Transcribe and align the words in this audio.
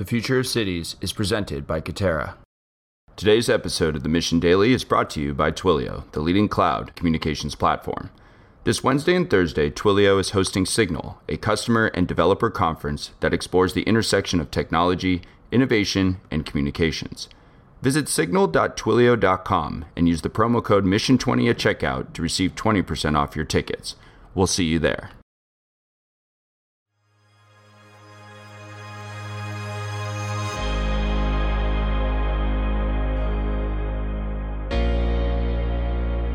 The 0.00 0.06
Future 0.06 0.38
of 0.38 0.46
Cities 0.46 0.96
is 1.02 1.12
presented 1.12 1.66
by 1.66 1.82
Katerra. 1.82 2.36
Today's 3.16 3.50
episode 3.50 3.94
of 3.96 4.02
the 4.02 4.08
Mission 4.08 4.40
Daily 4.40 4.72
is 4.72 4.82
brought 4.82 5.10
to 5.10 5.20
you 5.20 5.34
by 5.34 5.50
Twilio, 5.50 6.10
the 6.12 6.20
leading 6.20 6.48
cloud 6.48 6.96
communications 6.96 7.54
platform. 7.54 8.08
This 8.64 8.82
Wednesday 8.82 9.14
and 9.14 9.28
Thursday, 9.28 9.68
Twilio 9.68 10.18
is 10.18 10.30
hosting 10.30 10.64
Signal, 10.64 11.20
a 11.28 11.36
customer 11.36 11.88
and 11.88 12.08
developer 12.08 12.48
conference 12.48 13.10
that 13.20 13.34
explores 13.34 13.74
the 13.74 13.82
intersection 13.82 14.40
of 14.40 14.50
technology, 14.50 15.20
innovation, 15.52 16.22
and 16.30 16.46
communications. 16.46 17.28
Visit 17.82 18.08
signal.twilio.com 18.08 19.84
and 19.96 20.08
use 20.08 20.22
the 20.22 20.30
promo 20.30 20.64
code 20.64 20.86
MISSION20 20.86 21.50
at 21.50 21.58
checkout 21.58 22.14
to 22.14 22.22
receive 22.22 22.54
20% 22.54 23.18
off 23.18 23.36
your 23.36 23.44
tickets. 23.44 23.96
We'll 24.34 24.46
see 24.46 24.64
you 24.64 24.78
there. 24.78 25.10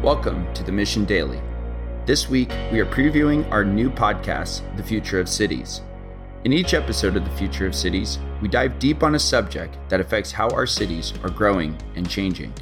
Welcome 0.06 0.54
to 0.54 0.64
the 0.64 0.72
Mission 0.72 1.04
Daily. 1.04 1.42
This 2.06 2.30
week, 2.30 2.52
we 2.72 2.80
are 2.80 2.86
previewing 2.86 3.52
our 3.52 3.66
new 3.66 3.90
podcast, 3.90 4.62
The 4.78 4.84
Future 4.84 5.20
of 5.20 5.28
Cities. 5.28 5.82
In 6.44 6.54
each 6.54 6.76
episode 6.76 7.18
of 7.18 7.26
The 7.26 7.36
Future 7.36 7.66
of 7.66 7.74
Cities, 7.74 8.20
we 8.40 8.48
dive 8.48 8.78
deep 8.78 9.02
on 9.02 9.16
a 9.16 9.20
subject 9.20 9.80
that 9.90 10.00
affects 10.00 10.32
how 10.32 10.48
our 10.50 10.68
cities 10.68 11.12
are 11.24 11.32
growing 11.32 11.76
and 11.96 12.08
changing. 12.08 12.54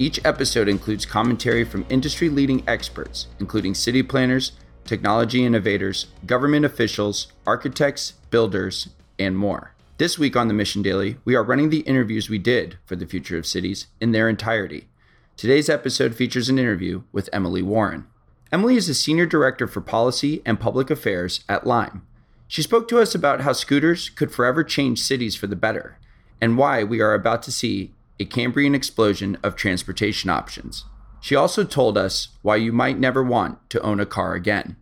Each 0.00 0.18
episode 0.24 0.68
includes 0.68 1.06
commentary 1.06 1.62
from 1.62 1.86
industry 1.88 2.28
leading 2.28 2.64
experts, 2.68 3.28
including 3.38 3.76
city 3.76 4.02
planners, 4.02 4.50
technology 4.84 5.44
innovators, 5.44 6.08
government 6.26 6.64
officials, 6.64 7.28
architects, 7.46 8.14
builders, 8.30 8.88
and 9.20 9.38
more. 9.38 9.70
This 9.98 10.18
week 10.18 10.34
on 10.34 10.48
the 10.48 10.54
Mission 10.54 10.82
Daily, 10.82 11.18
we 11.24 11.36
are 11.36 11.44
running 11.44 11.70
the 11.70 11.82
interviews 11.82 12.28
we 12.28 12.38
did 12.38 12.76
for 12.86 12.96
the 12.96 13.06
Future 13.06 13.38
of 13.38 13.46
Cities 13.46 13.86
in 14.00 14.10
their 14.10 14.28
entirety. 14.28 14.88
Today's 15.36 15.68
episode 15.68 16.14
features 16.14 16.48
an 16.48 16.58
interview 16.58 17.02
with 17.12 17.28
Emily 17.30 17.60
Warren. 17.60 18.06
Emily 18.50 18.74
is 18.76 18.88
a 18.88 18.94
Senior 18.94 19.26
Director 19.26 19.66
for 19.66 19.82
Policy 19.82 20.40
and 20.46 20.58
Public 20.58 20.88
Affairs 20.88 21.44
at 21.46 21.66
Lime. 21.66 22.06
She 22.48 22.62
spoke 22.62 22.88
to 22.88 22.98
us 23.00 23.14
about 23.14 23.42
how 23.42 23.52
scooters 23.52 24.08
could 24.08 24.32
forever 24.32 24.64
change 24.64 25.02
cities 25.02 25.36
for 25.36 25.46
the 25.46 25.54
better, 25.54 25.98
and 26.40 26.56
why 26.56 26.84
we 26.84 27.02
are 27.02 27.12
about 27.12 27.42
to 27.42 27.52
see 27.52 27.92
a 28.18 28.24
Cambrian 28.24 28.74
explosion 28.74 29.36
of 29.42 29.56
transportation 29.56 30.30
options. 30.30 30.86
She 31.20 31.36
also 31.36 31.64
told 31.64 31.98
us 31.98 32.28
why 32.40 32.56
you 32.56 32.72
might 32.72 32.98
never 32.98 33.22
want 33.22 33.58
to 33.68 33.82
own 33.82 34.00
a 34.00 34.06
car 34.06 34.32
again. 34.32 34.76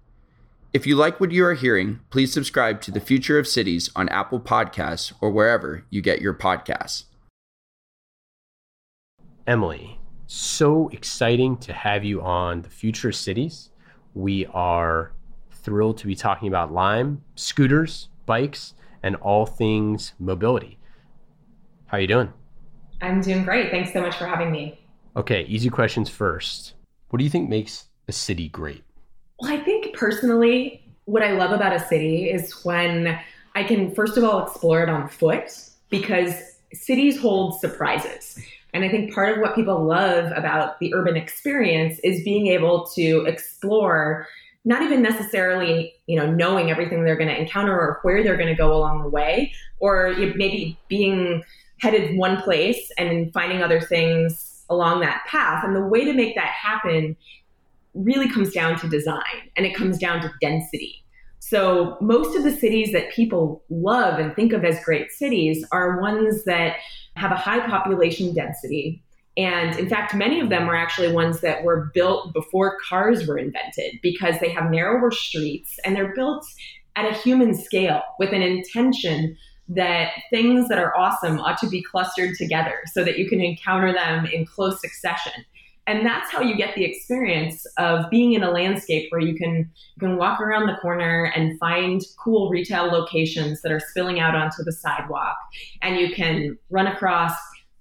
If 0.72 0.86
you 0.86 0.94
like 0.94 1.18
what 1.18 1.32
you 1.32 1.44
are 1.46 1.54
hearing, 1.54 1.98
please 2.10 2.32
subscribe 2.32 2.80
to 2.82 2.92
The 2.92 3.00
Future 3.00 3.40
of 3.40 3.48
Cities 3.48 3.90
on 3.96 4.08
Apple 4.10 4.38
Podcasts 4.38 5.12
or 5.20 5.32
wherever 5.32 5.84
you 5.90 6.00
get 6.00 6.22
your 6.22 6.34
podcasts. 6.34 7.06
Emily, 9.48 9.98
so 10.26 10.88
exciting 10.88 11.56
to 11.58 11.72
have 11.72 12.04
you 12.04 12.22
on 12.22 12.62
the 12.62 12.70
Future 12.70 13.12
Cities. 13.12 13.70
We 14.14 14.46
are 14.46 15.12
thrilled 15.50 15.98
to 15.98 16.06
be 16.06 16.14
talking 16.14 16.48
about 16.48 16.72
Lime, 16.72 17.22
scooters, 17.34 18.08
bikes, 18.26 18.74
and 19.02 19.16
all 19.16 19.46
things 19.46 20.12
mobility. 20.18 20.78
How 21.86 21.98
are 21.98 22.00
you 22.00 22.06
doing? 22.06 22.32
I'm 23.02 23.20
doing 23.20 23.44
great. 23.44 23.70
Thanks 23.70 23.92
so 23.92 24.00
much 24.00 24.16
for 24.16 24.26
having 24.26 24.50
me. 24.50 24.80
Okay, 25.16 25.42
easy 25.42 25.68
questions 25.68 26.08
first. 26.08 26.74
What 27.10 27.18
do 27.18 27.24
you 27.24 27.30
think 27.30 27.48
makes 27.48 27.88
a 28.08 28.12
city 28.12 28.48
great? 28.48 28.82
Well, 29.40 29.52
I 29.52 29.58
think 29.62 29.94
personally, 29.94 30.82
what 31.04 31.22
I 31.22 31.32
love 31.32 31.52
about 31.52 31.74
a 31.74 31.80
city 31.86 32.30
is 32.30 32.64
when 32.64 33.18
I 33.54 33.62
can, 33.62 33.94
first 33.94 34.16
of 34.16 34.24
all, 34.24 34.46
explore 34.46 34.82
it 34.82 34.88
on 34.88 35.08
foot 35.08 35.50
because 35.90 36.34
cities 36.72 37.20
hold 37.20 37.60
surprises. 37.60 38.40
And 38.74 38.84
I 38.84 38.88
think 38.88 39.14
part 39.14 39.32
of 39.32 39.40
what 39.40 39.54
people 39.54 39.84
love 39.84 40.32
about 40.36 40.80
the 40.80 40.92
urban 40.92 41.16
experience 41.16 41.98
is 42.02 42.24
being 42.24 42.48
able 42.48 42.86
to 42.96 43.24
explore 43.26 44.26
not 44.64 44.82
even 44.82 45.00
necessarily, 45.00 45.94
you 46.06 46.16
know, 46.16 46.30
knowing 46.30 46.70
everything 46.70 47.04
they're 47.04 47.16
going 47.16 47.28
to 47.28 47.38
encounter 47.38 47.72
or 47.72 48.00
where 48.02 48.22
they're 48.24 48.36
going 48.36 48.48
to 48.48 48.54
go 48.54 48.74
along 48.74 49.02
the 49.02 49.08
way, 49.08 49.52
or 49.78 50.14
maybe 50.34 50.78
being 50.88 51.42
headed 51.80 52.16
one 52.16 52.40
place 52.42 52.90
and 52.98 53.32
finding 53.32 53.62
other 53.62 53.80
things 53.80 54.64
along 54.70 55.00
that 55.00 55.22
path. 55.26 55.62
And 55.64 55.76
the 55.76 55.86
way 55.86 56.04
to 56.04 56.12
make 56.12 56.34
that 56.34 56.48
happen 56.48 57.16
really 57.92 58.28
comes 58.28 58.52
down 58.52 58.78
to 58.80 58.88
design 58.88 59.50
and 59.56 59.66
it 59.66 59.74
comes 59.74 59.98
down 59.98 60.20
to 60.22 60.32
density. 60.40 61.04
So 61.38 61.98
most 62.00 62.34
of 62.34 62.42
the 62.42 62.50
cities 62.50 62.90
that 62.92 63.12
people 63.12 63.62
love 63.68 64.18
and 64.18 64.34
think 64.34 64.54
of 64.54 64.64
as 64.64 64.82
great 64.82 65.12
cities 65.12 65.64
are 65.70 66.00
ones 66.00 66.44
that 66.44 66.76
have 67.16 67.32
a 67.32 67.36
high 67.36 67.60
population 67.60 68.34
density. 68.34 69.02
And 69.36 69.76
in 69.78 69.88
fact, 69.88 70.14
many 70.14 70.40
of 70.40 70.48
them 70.48 70.68
are 70.68 70.76
actually 70.76 71.12
ones 71.12 71.40
that 71.40 71.64
were 71.64 71.90
built 71.92 72.32
before 72.32 72.78
cars 72.88 73.26
were 73.26 73.38
invented 73.38 73.98
because 74.02 74.38
they 74.40 74.50
have 74.50 74.70
narrower 74.70 75.10
streets 75.10 75.76
and 75.84 75.96
they're 75.96 76.14
built 76.14 76.46
at 76.96 77.10
a 77.10 77.14
human 77.14 77.54
scale 77.54 78.02
with 78.18 78.32
an 78.32 78.42
intention 78.42 79.36
that 79.68 80.10
things 80.30 80.68
that 80.68 80.78
are 80.78 80.96
awesome 80.96 81.40
ought 81.40 81.58
to 81.58 81.68
be 81.68 81.82
clustered 81.82 82.36
together 82.36 82.80
so 82.92 83.02
that 83.02 83.18
you 83.18 83.28
can 83.28 83.40
encounter 83.40 83.92
them 83.92 84.26
in 84.26 84.44
close 84.44 84.80
succession. 84.80 85.32
And 85.86 86.06
that's 86.06 86.30
how 86.30 86.40
you 86.40 86.56
get 86.56 86.74
the 86.74 86.84
experience 86.84 87.66
of 87.76 88.08
being 88.10 88.32
in 88.32 88.42
a 88.42 88.50
landscape 88.50 89.08
where 89.10 89.20
you 89.20 89.36
can 89.36 89.70
you 89.96 90.00
can 90.00 90.16
walk 90.16 90.40
around 90.40 90.66
the 90.66 90.76
corner 90.80 91.30
and 91.36 91.58
find 91.58 92.00
cool 92.18 92.48
retail 92.48 92.84
locations 92.86 93.60
that 93.62 93.70
are 93.70 93.80
spilling 93.80 94.18
out 94.18 94.34
onto 94.34 94.62
the 94.64 94.72
sidewalk 94.72 95.36
and 95.82 95.98
you 95.98 96.14
can 96.14 96.56
run 96.70 96.86
across 96.86 97.34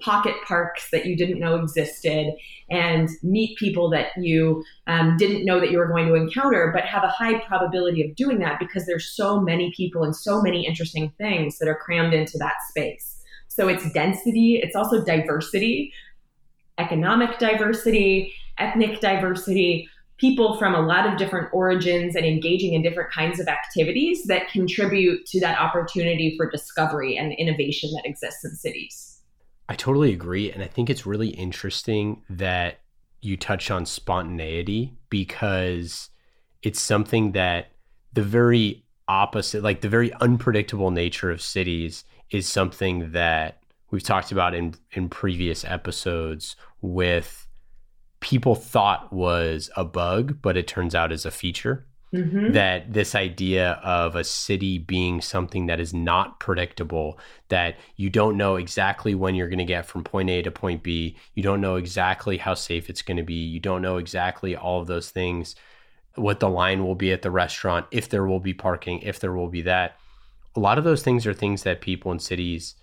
pocket 0.03 0.35
parks 0.45 0.89
that 0.91 1.05
you 1.05 1.15
didn't 1.15 1.39
know 1.39 1.55
existed 1.55 2.33
and 2.69 3.09
meet 3.23 3.57
people 3.57 3.89
that 3.89 4.07
you 4.17 4.63
um, 4.87 5.15
didn't 5.17 5.45
know 5.45 5.59
that 5.59 5.71
you 5.71 5.77
were 5.77 5.87
going 5.87 6.07
to 6.07 6.15
encounter, 6.15 6.71
but 6.73 6.83
have 6.83 7.03
a 7.03 7.07
high 7.07 7.39
probability 7.39 8.03
of 8.03 8.15
doing 8.15 8.39
that 8.39 8.59
because 8.59 8.85
there's 8.85 9.15
so 9.15 9.39
many 9.39 9.71
people 9.75 10.03
and 10.03 10.15
so 10.15 10.41
many 10.41 10.65
interesting 10.65 11.11
things 11.17 11.57
that 11.59 11.69
are 11.69 11.75
crammed 11.77 12.13
into 12.13 12.37
that 12.37 12.55
space. 12.69 13.21
So 13.47 13.67
it's 13.67 13.89
density, 13.93 14.59
it's 14.61 14.75
also 14.75 15.03
diversity, 15.05 15.93
economic 16.77 17.37
diversity, 17.39 18.33
ethnic 18.57 18.99
diversity, 18.99 19.87
people 20.17 20.57
from 20.57 20.75
a 20.75 20.81
lot 20.81 21.07
of 21.07 21.17
different 21.17 21.49
origins 21.53 22.15
and 22.15 22.25
engaging 22.25 22.73
in 22.73 22.81
different 22.81 23.11
kinds 23.11 23.39
of 23.39 23.47
activities 23.47 24.23
that 24.25 24.47
contribute 24.49 25.25
to 25.25 25.39
that 25.39 25.59
opportunity 25.59 26.35
for 26.37 26.49
discovery 26.49 27.17
and 27.17 27.33
innovation 27.33 27.91
that 27.93 28.05
exists 28.05 28.45
in 28.45 28.51
cities. 28.51 29.21
I 29.69 29.75
totally 29.75 30.13
agree. 30.13 30.51
And 30.51 30.61
I 30.61 30.67
think 30.67 30.89
it's 30.89 31.05
really 31.05 31.29
interesting 31.29 32.21
that 32.29 32.79
you 33.21 33.37
touch 33.37 33.71
on 33.71 33.85
spontaneity 33.85 34.93
because 35.09 36.09
it's 36.61 36.81
something 36.81 37.31
that 37.31 37.71
the 38.13 38.23
very 38.23 38.85
opposite, 39.07 39.63
like 39.63 39.81
the 39.81 39.89
very 39.89 40.13
unpredictable 40.13 40.91
nature 40.91 41.31
of 41.31 41.41
cities, 41.41 42.03
is 42.29 42.47
something 42.47 43.11
that 43.11 43.62
we've 43.93 44.01
talked 44.01 44.31
about 44.31 44.55
in, 44.55 44.73
in 44.93 45.07
previous 45.07 45.63
episodes 45.63 46.55
with 46.81 47.47
people 48.21 48.55
thought 48.55 49.13
was 49.13 49.69
a 49.77 49.85
bug, 49.85 50.39
but 50.41 50.57
it 50.57 50.67
turns 50.67 50.95
out 50.95 51.11
is 51.11 51.27
a 51.27 51.31
feature. 51.31 51.85
Mm-hmm. 52.11 52.53
That 52.53 52.91
this 52.93 53.13
idea 53.13 53.79
of 53.83 54.15
a 54.15 54.23
city 54.23 54.79
being 54.79 55.21
something 55.21 55.67
that 55.67 55.79
is 55.79 55.93
not 55.93 56.39
predictable, 56.39 57.19
that 57.49 57.77
you 57.95 58.09
don't 58.09 58.37
know 58.37 58.55
exactly 58.55 59.13
when 59.13 59.35
you're 59.35 59.47
going 59.47 59.59
to 59.59 59.65
get 59.65 59.85
from 59.85 60.03
point 60.03 60.29
A 60.29 60.41
to 60.41 60.51
point 60.51 60.81
B, 60.81 61.15
you 61.35 61.43
don't 61.43 61.61
know 61.61 61.75
exactly 61.75 62.37
how 62.37 62.55
safe 62.55 62.89
it's 62.89 63.01
going 63.03 63.17
to 63.17 63.23
be, 63.23 63.45
you 63.45 63.59
don't 63.59 63.81
know 63.81 63.97
exactly 63.97 64.55
all 64.55 64.81
of 64.81 64.87
those 64.87 65.11
things, 65.11 65.55
what 66.15 66.39
the 66.39 66.49
line 66.49 66.83
will 66.83 66.95
be 66.95 67.11
at 67.11 67.23
the 67.23 67.31
restaurant, 67.31 67.85
if 67.91 68.09
there 68.09 68.25
will 68.25 68.39
be 68.39 68.53
parking, 68.53 68.99
if 68.99 69.19
there 69.19 69.33
will 69.33 69.49
be 69.49 69.63
that. 69.63 69.97
A 70.55 70.59
lot 70.59 70.77
of 70.77 70.83
those 70.83 71.03
things 71.03 71.25
are 71.25 71.33
things 71.33 71.63
that 71.63 71.81
people 71.81 72.11
in 72.11 72.19
cities 72.19 72.75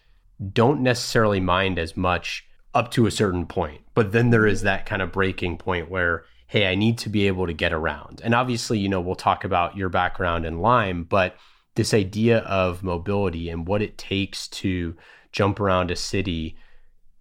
don't 0.53 0.83
necessarily 0.83 1.41
mind 1.41 1.79
as 1.79 1.97
much 1.97 2.47
up 2.75 2.91
to 2.93 3.07
a 3.07 3.11
certain 3.11 3.47
point. 3.47 3.83
But 3.95 4.13
then 4.13 4.31
there 4.31 4.47
is 4.47 4.63
that 4.63 4.87
kind 4.87 5.03
of 5.03 5.13
breaking 5.13 5.59
point 5.59 5.91
where 5.91 6.25
hey, 6.51 6.67
I 6.67 6.75
need 6.75 6.99
to 6.99 7.09
be 7.09 7.29
able 7.29 7.47
to 7.47 7.53
get 7.53 7.73
around. 7.73 8.21
And 8.25 8.35
obviously, 8.35 8.81
you 8.81 8.89
know, 8.89 9.01
we'll 9.01 9.15
talk 9.15 9.45
about 9.45 9.77
your 9.77 9.89
background 9.89 10.45
in 10.45 10.59
Lime, 10.59 11.05
but 11.05 11.37
this 11.77 11.95
idea 11.95 12.39
of 12.39 12.83
mobility 12.83 13.49
and 13.49 13.69
what 13.69 13.83
it 13.83 13.97
takes 13.97 14.49
to 14.49 14.97
jump 15.31 15.61
around 15.61 15.93
a 15.93 15.97
city 15.97 16.57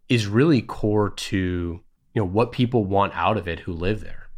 is 0.08 0.26
really 0.26 0.64
core 0.64 1.12
to, 1.12 1.38
you 1.38 2.20
know, 2.20 2.26
what 2.26 2.52
people 2.52 2.86
want 2.86 3.14
out 3.16 3.38
of 3.38 3.48
it 3.48 3.60
who 3.60 3.72
live 3.72 4.02
there. 4.02 4.29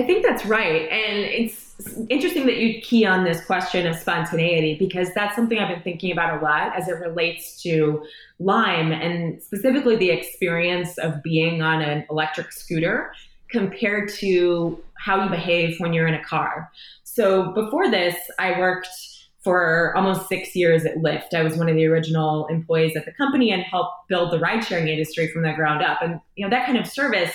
I 0.00 0.06
think 0.06 0.24
that's 0.24 0.46
right. 0.46 0.88
And 0.88 1.18
it's 1.18 1.74
interesting 2.08 2.46
that 2.46 2.56
you 2.56 2.80
key 2.80 3.04
on 3.04 3.24
this 3.24 3.44
question 3.44 3.86
of 3.86 3.96
spontaneity 3.96 4.76
because 4.78 5.12
that's 5.14 5.36
something 5.36 5.58
I've 5.58 5.68
been 5.68 5.82
thinking 5.82 6.10
about 6.10 6.40
a 6.40 6.42
lot 6.42 6.74
as 6.74 6.88
it 6.88 6.92
relates 6.92 7.60
to 7.64 8.02
Lime 8.38 8.92
and 8.92 9.42
specifically 9.42 9.96
the 9.96 10.08
experience 10.08 10.96
of 10.96 11.22
being 11.22 11.60
on 11.60 11.82
an 11.82 12.06
electric 12.08 12.50
scooter 12.50 13.12
compared 13.50 14.08
to 14.14 14.82
how 14.94 15.22
you 15.22 15.28
behave 15.28 15.78
when 15.80 15.92
you're 15.92 16.06
in 16.06 16.14
a 16.14 16.24
car. 16.24 16.70
So 17.04 17.52
before 17.52 17.90
this, 17.90 18.16
I 18.38 18.58
worked 18.58 18.88
for 19.44 19.94
almost 19.96 20.28
six 20.30 20.56
years 20.56 20.86
at 20.86 20.96
Lyft. 20.96 21.34
I 21.34 21.42
was 21.42 21.58
one 21.58 21.68
of 21.68 21.76
the 21.76 21.84
original 21.84 22.46
employees 22.46 22.96
at 22.96 23.04
the 23.04 23.12
company 23.12 23.52
and 23.52 23.62
helped 23.62 24.08
build 24.08 24.32
the 24.32 24.38
ride 24.38 24.64
sharing 24.64 24.88
industry 24.88 25.28
from 25.30 25.42
the 25.42 25.52
ground 25.52 25.82
up. 25.82 26.00
And 26.00 26.20
you 26.36 26.46
know 26.46 26.50
that 26.50 26.64
kind 26.64 26.78
of 26.78 26.86
service 26.86 27.32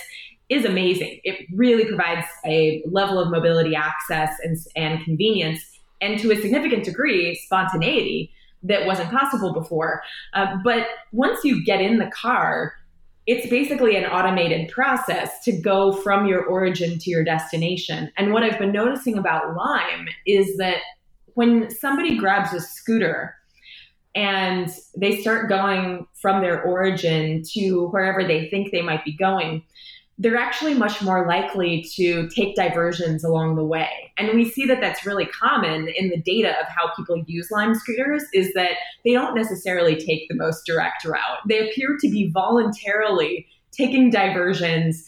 is 0.49 0.65
amazing. 0.65 1.19
It 1.23 1.47
really 1.53 1.85
provides 1.85 2.27
a 2.45 2.83
level 2.91 3.19
of 3.19 3.31
mobility 3.31 3.75
access 3.75 4.31
and, 4.43 4.57
and 4.75 5.03
convenience, 5.03 5.61
and 6.01 6.19
to 6.19 6.31
a 6.31 6.35
significant 6.35 6.83
degree, 6.83 7.35
spontaneity 7.35 8.31
that 8.63 8.85
wasn't 8.85 9.11
possible 9.11 9.53
before. 9.53 10.01
Uh, 10.33 10.57
but 10.63 10.87
once 11.11 11.43
you 11.43 11.63
get 11.63 11.81
in 11.81 11.97
the 11.97 12.07
car, 12.07 12.73
it's 13.27 13.49
basically 13.49 13.95
an 13.95 14.05
automated 14.05 14.69
process 14.69 15.43
to 15.43 15.51
go 15.51 15.91
from 15.91 16.27
your 16.27 16.45
origin 16.45 16.99
to 16.99 17.09
your 17.09 17.23
destination. 17.23 18.11
And 18.17 18.31
what 18.31 18.43
I've 18.43 18.59
been 18.59 18.71
noticing 18.71 19.17
about 19.17 19.55
Lime 19.55 20.07
is 20.27 20.57
that 20.57 20.77
when 21.33 21.69
somebody 21.71 22.17
grabs 22.17 22.53
a 22.53 22.61
scooter 22.61 23.35
and 24.13 24.71
they 24.95 25.19
start 25.21 25.49
going 25.49 26.07
from 26.21 26.41
their 26.41 26.61
origin 26.63 27.43
to 27.53 27.87
wherever 27.87 28.23
they 28.23 28.49
think 28.49 28.71
they 28.71 28.81
might 28.81 29.03
be 29.03 29.15
going, 29.17 29.63
they're 30.17 30.37
actually 30.37 30.73
much 30.73 31.01
more 31.01 31.27
likely 31.27 31.83
to 31.95 32.29
take 32.29 32.55
diversions 32.55 33.23
along 33.23 33.55
the 33.55 33.65
way. 33.65 34.13
And 34.17 34.29
we 34.33 34.49
see 34.49 34.65
that 34.65 34.79
that's 34.79 35.05
really 35.05 35.25
common 35.25 35.89
in 35.89 36.09
the 36.09 36.17
data 36.17 36.51
of 36.61 36.67
how 36.69 36.93
people 36.95 37.21
use 37.27 37.51
Lime 37.51 37.75
scooters 37.75 38.23
is 38.33 38.53
that 38.53 38.71
they 39.03 39.11
don't 39.11 39.35
necessarily 39.35 39.95
take 39.97 40.29
the 40.29 40.35
most 40.35 40.65
direct 40.65 41.03
route. 41.03 41.39
They 41.49 41.69
appear 41.69 41.97
to 41.99 42.09
be 42.09 42.31
voluntarily 42.33 43.45
taking 43.71 44.09
diversions, 44.09 45.05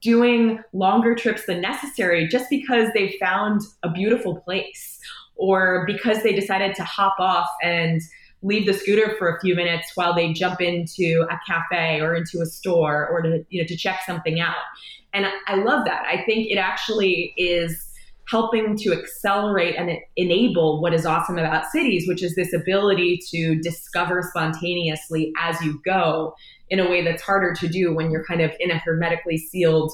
doing 0.00 0.60
longer 0.72 1.14
trips 1.14 1.46
than 1.46 1.60
necessary 1.60 2.26
just 2.26 2.50
because 2.50 2.88
they 2.94 3.16
found 3.20 3.60
a 3.84 3.90
beautiful 3.90 4.40
place 4.40 4.98
or 5.36 5.84
because 5.86 6.24
they 6.24 6.32
decided 6.32 6.74
to 6.74 6.82
hop 6.82 7.14
off 7.20 7.48
and 7.62 8.00
leave 8.42 8.66
the 8.66 8.72
scooter 8.72 9.16
for 9.18 9.34
a 9.34 9.40
few 9.40 9.54
minutes 9.54 9.92
while 9.94 10.14
they 10.14 10.32
jump 10.32 10.60
into 10.60 11.26
a 11.30 11.38
cafe 11.46 12.00
or 12.00 12.14
into 12.14 12.40
a 12.40 12.46
store 12.46 13.08
or 13.08 13.22
to 13.22 13.44
you 13.50 13.60
know 13.60 13.66
to 13.66 13.76
check 13.76 14.00
something 14.06 14.40
out. 14.40 14.54
And 15.12 15.26
I 15.46 15.56
love 15.56 15.84
that. 15.86 16.04
I 16.06 16.22
think 16.24 16.50
it 16.50 16.58
actually 16.58 17.34
is 17.36 17.88
helping 18.28 18.76
to 18.76 18.92
accelerate 18.92 19.74
and 19.76 19.90
enable 20.16 20.82
what 20.82 20.92
is 20.92 21.06
awesome 21.06 21.38
about 21.38 21.64
cities, 21.70 22.06
which 22.06 22.22
is 22.22 22.34
this 22.34 22.52
ability 22.52 23.18
to 23.30 23.58
discover 23.62 24.22
spontaneously 24.22 25.32
as 25.38 25.60
you 25.62 25.80
go 25.84 26.34
in 26.68 26.78
a 26.78 26.88
way 26.88 27.02
that's 27.02 27.22
harder 27.22 27.54
to 27.54 27.68
do 27.68 27.94
when 27.94 28.10
you're 28.10 28.24
kind 28.24 28.42
of 28.42 28.52
in 28.60 28.70
a 28.70 28.78
hermetically 28.78 29.38
sealed 29.38 29.90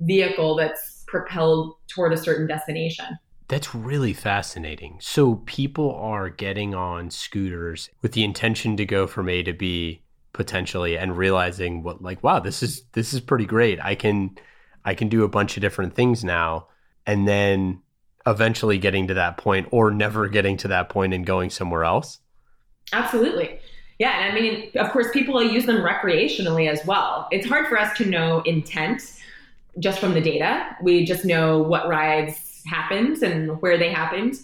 vehicle 0.00 0.56
that's 0.56 1.04
propelled 1.06 1.76
toward 1.86 2.12
a 2.12 2.16
certain 2.16 2.48
destination. 2.48 3.06
That's 3.48 3.74
really 3.74 4.12
fascinating. 4.12 4.98
So 5.00 5.36
people 5.46 5.94
are 5.94 6.28
getting 6.28 6.74
on 6.74 7.10
scooters 7.10 7.90
with 8.02 8.12
the 8.12 8.24
intention 8.24 8.76
to 8.76 8.84
go 8.84 9.06
from 9.06 9.28
A 9.28 9.42
to 9.44 9.52
B 9.52 10.02
potentially 10.32 10.98
and 10.98 11.16
realizing 11.16 11.82
what 11.82 12.02
like 12.02 12.22
wow, 12.22 12.40
this 12.40 12.62
is 12.62 12.82
this 12.92 13.14
is 13.14 13.20
pretty 13.20 13.46
great. 13.46 13.78
I 13.82 13.94
can 13.94 14.36
I 14.84 14.94
can 14.94 15.08
do 15.08 15.24
a 15.24 15.28
bunch 15.28 15.56
of 15.56 15.60
different 15.60 15.94
things 15.94 16.24
now 16.24 16.68
and 17.06 17.26
then 17.26 17.82
eventually 18.26 18.78
getting 18.78 19.06
to 19.06 19.14
that 19.14 19.36
point 19.36 19.68
or 19.70 19.90
never 19.90 20.28
getting 20.28 20.56
to 20.58 20.68
that 20.68 20.88
point 20.88 21.14
and 21.14 21.24
going 21.24 21.50
somewhere 21.50 21.84
else. 21.84 22.18
Absolutely. 22.92 23.60
Yeah, 23.98 24.26
and 24.26 24.36
I 24.36 24.40
mean, 24.40 24.70
of 24.74 24.90
course, 24.90 25.06
people 25.12 25.42
use 25.42 25.64
them 25.64 25.76
recreationally 25.76 26.68
as 26.68 26.84
well. 26.84 27.28
It's 27.30 27.46
hard 27.46 27.66
for 27.66 27.78
us 27.78 27.96
to 27.96 28.04
know 28.04 28.42
intent 28.42 29.14
just 29.78 30.00
from 30.00 30.12
the 30.12 30.20
data. 30.20 30.76
We 30.82 31.04
just 31.04 31.24
know 31.24 31.62
what 31.62 31.88
rides 31.88 32.45
happened 32.66 33.22
and 33.22 33.60
where 33.62 33.78
they 33.78 33.90
happened. 33.90 34.36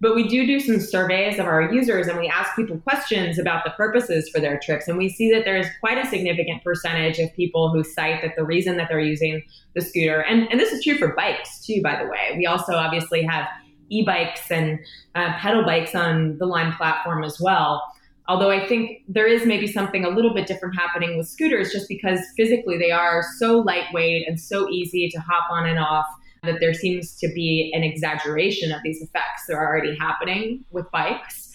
But 0.00 0.14
we 0.14 0.26
do 0.26 0.46
do 0.46 0.58
some 0.58 0.80
surveys 0.80 1.38
of 1.38 1.44
our 1.44 1.70
users 1.70 2.06
and 2.06 2.18
we 2.18 2.26
ask 2.26 2.56
people 2.56 2.78
questions 2.78 3.38
about 3.38 3.64
the 3.64 3.70
purposes 3.72 4.30
for 4.30 4.40
their 4.40 4.58
trips. 4.58 4.88
And 4.88 4.96
we 4.96 5.10
see 5.10 5.30
that 5.30 5.44
there 5.44 5.58
is 5.58 5.66
quite 5.80 5.98
a 5.98 6.08
significant 6.08 6.64
percentage 6.64 7.18
of 7.18 7.34
people 7.34 7.70
who 7.70 7.84
cite 7.84 8.22
that 8.22 8.34
the 8.34 8.44
reason 8.44 8.78
that 8.78 8.88
they're 8.88 8.98
using 8.98 9.42
the 9.74 9.82
scooter, 9.82 10.20
and, 10.20 10.48
and 10.50 10.58
this 10.58 10.72
is 10.72 10.82
true 10.82 10.96
for 10.96 11.14
bikes 11.14 11.64
too, 11.66 11.82
by 11.82 12.02
the 12.02 12.08
way. 12.08 12.34
We 12.38 12.46
also 12.46 12.72
obviously 12.72 13.22
have 13.24 13.46
e 13.90 14.02
bikes 14.02 14.50
and 14.50 14.78
uh, 15.14 15.34
pedal 15.36 15.64
bikes 15.64 15.94
on 15.94 16.38
the 16.38 16.46
Lime 16.46 16.72
platform 16.72 17.22
as 17.22 17.38
well. 17.38 17.82
Although 18.26 18.50
I 18.50 18.66
think 18.66 19.02
there 19.08 19.26
is 19.26 19.44
maybe 19.44 19.66
something 19.66 20.04
a 20.04 20.08
little 20.08 20.32
bit 20.32 20.46
different 20.46 20.76
happening 20.76 21.18
with 21.18 21.28
scooters 21.28 21.72
just 21.72 21.88
because 21.88 22.20
physically 22.36 22.78
they 22.78 22.92
are 22.92 23.24
so 23.38 23.58
lightweight 23.58 24.26
and 24.26 24.40
so 24.40 24.70
easy 24.70 25.10
to 25.10 25.18
hop 25.18 25.50
on 25.50 25.66
and 25.66 25.78
off 25.78 26.06
that 26.42 26.60
there 26.60 26.74
seems 26.74 27.16
to 27.18 27.28
be 27.34 27.70
an 27.74 27.82
exaggeration 27.82 28.72
of 28.72 28.80
these 28.82 29.02
effects 29.02 29.46
that 29.48 29.54
are 29.54 29.66
already 29.66 29.96
happening 29.98 30.64
with 30.70 30.90
bikes. 30.90 31.52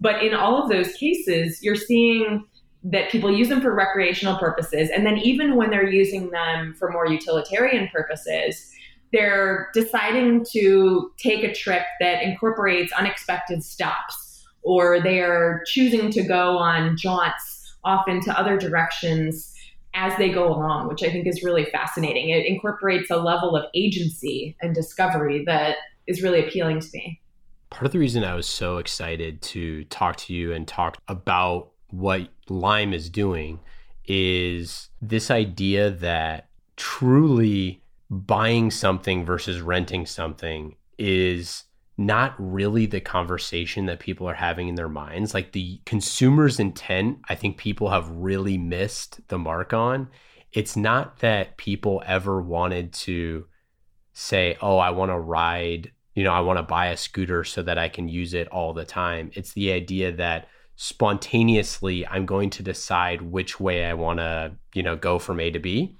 But 0.00 0.22
in 0.22 0.34
all 0.34 0.62
of 0.62 0.70
those 0.70 0.94
cases, 0.94 1.62
you're 1.62 1.76
seeing 1.76 2.44
that 2.84 3.10
people 3.10 3.30
use 3.30 3.48
them 3.48 3.60
for 3.60 3.74
recreational 3.74 4.36
purposes. 4.38 4.90
And 4.90 5.06
then 5.06 5.18
even 5.18 5.54
when 5.56 5.70
they're 5.70 5.88
using 5.88 6.30
them 6.30 6.74
for 6.78 6.90
more 6.90 7.06
utilitarian 7.06 7.88
purposes, 7.92 8.70
they're 9.12 9.68
deciding 9.74 10.44
to 10.52 11.12
take 11.18 11.44
a 11.44 11.54
trip 11.54 11.82
that 12.00 12.22
incorporates 12.22 12.92
unexpected 12.92 13.62
stops, 13.62 14.44
or 14.62 15.00
they're 15.00 15.62
choosing 15.66 16.10
to 16.10 16.22
go 16.22 16.56
on 16.58 16.96
jaunts 16.96 17.76
off 17.84 18.08
into 18.08 18.36
other 18.36 18.56
directions 18.56 19.51
as 19.94 20.16
they 20.18 20.30
go 20.30 20.48
along, 20.48 20.88
which 20.88 21.02
I 21.02 21.10
think 21.10 21.26
is 21.26 21.42
really 21.42 21.64
fascinating. 21.66 22.30
It 22.30 22.46
incorporates 22.46 23.10
a 23.10 23.16
level 23.16 23.56
of 23.56 23.66
agency 23.74 24.56
and 24.60 24.74
discovery 24.74 25.44
that 25.46 25.76
is 26.06 26.22
really 26.22 26.46
appealing 26.46 26.80
to 26.80 26.88
me. 26.94 27.20
Part 27.70 27.86
of 27.86 27.92
the 27.92 27.98
reason 27.98 28.24
I 28.24 28.34
was 28.34 28.46
so 28.46 28.78
excited 28.78 29.40
to 29.42 29.84
talk 29.84 30.16
to 30.16 30.34
you 30.34 30.52
and 30.52 30.66
talk 30.66 30.98
about 31.08 31.70
what 31.90 32.28
Lime 32.48 32.92
is 32.92 33.08
doing 33.08 33.60
is 34.06 34.88
this 35.00 35.30
idea 35.30 35.90
that 35.90 36.48
truly 36.76 37.82
buying 38.10 38.70
something 38.70 39.24
versus 39.24 39.60
renting 39.60 40.04
something 40.06 40.76
is 40.98 41.64
not 41.98 42.34
really 42.38 42.86
the 42.86 43.00
conversation 43.00 43.86
that 43.86 44.00
people 44.00 44.28
are 44.28 44.34
having 44.34 44.68
in 44.68 44.74
their 44.74 44.88
minds. 44.88 45.34
Like 45.34 45.52
the 45.52 45.80
consumer's 45.84 46.58
intent, 46.58 47.18
I 47.28 47.34
think 47.34 47.58
people 47.58 47.90
have 47.90 48.08
really 48.10 48.56
missed 48.56 49.20
the 49.28 49.38
mark 49.38 49.72
on. 49.72 50.08
It's 50.52 50.76
not 50.76 51.18
that 51.18 51.56
people 51.58 52.02
ever 52.06 52.40
wanted 52.40 52.92
to 52.94 53.46
say, 54.14 54.56
oh, 54.60 54.78
I 54.78 54.90
want 54.90 55.10
to 55.10 55.18
ride, 55.18 55.92
you 56.14 56.24
know, 56.24 56.32
I 56.32 56.40
want 56.40 56.58
to 56.58 56.62
buy 56.62 56.88
a 56.88 56.96
scooter 56.96 57.44
so 57.44 57.62
that 57.62 57.78
I 57.78 57.88
can 57.88 58.08
use 58.08 58.34
it 58.34 58.48
all 58.48 58.72
the 58.72 58.84
time. 58.84 59.30
It's 59.34 59.52
the 59.52 59.72
idea 59.72 60.12
that 60.12 60.48
spontaneously 60.76 62.06
I'm 62.06 62.26
going 62.26 62.50
to 62.50 62.62
decide 62.62 63.22
which 63.22 63.60
way 63.60 63.84
I 63.84 63.94
want 63.94 64.18
to, 64.18 64.56
you 64.74 64.82
know, 64.82 64.96
go 64.96 65.18
from 65.18 65.40
A 65.40 65.50
to 65.50 65.58
B. 65.58 65.96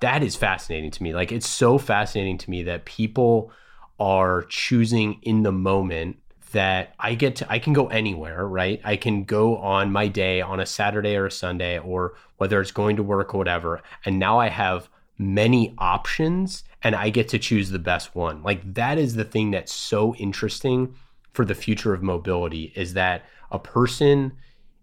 That 0.00 0.22
is 0.22 0.36
fascinating 0.36 0.90
to 0.92 1.02
me. 1.02 1.14
Like 1.14 1.32
it's 1.32 1.48
so 1.48 1.78
fascinating 1.78 2.38
to 2.38 2.50
me 2.50 2.62
that 2.64 2.84
people 2.84 3.50
are 3.98 4.42
choosing 4.44 5.18
in 5.22 5.42
the 5.42 5.52
moment 5.52 6.16
that 6.52 6.94
I 6.98 7.14
get 7.14 7.36
to 7.36 7.52
I 7.52 7.58
can 7.58 7.72
go 7.72 7.88
anywhere, 7.88 8.46
right? 8.46 8.80
I 8.84 8.96
can 8.96 9.24
go 9.24 9.56
on 9.58 9.90
my 9.92 10.08
day 10.08 10.40
on 10.40 10.60
a 10.60 10.66
Saturday 10.66 11.16
or 11.16 11.26
a 11.26 11.30
Sunday 11.30 11.78
or 11.78 12.14
whether 12.36 12.60
it's 12.60 12.70
going 12.70 12.96
to 12.96 13.02
work 13.02 13.34
or 13.34 13.38
whatever. 13.38 13.82
And 14.04 14.18
now 14.18 14.38
I 14.38 14.48
have 14.48 14.88
many 15.18 15.74
options 15.78 16.64
and 16.82 16.94
I 16.94 17.10
get 17.10 17.28
to 17.30 17.38
choose 17.38 17.70
the 17.70 17.78
best 17.78 18.14
one. 18.14 18.42
Like 18.42 18.74
that 18.74 18.98
is 18.98 19.14
the 19.14 19.24
thing 19.24 19.50
that's 19.50 19.72
so 19.72 20.14
interesting 20.16 20.94
for 21.32 21.44
the 21.44 21.54
future 21.54 21.92
of 21.92 22.02
mobility 22.02 22.72
is 22.74 22.94
that 22.94 23.24
a 23.50 23.58
person 23.58 24.32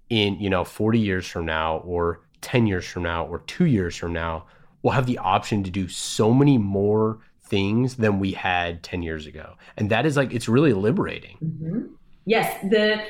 in, 0.10 0.40
you 0.40 0.50
know, 0.50 0.64
40 0.64 1.00
years 1.00 1.28
from 1.28 1.46
now 1.46 1.78
or 1.78 2.22
10 2.42 2.68
years 2.68 2.86
from 2.86 3.04
now 3.04 3.26
or 3.26 3.40
2 3.40 3.66
years 3.66 3.96
from 3.96 4.14
now 4.14 4.46
will 4.82 4.92
have 4.92 5.06
the 5.06 5.18
option 5.18 5.64
to 5.64 5.72
do 5.72 5.88
so 5.88 6.34
many 6.34 6.58
more 6.58 7.20
things 7.54 7.98
than 7.98 8.18
we 8.18 8.32
had 8.32 8.82
10 8.82 9.04
years 9.04 9.28
ago. 9.28 9.54
And 9.78 9.92
that 9.92 10.08
is 10.08 10.18
like, 10.18 10.34
it's 10.34 10.50
really 10.50 10.74
liberating. 10.74 11.38
Mm-hmm. 11.38 11.82
Yes. 12.26 12.60
The 12.64 13.06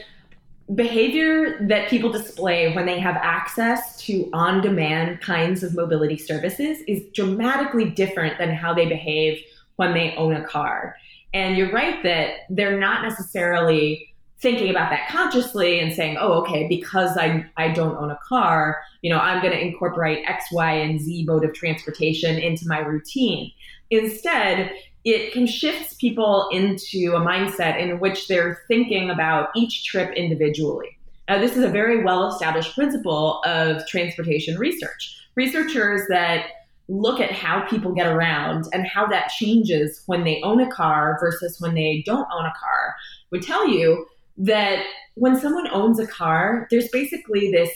behavior 0.75 1.65
that 1.67 1.89
people 1.89 2.11
display 2.11 2.75
when 2.75 2.85
they 2.85 2.99
have 2.99 3.15
access 3.15 3.95
to 4.01 4.29
on 4.33 4.59
demand 4.59 5.21
kinds 5.21 5.63
of 5.63 5.73
mobility 5.73 6.17
services 6.17 6.79
is 6.89 7.05
dramatically 7.13 7.89
different 7.89 8.37
than 8.37 8.53
how 8.53 8.73
they 8.73 8.85
behave 8.85 9.41
when 9.77 9.93
they 9.93 10.13
own 10.17 10.35
a 10.35 10.43
car. 10.43 10.97
And 11.33 11.55
you're 11.55 11.71
right 11.71 12.03
that 12.03 12.39
they're 12.49 12.77
not 12.77 13.01
necessarily 13.01 14.12
thinking 14.43 14.69
about 14.69 14.91
that 14.91 15.07
consciously 15.09 15.79
and 15.79 15.93
saying, 15.93 16.17
oh, 16.19 16.33
okay, 16.41 16.67
because 16.67 17.17
I, 17.17 17.45
I 17.57 17.69
don't 17.69 17.95
own 17.95 18.11
a 18.11 18.19
car, 18.27 18.83
you 19.01 19.09
know, 19.09 19.17
I'm 19.17 19.41
going 19.41 19.53
to 19.53 19.59
incorporate 19.59 20.27
X, 20.27 20.45
Y, 20.51 20.71
and 20.73 20.99
Z 20.99 21.23
mode 21.25 21.45
of 21.45 21.53
transportation 21.53 22.37
into 22.37 22.67
my 22.67 22.79
routine. 22.79 23.51
Instead, 23.89 24.71
it 25.05 25.31
can 25.33 25.47
shift 25.47 25.97
people 25.97 26.49
into 26.51 27.13
a 27.15 27.19
mindset 27.19 27.79
in 27.79 27.99
which 27.99 28.27
they're 28.27 28.61
thinking 28.67 29.09
about 29.09 29.49
each 29.55 29.85
trip 29.85 30.13
individually. 30.15 30.97
Now, 31.29 31.39
this 31.39 31.55
is 31.55 31.63
a 31.63 31.69
very 31.69 32.03
well 32.03 32.27
established 32.27 32.75
principle 32.75 33.41
of 33.45 33.87
transportation 33.87 34.57
research. 34.57 35.19
Researchers 35.35 36.01
that 36.09 36.47
look 36.89 37.21
at 37.21 37.31
how 37.31 37.61
people 37.69 37.93
get 37.93 38.07
around 38.07 38.65
and 38.73 38.85
how 38.85 39.07
that 39.07 39.29
changes 39.29 40.03
when 40.05 40.25
they 40.25 40.41
own 40.43 40.59
a 40.59 40.69
car 40.69 41.17
versus 41.21 41.61
when 41.61 41.73
they 41.73 42.03
don't 42.05 42.27
own 42.33 42.45
a 42.45 42.53
car 42.59 42.93
would 43.31 43.41
tell 43.41 43.67
you 43.67 44.05
that 44.37 44.83
when 45.15 45.39
someone 45.39 45.67
owns 45.71 45.99
a 45.99 46.07
car, 46.07 46.67
there's 46.71 46.89
basically 46.89 47.51
this 47.51 47.71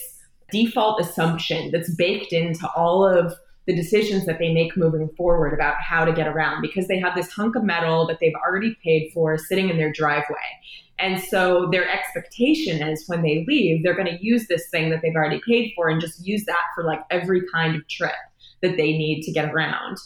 default 0.51 0.99
assumption 1.01 1.71
that's 1.71 1.93
baked 1.95 2.33
into 2.33 2.69
all 2.75 3.05
of 3.05 3.33
the 3.67 3.75
decisions 3.75 4.25
that 4.25 4.39
they 4.39 4.53
make 4.53 4.77
moving 4.77 5.09
forward 5.17 5.53
about 5.53 5.75
how 5.81 6.05
to 6.05 6.13
get 6.13 6.27
around 6.27 6.61
because 6.61 6.87
they 6.87 6.97
have 6.97 7.15
this 7.15 7.29
hunk 7.29 7.55
of 7.55 7.63
metal 7.63 8.07
that 8.07 8.17
they've 8.21 8.33
already 8.35 8.77
paid 8.81 9.11
for 9.13 9.37
sitting 9.37 9.69
in 9.69 9.77
their 9.77 9.91
driveway. 9.91 10.35
And 10.99 11.21
so 11.21 11.67
their 11.69 11.87
expectation 11.87 12.81
is 12.81 13.03
when 13.07 13.21
they 13.21 13.45
leave, 13.47 13.83
they're 13.83 13.95
going 13.95 14.07
to 14.07 14.25
use 14.25 14.47
this 14.47 14.69
thing 14.69 14.89
that 14.89 15.01
they've 15.03 15.15
already 15.15 15.41
paid 15.45 15.73
for 15.75 15.89
and 15.89 16.01
just 16.01 16.25
use 16.25 16.45
that 16.45 16.63
for 16.73 16.83
like 16.85 17.01
every 17.11 17.41
kind 17.53 17.75
of 17.75 17.87
trip 17.89 18.15
that 18.61 18.77
they 18.77 18.93
need 18.93 19.21
to 19.23 19.31
get 19.31 19.53
around 19.53 19.97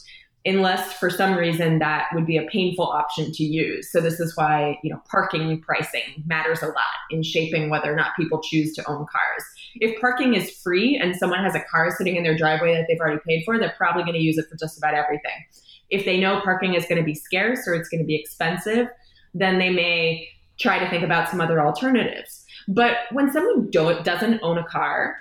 unless 0.45 0.93
for 0.93 1.09
some 1.09 1.35
reason 1.35 1.79
that 1.79 2.07
would 2.13 2.25
be 2.25 2.37
a 2.37 2.43
painful 2.43 2.85
option 2.85 3.31
to 3.31 3.43
use. 3.43 3.91
So 3.91 4.01
this 4.01 4.19
is 4.19 4.35
why, 4.35 4.79
you 4.83 4.91
know, 4.91 4.99
parking 5.09 5.61
pricing 5.61 6.23
matters 6.25 6.63
a 6.63 6.67
lot 6.67 6.75
in 7.11 7.21
shaping 7.21 7.69
whether 7.69 7.91
or 7.91 7.95
not 7.95 8.15
people 8.17 8.41
choose 8.41 8.73
to 8.75 8.89
own 8.89 9.05
cars. 9.11 9.43
If 9.75 9.99
parking 10.01 10.33
is 10.33 10.49
free 10.49 10.97
and 10.97 11.15
someone 11.15 11.43
has 11.43 11.53
a 11.53 11.63
car 11.69 11.93
sitting 11.95 12.15
in 12.15 12.23
their 12.23 12.35
driveway 12.35 12.73
that 12.73 12.85
they've 12.87 12.99
already 12.99 13.21
paid 13.27 13.43
for, 13.45 13.59
they're 13.59 13.75
probably 13.77 14.03
going 14.03 14.15
to 14.15 14.19
use 14.19 14.37
it 14.37 14.47
for 14.49 14.57
just 14.57 14.77
about 14.77 14.95
everything. 14.95 15.45
If 15.89 16.05
they 16.05 16.19
know 16.19 16.41
parking 16.41 16.73
is 16.73 16.85
going 16.85 16.99
to 16.99 17.05
be 17.05 17.15
scarce 17.15 17.67
or 17.67 17.75
it's 17.75 17.89
going 17.89 18.01
to 18.01 18.07
be 18.07 18.15
expensive, 18.15 18.87
then 19.33 19.59
they 19.59 19.69
may 19.69 20.27
try 20.59 20.79
to 20.79 20.89
think 20.89 21.03
about 21.03 21.29
some 21.29 21.41
other 21.41 21.61
alternatives. 21.61 22.45
But 22.67 22.97
when 23.11 23.31
someone 23.31 23.69
doesn't 23.69 24.39
own 24.41 24.57
a 24.57 24.63
car, 24.63 25.15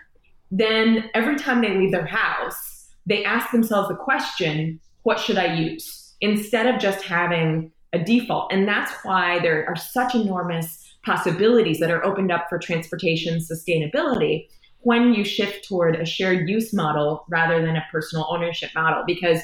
then 0.50 1.10
every 1.14 1.36
time 1.36 1.60
they 1.60 1.76
leave 1.76 1.92
their 1.92 2.06
house, 2.06 2.88
they 3.06 3.24
ask 3.24 3.50
themselves 3.50 3.88
the 3.88 3.94
question, 3.94 4.80
what 5.02 5.18
should 5.18 5.38
I 5.38 5.54
use? 5.54 6.14
Instead 6.20 6.66
of 6.66 6.80
just 6.80 7.02
having 7.02 7.72
a 7.92 7.98
default. 7.98 8.52
And 8.52 8.68
that's 8.68 8.92
why 9.02 9.40
there 9.40 9.66
are 9.66 9.76
such 9.76 10.14
enormous 10.14 10.94
possibilities 11.04 11.80
that 11.80 11.90
are 11.90 12.04
opened 12.04 12.30
up 12.30 12.46
for 12.48 12.58
transportation 12.58 13.38
sustainability 13.38 14.46
when 14.80 15.12
you 15.12 15.24
shift 15.24 15.66
toward 15.66 15.96
a 15.96 16.04
shared 16.04 16.48
use 16.48 16.72
model 16.72 17.24
rather 17.28 17.60
than 17.60 17.76
a 17.76 17.84
personal 17.90 18.26
ownership 18.30 18.70
model. 18.74 19.02
Because 19.06 19.40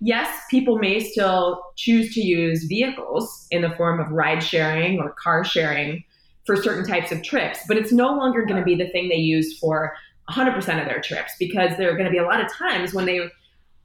yes, 0.00 0.42
people 0.50 0.78
may 0.78 1.00
still 1.00 1.62
choose 1.76 2.14
to 2.14 2.20
use 2.20 2.64
vehicles 2.64 3.46
in 3.50 3.62
the 3.62 3.70
form 3.70 4.00
of 4.00 4.10
ride 4.10 4.42
sharing 4.42 4.98
or 4.98 5.14
car 5.22 5.44
sharing 5.44 6.02
for 6.46 6.56
certain 6.56 6.84
types 6.84 7.12
of 7.12 7.22
trips, 7.22 7.60
but 7.68 7.76
it's 7.76 7.92
no 7.92 8.08
longer 8.08 8.44
going 8.44 8.58
to 8.58 8.64
be 8.64 8.74
the 8.74 8.88
thing 8.88 9.08
they 9.08 9.14
use 9.14 9.56
for 9.58 9.94
100% 10.28 10.56
of 10.58 10.88
their 10.88 11.00
trips 11.00 11.32
because 11.38 11.76
there 11.76 11.92
are 11.92 11.96
going 11.96 12.06
to 12.06 12.10
be 12.10 12.18
a 12.18 12.24
lot 12.24 12.40
of 12.40 12.52
times 12.52 12.92
when 12.92 13.06
they 13.06 13.20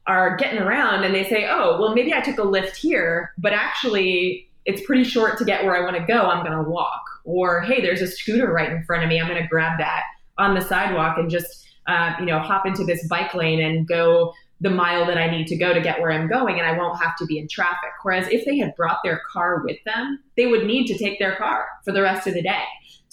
are 0.07 0.37
getting 0.37 0.59
around 0.59 1.03
and 1.03 1.13
they 1.13 1.27
say, 1.27 1.47
oh, 1.49 1.79
well, 1.79 1.93
maybe 1.93 2.13
I 2.13 2.21
took 2.21 2.37
a 2.37 2.43
Lyft 2.43 2.75
here, 2.75 3.33
but 3.37 3.53
actually 3.53 4.49
it's 4.65 4.81
pretty 4.81 5.03
short 5.03 5.37
to 5.37 5.45
get 5.45 5.63
where 5.63 5.75
I 5.75 5.81
want 5.81 5.97
to 5.97 6.03
go. 6.05 6.23
I'm 6.23 6.45
going 6.45 6.57
to 6.57 6.69
walk. 6.69 7.01
Or, 7.23 7.61
hey, 7.61 7.81
there's 7.81 8.01
a 8.01 8.07
scooter 8.07 8.51
right 8.51 8.71
in 8.71 8.83
front 8.83 9.03
of 9.03 9.09
me. 9.09 9.19
I'm 9.19 9.27
going 9.27 9.41
to 9.41 9.47
grab 9.47 9.77
that 9.79 10.03
on 10.37 10.55
the 10.55 10.61
sidewalk 10.61 11.17
and 11.17 11.29
just, 11.29 11.67
uh, 11.87 12.13
you 12.19 12.25
know, 12.25 12.39
hop 12.39 12.65
into 12.65 12.83
this 12.83 13.05
bike 13.07 13.33
lane 13.33 13.61
and 13.61 13.87
go 13.87 14.33
the 14.59 14.69
mile 14.69 15.05
that 15.05 15.17
I 15.17 15.29
need 15.29 15.47
to 15.47 15.55
go 15.55 15.73
to 15.73 15.81
get 15.81 16.01
where 16.01 16.11
I'm 16.11 16.27
going, 16.27 16.59
and 16.59 16.67
I 16.67 16.75
won't 16.75 16.99
have 16.99 17.15
to 17.17 17.25
be 17.25 17.37
in 17.37 17.47
traffic. 17.47 17.91
Whereas 18.01 18.27
if 18.29 18.43
they 18.43 18.57
had 18.57 18.75
brought 18.75 18.97
their 19.03 19.21
car 19.31 19.61
with 19.63 19.77
them, 19.85 20.19
they 20.35 20.47
would 20.47 20.65
need 20.65 20.87
to 20.87 20.97
take 20.97 21.19
their 21.19 21.35
car 21.35 21.67
for 21.85 21.91
the 21.91 22.01
rest 22.01 22.27
of 22.27 22.33
the 22.33 22.41
day. 22.41 22.63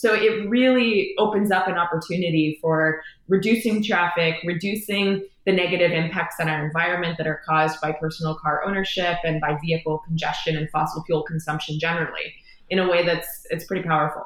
So 0.04 0.12
it 0.12 0.50
really 0.50 1.14
opens 1.16 1.50
up 1.50 1.66
an 1.66 1.78
opportunity 1.78 2.58
for 2.60 3.02
reducing 3.26 3.82
traffic, 3.82 4.34
reducing 4.44 5.24
the 5.46 5.52
negative 5.52 5.92
impacts 5.92 6.36
on 6.40 6.46
our 6.50 6.62
environment 6.62 7.16
that 7.16 7.26
are 7.26 7.40
caused 7.48 7.80
by 7.80 7.92
personal 7.92 8.34
car 8.34 8.62
ownership 8.66 9.16
and 9.24 9.40
by 9.40 9.56
vehicle 9.64 10.02
congestion 10.06 10.58
and 10.58 10.68
fossil 10.68 11.02
fuel 11.04 11.22
consumption 11.22 11.78
generally 11.78 12.34
in 12.68 12.78
a 12.80 12.86
way 12.86 13.06
that's 13.06 13.46
it's 13.48 13.64
pretty 13.64 13.82
powerful. 13.82 14.24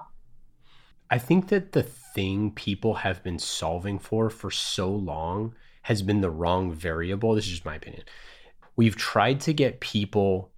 I 1.11 1.19
think 1.19 1.47
that 1.51 1.71
the 1.71 1.85
thing 1.85 2.51
people 2.51 2.95
have 2.95 3.23
been 3.23 3.39
solving 3.39 4.01
for 4.01 4.31
for 4.31 4.51
so 4.51 4.91
long 4.91 5.55
has 5.83 6.03
been 6.03 6.23
the 6.23 6.31
wrong 6.31 6.73
variable. 6.73 7.37
This 7.37 7.45
is 7.45 7.51
just 7.53 7.65
my 7.65 7.77
opinion. 7.77 8.03
We've 8.75 8.97
tried 8.97 9.39
to 9.43 9.53
get 9.53 9.79
people 9.79 10.51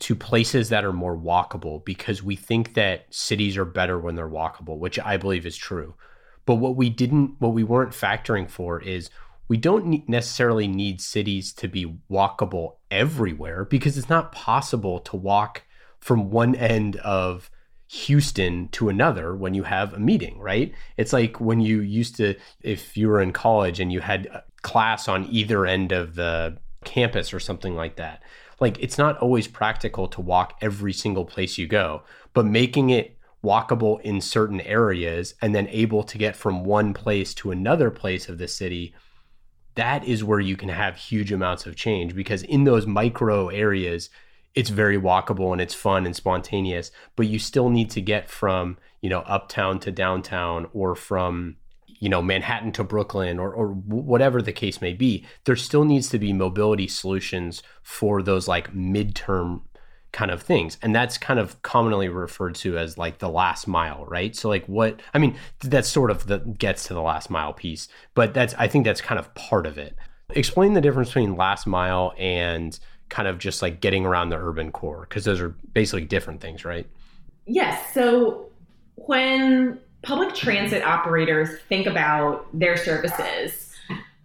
to 0.00 0.14
places 0.14 0.68
that 0.68 0.84
are 0.84 0.92
more 0.92 1.16
walkable 1.16 1.84
because 1.84 2.22
we 2.22 2.36
think 2.36 2.74
that 2.74 3.06
cities 3.10 3.56
are 3.56 3.64
better 3.64 3.98
when 3.98 4.14
they're 4.14 4.28
walkable, 4.28 4.78
which 4.78 4.98
I 4.98 5.16
believe 5.16 5.46
is 5.46 5.56
true. 5.56 5.94
But 6.46 6.56
what 6.56 6.76
we 6.76 6.90
didn't, 6.90 7.36
what 7.38 7.54
we 7.54 7.64
weren't 7.64 7.92
factoring 7.92 8.50
for 8.50 8.80
is 8.80 9.08
we 9.48 9.56
don't 9.56 10.08
necessarily 10.08 10.66
need 10.66 11.00
cities 11.00 11.52
to 11.54 11.68
be 11.68 11.98
walkable 12.10 12.76
everywhere 12.90 13.64
because 13.64 13.96
it's 13.96 14.08
not 14.08 14.32
possible 14.32 15.00
to 15.00 15.16
walk 15.16 15.62
from 16.00 16.30
one 16.30 16.54
end 16.54 16.96
of 16.96 17.50
Houston 17.88 18.68
to 18.68 18.88
another 18.88 19.34
when 19.34 19.54
you 19.54 19.62
have 19.62 19.92
a 19.92 19.98
meeting, 19.98 20.38
right? 20.38 20.74
It's 20.96 21.12
like 21.12 21.40
when 21.40 21.60
you 21.60 21.80
used 21.80 22.16
to, 22.16 22.34
if 22.62 22.96
you 22.96 23.08
were 23.08 23.20
in 23.20 23.32
college 23.32 23.80
and 23.80 23.92
you 23.92 24.00
had 24.00 24.42
class 24.62 25.08
on 25.08 25.26
either 25.30 25.66
end 25.66 25.92
of 25.92 26.14
the 26.14 26.58
campus 26.84 27.32
or 27.32 27.40
something 27.40 27.74
like 27.74 27.96
that. 27.96 28.22
Like 28.64 28.82
it's 28.82 28.96
not 28.96 29.18
always 29.18 29.46
practical 29.46 30.08
to 30.08 30.22
walk 30.22 30.56
every 30.62 30.94
single 30.94 31.26
place 31.26 31.58
you 31.58 31.66
go, 31.66 32.02
but 32.32 32.46
making 32.46 32.88
it 32.88 33.18
walkable 33.44 34.00
in 34.00 34.22
certain 34.22 34.62
areas 34.62 35.34
and 35.42 35.54
then 35.54 35.68
able 35.68 36.02
to 36.02 36.16
get 36.16 36.34
from 36.34 36.64
one 36.64 36.94
place 36.94 37.34
to 37.34 37.50
another 37.50 37.90
place 37.90 38.26
of 38.26 38.38
the 38.38 38.48
city 38.48 38.94
that 39.74 40.02
is 40.04 40.24
where 40.24 40.40
you 40.40 40.56
can 40.56 40.70
have 40.70 40.96
huge 40.96 41.30
amounts 41.30 41.66
of 41.66 41.76
change 41.76 42.14
because 42.14 42.42
in 42.42 42.64
those 42.64 42.86
micro 42.86 43.48
areas 43.48 44.08
it's 44.54 44.70
very 44.70 44.98
walkable 44.98 45.52
and 45.52 45.60
it's 45.60 45.74
fun 45.74 46.06
and 46.06 46.16
spontaneous 46.16 46.90
but 47.16 47.26
you 47.26 47.38
still 47.38 47.68
need 47.68 47.90
to 47.90 48.00
get 48.00 48.30
from 48.30 48.78
you 49.02 49.10
know 49.10 49.20
uptown 49.26 49.78
to 49.78 49.90
downtown 49.90 50.66
or 50.72 50.94
from 50.94 51.56
you 51.98 52.08
know 52.08 52.22
manhattan 52.22 52.72
to 52.72 52.84
brooklyn 52.84 53.38
or, 53.38 53.52
or 53.52 53.68
whatever 53.68 54.42
the 54.42 54.52
case 54.52 54.80
may 54.80 54.92
be 54.92 55.24
there 55.44 55.56
still 55.56 55.84
needs 55.84 56.08
to 56.08 56.18
be 56.18 56.32
mobility 56.32 56.88
solutions 56.88 57.62
for 57.82 58.22
those 58.22 58.48
like 58.48 58.72
midterm 58.72 59.60
kind 60.14 60.30
of 60.30 60.40
things. 60.40 60.78
And 60.80 60.94
that's 60.94 61.18
kind 61.18 61.40
of 61.40 61.60
commonly 61.62 62.08
referred 62.08 62.54
to 62.56 62.78
as 62.78 62.96
like 62.96 63.18
the 63.18 63.28
last 63.28 63.66
mile 63.66 64.06
right? 64.06 64.34
So 64.34 64.48
like 64.48 64.64
what 64.66 65.02
i 65.12 65.18
mean 65.18 65.36
that's 65.60 65.88
sort 65.88 66.10
of 66.10 66.28
the 66.28 66.38
gets 66.38 66.84
to 66.84 66.94
the 66.94 67.02
last 67.02 67.28
mile 67.30 67.52
piece 67.52 67.88
but 68.14 68.32
that's 68.32 68.54
i 68.54 68.68
think 68.68 68.84
that's 68.84 69.00
kind 69.00 69.18
of 69.18 69.34
part 69.34 69.66
of 69.66 69.76
it. 69.76 69.96
Explain 70.30 70.72
the 70.72 70.80
difference 70.80 71.08
between 71.10 71.36
last 71.36 71.66
mile 71.66 72.14
and 72.16 72.78
kind 73.08 73.28
of 73.28 73.38
just 73.38 73.60
like 73.60 73.80
getting 73.80 74.06
around 74.06 74.30
the 74.30 74.36
urban 74.36 74.70
core 74.70 75.06
because 75.08 75.24
those 75.24 75.40
are 75.40 75.50
basically 75.72 76.04
different 76.04 76.40
things 76.40 76.64
right? 76.64 76.86
Yes. 77.46 77.92
So 77.92 78.50
when 78.94 79.80
public 80.04 80.34
transit 80.34 80.82
operators 80.82 81.58
think 81.68 81.86
about 81.86 82.46
their 82.52 82.76
services 82.76 83.64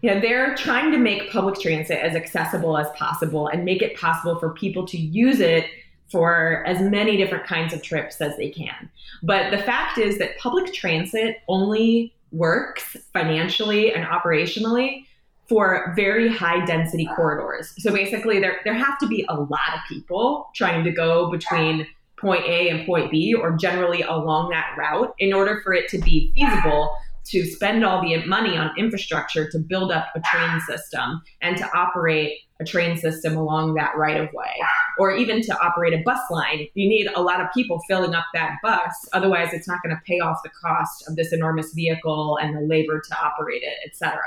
you 0.02 0.14
know, 0.14 0.20
they're 0.22 0.56
trying 0.56 0.92
to 0.92 0.98
make 0.98 1.30
public 1.32 1.60
transit 1.60 2.00
as 2.00 2.16
accessible 2.16 2.78
as 2.78 2.88
possible 2.92 3.48
and 3.48 3.66
make 3.66 3.82
it 3.82 3.98
possible 3.98 4.40
for 4.40 4.52
people 4.52 4.86
to 4.88 4.98
use 4.98 5.40
it 5.40 5.66
for 6.10 6.64
as 6.66 6.82
many 6.82 7.18
different 7.18 7.46
kinds 7.46 7.74
of 7.74 7.84
trips 7.84 8.20
as 8.22 8.36
they 8.38 8.50
can. 8.50 8.90
But 9.22 9.52
the 9.52 9.58
fact 9.58 9.98
is 9.98 10.18
that 10.20 10.38
public 10.38 10.74
transit 10.74 11.38
only 11.48 12.14
works 12.32 12.96
financially 13.14 13.94
and 13.94 14.06
operationally 14.06 15.06
for 15.48 15.94
very 15.96 16.30
high 16.30 16.64
density 16.66 17.08
corridors. 17.16 17.74
So 17.80 17.92
basically 17.92 18.40
there 18.40 18.60
there 18.64 18.76
have 18.76 18.98
to 19.00 19.08
be 19.08 19.26
a 19.30 19.36
lot 19.36 19.74
of 19.74 19.80
people 19.90 20.50
trying 20.56 20.84
to 20.84 20.92
go 20.92 21.30
between 21.30 21.88
point 22.20 22.46
A 22.46 22.70
and 22.70 22.86
point 22.86 23.12
B 23.12 23.34
or 23.34 23.56
generally 23.58 24.02
along 24.02 24.50
that 24.50 24.76
route 24.78 25.14
in 25.20 25.34
order 25.34 25.62
for 25.64 25.74
it 25.74 25.90
to 25.90 25.98
be 26.00 26.32
feasible 26.36 26.92
to 27.26 27.46
spend 27.46 27.86
all 27.86 28.02
the 28.02 28.26
money 28.26 28.58
on 28.58 28.72
infrastructure 28.78 29.50
to 29.52 29.60
build 29.60 29.92
up 29.92 30.08
a 30.16 30.22
train 30.22 30.60
system 30.62 31.22
and 31.42 31.58
to 31.58 31.78
operate 31.78 32.40
a 32.60 32.66
train 32.66 32.98
system 32.98 33.38
along 33.38 33.76
that 33.76 33.96
right 33.96 34.20
of 34.20 34.28
way, 34.34 34.52
or 34.98 35.16
even 35.16 35.42
to 35.42 35.58
operate 35.62 35.94
a 35.94 36.02
bus 36.04 36.20
line. 36.30 36.68
You 36.74 36.90
need 36.90 37.08
a 37.16 37.22
lot 37.22 37.40
of 37.40 37.48
people 37.54 37.80
filling 37.88 38.14
up 38.16 38.26
that 38.34 38.56
bus. 38.64 38.94
Otherwise, 39.14 39.54
it's 39.54 39.68
not 39.68 39.80
going 39.84 39.96
to 39.96 40.02
pay 40.06 40.20
off 40.20 40.40
the 40.44 40.50
cost 40.62 41.08
of 41.08 41.16
this 41.16 41.32
enormous 41.32 41.72
vehicle 41.74 42.38
and 42.42 42.56
the 42.56 42.62
labor 42.62 43.00
to 43.00 43.18
operate 43.18 43.62
it, 43.62 43.78
et 43.86 43.96
cetera. 43.96 44.20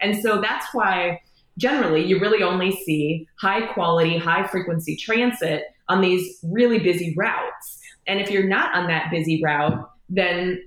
And 0.00 0.20
so 0.20 0.40
that's 0.40 0.66
why 0.74 1.20
generally 1.56 2.04
you 2.04 2.18
really 2.18 2.42
only 2.42 2.72
see 2.72 3.26
high 3.38 3.66
quality, 3.72 4.18
high 4.18 4.46
frequency 4.46 4.96
transit 4.96 5.64
on 5.90 6.00
these 6.00 6.38
really 6.44 6.78
busy 6.78 7.12
routes. 7.16 7.80
And 8.06 8.20
if 8.20 8.30
you're 8.30 8.48
not 8.48 8.74
on 8.74 8.86
that 8.86 9.10
busy 9.10 9.42
route, 9.42 9.90
then 10.08 10.62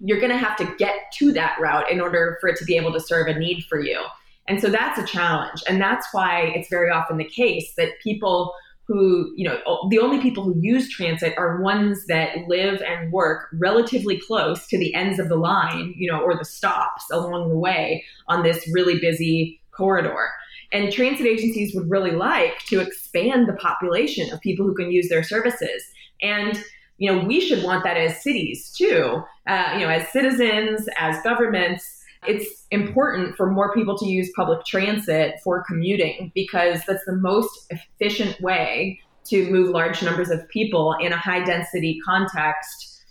you're 0.00 0.20
going 0.20 0.32
to 0.32 0.38
have 0.38 0.56
to 0.58 0.74
get 0.78 0.94
to 1.14 1.32
that 1.32 1.56
route 1.58 1.90
in 1.90 2.00
order 2.00 2.36
for 2.40 2.48
it 2.50 2.56
to 2.58 2.64
be 2.64 2.76
able 2.76 2.92
to 2.92 3.00
serve 3.00 3.26
a 3.26 3.38
need 3.38 3.64
for 3.64 3.80
you. 3.80 4.00
And 4.46 4.60
so 4.60 4.68
that's 4.68 4.98
a 4.98 5.06
challenge. 5.06 5.62
And 5.66 5.80
that's 5.80 6.06
why 6.12 6.52
it's 6.54 6.68
very 6.68 6.90
often 6.90 7.16
the 7.16 7.24
case 7.24 7.72
that 7.78 7.98
people 8.02 8.52
who, 8.86 9.32
you 9.34 9.48
know, 9.48 9.58
the 9.88 9.98
only 9.98 10.20
people 10.20 10.44
who 10.44 10.54
use 10.60 10.90
transit 10.90 11.32
are 11.38 11.62
ones 11.62 12.04
that 12.06 12.36
live 12.48 12.82
and 12.82 13.10
work 13.10 13.48
relatively 13.54 14.20
close 14.20 14.66
to 14.66 14.78
the 14.78 14.94
ends 14.94 15.18
of 15.18 15.30
the 15.30 15.36
line, 15.36 15.94
you 15.96 16.10
know, 16.10 16.20
or 16.20 16.36
the 16.36 16.44
stops 16.44 17.04
along 17.10 17.48
the 17.48 17.56
way 17.56 18.04
on 18.28 18.42
this 18.42 18.68
really 18.74 18.98
busy 18.98 19.58
corridor. 19.70 20.28
And 20.74 20.92
transit 20.92 21.26
agencies 21.26 21.74
would 21.74 21.88
really 21.88 22.10
like 22.10 22.58
to 22.66 22.80
expand 22.80 23.48
the 23.48 23.54
population 23.54 24.30
of 24.32 24.40
people 24.40 24.66
who 24.66 24.74
can 24.74 24.90
use 24.90 25.08
their 25.08 25.22
services. 25.22 25.82
And 26.20 26.62
you 26.98 27.12
know, 27.12 27.24
we 27.24 27.40
should 27.40 27.64
want 27.64 27.84
that 27.84 27.96
as 27.96 28.22
cities 28.22 28.72
too. 28.76 29.22
Uh, 29.46 29.70
you 29.74 29.80
know, 29.80 29.88
as 29.88 30.08
citizens, 30.12 30.86
as 30.98 31.20
governments, 31.22 32.02
it's 32.26 32.66
important 32.70 33.36
for 33.36 33.50
more 33.50 33.74
people 33.74 33.98
to 33.98 34.06
use 34.06 34.30
public 34.34 34.64
transit 34.64 35.34
for 35.42 35.62
commuting 35.64 36.32
because 36.34 36.82
that's 36.86 37.04
the 37.04 37.16
most 37.16 37.66
efficient 37.70 38.40
way 38.40 39.00
to 39.26 39.50
move 39.50 39.70
large 39.70 40.02
numbers 40.02 40.30
of 40.30 40.48
people 40.48 40.94
in 41.00 41.12
a 41.12 41.16
high 41.16 41.44
density 41.44 41.98
context 42.04 43.02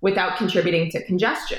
without 0.00 0.36
contributing 0.36 0.90
to 0.90 1.04
congestion. 1.04 1.58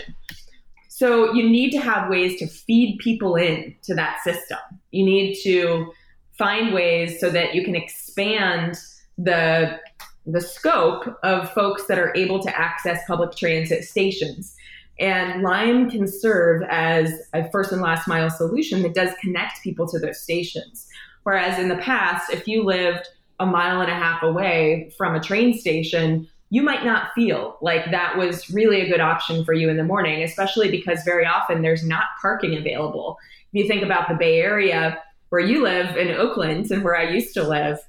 So 0.95 1.33
you 1.33 1.50
need 1.50 1.71
to 1.71 1.79
have 1.79 2.07
ways 2.07 2.38
to 2.38 2.45
feed 2.45 3.00
people 3.00 3.35
in 3.35 3.73
to 3.81 3.95
that 3.95 4.19
system. 4.23 4.59
You 4.91 5.03
need 5.03 5.35
to 5.41 5.91
find 6.38 6.71
ways 6.71 7.19
so 7.19 7.31
that 7.31 7.55
you 7.55 7.65
can 7.65 7.75
expand 7.75 8.77
the 9.17 9.79
the 10.27 10.39
scope 10.39 11.17
of 11.23 11.51
folks 11.51 11.88
that 11.88 11.97
are 11.97 12.15
able 12.15 12.39
to 12.43 12.57
access 12.57 13.01
public 13.07 13.35
transit 13.35 13.85
stations. 13.85 14.55
And 15.00 15.41
Lime 15.41 15.89
can 15.89 16.07
serve 16.07 16.62
as 16.69 17.12
a 17.33 17.50
first 17.50 17.71
and 17.71 17.81
last 17.81 18.07
mile 18.07 18.29
solution 18.29 18.83
that 18.83 18.93
does 18.93 19.09
connect 19.19 19.63
people 19.63 19.88
to 19.88 19.97
those 19.97 20.19
stations. 20.19 20.88
Whereas 21.23 21.57
in 21.57 21.69
the 21.69 21.77
past, 21.77 22.31
if 22.31 22.47
you 22.47 22.63
lived 22.63 23.07
a 23.39 23.47
mile 23.47 23.81
and 23.81 23.89
a 23.89 23.95
half 23.95 24.21
away 24.21 24.93
from 24.95 25.15
a 25.15 25.19
train 25.19 25.57
station, 25.57 26.29
you 26.53 26.62
might 26.62 26.86
not 26.86 27.12
feel 27.15 27.57
like 27.63 27.89
that 27.89 28.15
was 28.15 28.48
really 28.51 28.79
a 28.79 28.88
good 28.88 29.00
option 29.00 29.43
for 29.43 29.53
you 29.53 29.69
in 29.69 29.75
the 29.75 29.83
morning, 29.83 30.22
especially 30.22 30.69
because 30.69 31.01
very 31.03 31.25
often 31.25 31.63
there's 31.63 31.83
not 31.83 32.03
parking 32.22 32.55
available. 32.55 33.17
If 33.51 33.63
you 33.63 33.67
think 33.67 33.81
about 33.81 34.07
the 34.07 34.13
Bay 34.13 34.39
Area, 34.39 35.00
where 35.29 35.41
you 35.41 35.63
live 35.63 35.98
in 35.98 36.10
Oakland 36.12 36.69
and 36.69 36.83
where 36.83 36.95
I 36.95 37.10
used 37.10 37.33
to 37.33 37.43
live, 37.43 37.79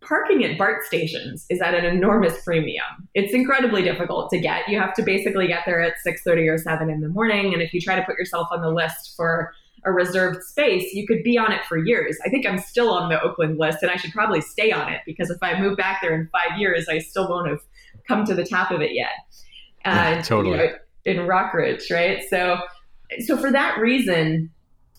parking 0.00 0.46
at 0.46 0.56
BART 0.56 0.84
stations 0.84 1.44
is 1.50 1.60
at 1.60 1.74
an 1.74 1.84
enormous 1.84 2.42
premium. 2.42 3.06
It's 3.12 3.34
incredibly 3.34 3.82
difficult 3.82 4.30
to 4.30 4.40
get. 4.40 4.66
You 4.66 4.80
have 4.80 4.94
to 4.94 5.02
basically 5.02 5.46
get 5.46 5.64
there 5.66 5.82
at 5.82 5.96
6:30 6.02 6.48
or 6.48 6.56
7 6.56 6.88
in 6.88 7.02
the 7.02 7.10
morning 7.10 7.52
and 7.52 7.60
if 7.60 7.74
you 7.74 7.82
try 7.82 7.96
to 7.96 8.06
put 8.06 8.16
yourself 8.16 8.48
on 8.50 8.62
the 8.62 8.70
list 8.70 9.14
for 9.14 9.52
a 9.84 9.92
reserved 9.92 10.42
space, 10.42 10.94
you 10.94 11.06
could 11.06 11.22
be 11.22 11.36
on 11.36 11.52
it 11.52 11.66
for 11.66 11.76
years. 11.76 12.16
I 12.24 12.30
think 12.30 12.46
I'm 12.46 12.58
still 12.58 12.88
on 12.88 13.10
the 13.10 13.20
Oakland 13.20 13.58
list 13.58 13.82
and 13.82 13.90
I 13.90 13.96
should 13.96 14.12
probably 14.12 14.40
stay 14.40 14.72
on 14.72 14.90
it 14.90 15.02
because 15.04 15.28
if 15.28 15.38
I 15.42 15.60
move 15.60 15.76
back 15.76 16.00
there 16.00 16.14
in 16.14 16.30
5 16.32 16.58
years, 16.58 16.88
I 16.88 16.98
still 16.98 17.28
won't 17.28 17.50
have 17.50 17.60
come 18.08 18.24
to 18.24 18.34
the 18.34 18.44
top 18.44 18.70
of 18.70 18.80
it 18.80 18.94
yet. 18.94 19.12
Uh, 19.84 20.20
totally. 20.22 20.58
You 20.58 20.64
know, 20.64 20.72
in 21.04 21.16
Rockridge, 21.18 21.90
right? 21.90 22.22
So 22.28 22.58
so 23.24 23.36
for 23.36 23.52
that 23.52 23.78
reason, 23.78 24.50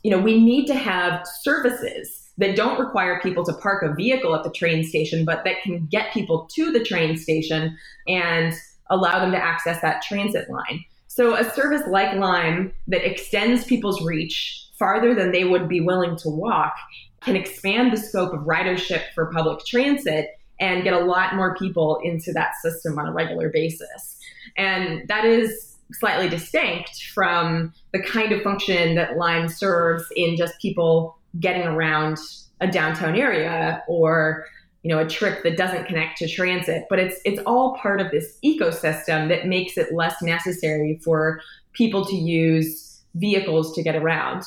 you 0.03 0.11
know, 0.11 0.19
we 0.19 0.41
need 0.41 0.65
to 0.67 0.75
have 0.75 1.25
services 1.41 2.29
that 2.37 2.55
don't 2.55 2.79
require 2.79 3.19
people 3.21 3.43
to 3.43 3.53
park 3.53 3.83
a 3.83 3.93
vehicle 3.93 4.35
at 4.35 4.43
the 4.43 4.51
train 4.51 4.83
station, 4.83 5.25
but 5.25 5.43
that 5.43 5.61
can 5.63 5.87
get 5.87 6.13
people 6.13 6.47
to 6.53 6.71
the 6.71 6.83
train 6.83 7.17
station 7.17 7.75
and 8.07 8.53
allow 8.89 9.19
them 9.19 9.31
to 9.31 9.37
access 9.43 9.81
that 9.81 10.01
transit 10.03 10.49
line. 10.49 10.83
So, 11.07 11.35
a 11.35 11.49
service 11.51 11.81
like 11.89 12.15
Lime 12.15 12.71
that 12.87 13.05
extends 13.05 13.65
people's 13.65 14.05
reach 14.05 14.67
farther 14.77 15.15
than 15.15 15.31
they 15.31 15.43
would 15.43 15.67
be 15.67 15.81
willing 15.81 16.15
to 16.17 16.29
walk 16.29 16.73
can 17.21 17.35
expand 17.35 17.91
the 17.91 17.97
scope 17.97 18.33
of 18.33 18.41
ridership 18.41 19.01
for 19.15 19.31
public 19.33 19.65
transit 19.65 20.29
and 20.59 20.83
get 20.83 20.93
a 20.93 20.99
lot 20.99 21.35
more 21.35 21.55
people 21.55 21.99
into 22.03 22.31
that 22.33 22.51
system 22.61 22.97
on 22.97 23.07
a 23.07 23.11
regular 23.11 23.49
basis. 23.49 24.17
And 24.57 25.07
that 25.07 25.25
is 25.25 25.77
slightly 25.93 26.29
distinct 26.29 27.03
from 27.13 27.73
the 27.93 28.01
kind 28.01 28.31
of 28.31 28.41
function 28.41 28.95
that 28.95 29.17
Lime 29.17 29.47
serves 29.47 30.05
in 30.15 30.35
just 30.35 30.59
people 30.59 31.17
getting 31.39 31.63
around 31.63 32.17
a 32.59 32.67
downtown 32.67 33.15
area 33.15 33.83
or 33.87 34.45
you 34.83 34.89
know 34.89 34.99
a 34.99 35.07
trip 35.07 35.43
that 35.43 35.57
doesn't 35.57 35.85
connect 35.85 36.17
to 36.17 36.27
transit 36.27 36.85
but 36.89 36.97
it's 36.97 37.19
it's 37.23 37.39
all 37.45 37.77
part 37.77 38.01
of 38.01 38.09
this 38.09 38.37
ecosystem 38.43 39.27
that 39.29 39.45
makes 39.45 39.77
it 39.77 39.93
less 39.93 40.21
necessary 40.21 40.99
for 41.03 41.39
people 41.73 42.03
to 42.05 42.15
use 42.15 43.01
vehicles 43.15 43.75
to 43.75 43.83
get 43.83 43.95
around 43.95 44.43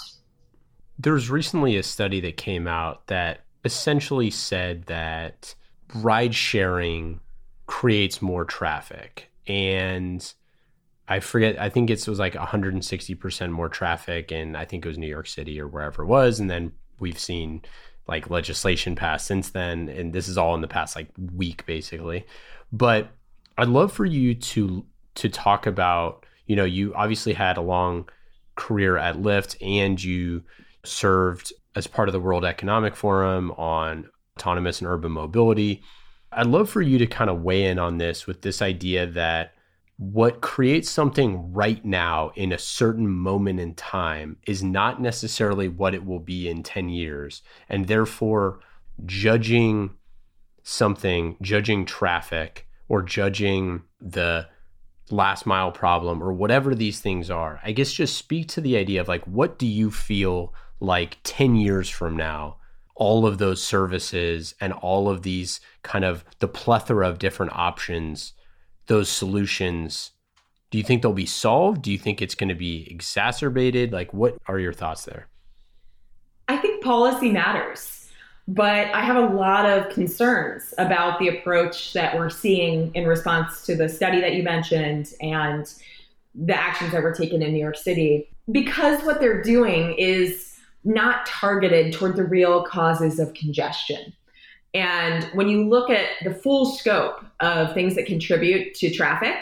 there's 0.99 1.31
recently 1.31 1.77
a 1.77 1.83
study 1.83 2.21
that 2.21 2.37
came 2.37 2.67
out 2.67 3.07
that 3.07 3.45
essentially 3.65 4.31
said 4.31 4.85
that 4.87 5.55
ride 5.95 6.35
sharing 6.35 7.21
creates 7.67 8.21
more 8.21 8.45
traffic 8.45 9.31
and 9.47 10.33
I 11.11 11.19
forget. 11.19 11.61
I 11.61 11.69
think 11.69 11.91
it 11.91 12.07
was 12.07 12.21
like 12.21 12.37
160 12.37 13.15
percent 13.17 13.53
more 13.53 13.69
traffic, 13.69 14.31
and 14.31 14.57
I 14.57 14.65
think 14.65 14.85
it 14.85 14.89
was 14.89 14.97
New 14.97 15.09
York 15.09 15.27
City 15.27 15.61
or 15.61 15.67
wherever 15.67 16.05
it 16.05 16.07
was. 16.07 16.39
And 16.39 16.49
then 16.49 16.71
we've 17.01 17.19
seen 17.19 17.63
like 18.07 18.31
legislation 18.31 18.95
passed 18.95 19.27
since 19.27 19.51
then, 19.51 19.89
and 19.89 20.13
this 20.13 20.29
is 20.29 20.39
all 20.39 20.55
in 20.55 20.61
the 20.61 20.69
past 20.69 20.95
like 20.95 21.09
week, 21.35 21.67
basically. 21.67 22.27
But 22.73 23.11
I'd 23.59 23.69
love 23.69 23.93
for 23.93 24.07
you 24.07 24.37
to 24.37 24.87
to 25.17 25.29
talk 25.29 25.67
about. 25.67 26.25
You 26.47 26.55
know, 26.55 26.65
you 26.65 26.95
obviously 26.95 27.33
had 27.33 27.57
a 27.57 27.63
long 27.63 28.09
career 28.55 28.97
at 28.97 29.17
Lyft, 29.17 29.57
and 29.61 30.03
you 30.03 30.45
served 30.85 31.53
as 31.75 31.89
part 31.89 32.09
of 32.09 32.13
the 32.13 32.21
World 32.21 32.45
Economic 32.45 32.95
Forum 32.95 33.51
on 33.53 34.09
autonomous 34.41 34.81
and 34.81 34.89
urban 34.89 35.13
mobility. 35.13 35.83
I'd 36.33 36.47
love 36.47 36.71
for 36.71 36.81
you 36.81 36.99
to 36.99 37.07
kind 37.07 37.29
of 37.29 37.43
weigh 37.43 37.65
in 37.65 37.79
on 37.79 37.99
this 37.99 38.27
with 38.27 38.43
this 38.43 38.63
idea 38.63 39.07
that 39.07 39.53
what 39.99 40.41
creates 40.41 40.89
something 40.89 41.53
right 41.53 41.85
now 41.85 42.33
in 42.35 42.53
a 42.53 42.59
certain 42.59 43.07
moment 43.07 43.61
in 43.61 43.75
time 43.75 44.39
is 44.47 44.63
not 44.63 45.03
necessarily 45.03 45.69
what 45.69 45.95
it 45.95 46.07
will 46.07 46.21
be 46.21 46.49
in 46.49 46.63
10 46.63 46.89
years. 46.89 47.43
And 47.69 47.87
therefore, 47.87 48.61
judging 49.05 49.91
something, 50.63 51.37
judging 51.43 51.85
traffic, 51.85 52.67
or 52.89 53.03
judging 53.03 53.83
the 54.01 54.49
last 55.11 55.45
mile 55.45 55.71
problem, 55.71 56.23
or 56.23 56.33
whatever 56.33 56.75
these 56.75 57.01
things 57.01 57.29
are, 57.29 57.61
I 57.63 57.73
guess 57.73 57.93
just 57.93 58.17
speak 58.17 58.49
to 58.49 58.63
the 58.63 58.79
idea 58.79 59.03
of 59.03 59.09
like, 59.09 59.25
what 59.27 59.59
do 59.59 59.67
you 59.67 59.91
feel 59.91 60.55
like 60.81 61.19
10 61.25 61.57
years 61.57 61.91
from 61.91 62.17
now? 62.17 62.57
All 63.01 63.27
of 63.27 63.39
those 63.39 63.61
services 63.61 64.55
and 64.61 64.73
all 64.73 65.09
of 65.09 65.23
these 65.23 65.61
kind 65.83 66.05
of 66.05 66.25
the 66.39 66.47
plethora 66.47 67.09
of 67.09 67.19
different 67.19 67.53
options 67.55 68.35
those 68.87 69.09
solutions 69.09 70.13
do 70.71 70.79
you 70.79 70.85
think 70.85 71.03
they'll 71.03 71.13
be 71.13 71.27
solved? 71.27 71.83
Do 71.83 71.91
you 71.91 71.99
think 71.99 72.23
it's 72.23 72.37
going 72.37 72.49
to 72.49 72.55
be 72.55 72.87
exacerbated? 72.89 73.93
Like 73.93 74.15
what 74.15 74.37
are 74.47 74.61
your 74.61 74.73
thoughts 74.73 75.05
there? 75.05 75.27
I 76.47 76.57
think 76.59 76.85
policy 76.85 77.31
matters 77.31 77.97
but 78.49 78.87
i 78.95 79.03
have 79.03 79.17
a 79.17 79.35
lot 79.35 79.69
of 79.69 79.89
concerns 79.91 80.75
about 80.79 81.19
the 81.21 81.29
approach 81.29 81.93
that 81.93 82.19
we're 82.19 82.31
seeing 82.31 82.91
in 82.95 83.07
response 83.07 83.65
to 83.65 83.77
the 83.77 83.89
study 83.89 84.19
that 84.21 84.35
you 84.35 84.43
mentioned 84.43 85.13
and 85.21 85.73
the 86.35 86.55
actions 86.55 86.93
that 86.93 87.03
were 87.03 87.13
taken 87.13 87.43
in 87.43 87.53
new 87.53 87.59
york 87.59 87.77
city. 87.77 88.29
Because 88.51 89.03
what 89.05 89.21
they're 89.21 89.43
doing 89.43 89.95
is 89.95 90.50
not 90.85 91.27
targeted 91.27 91.93
toward 91.93 92.17
the 92.17 92.25
real 92.25 92.65
causes 92.65 93.19
of 93.19 93.35
congestion 93.35 94.13
and 94.75 95.25
when 95.35 95.49
you 95.49 95.69
look 95.69 95.91
at 95.91 96.07
the 96.23 96.33
full 96.33 96.67
scope 96.67 97.25
of 97.41 97.75
things 97.75 97.97
that 97.97 98.07
contribute 98.07 98.75
to 98.75 98.91
traffic, 98.91 99.35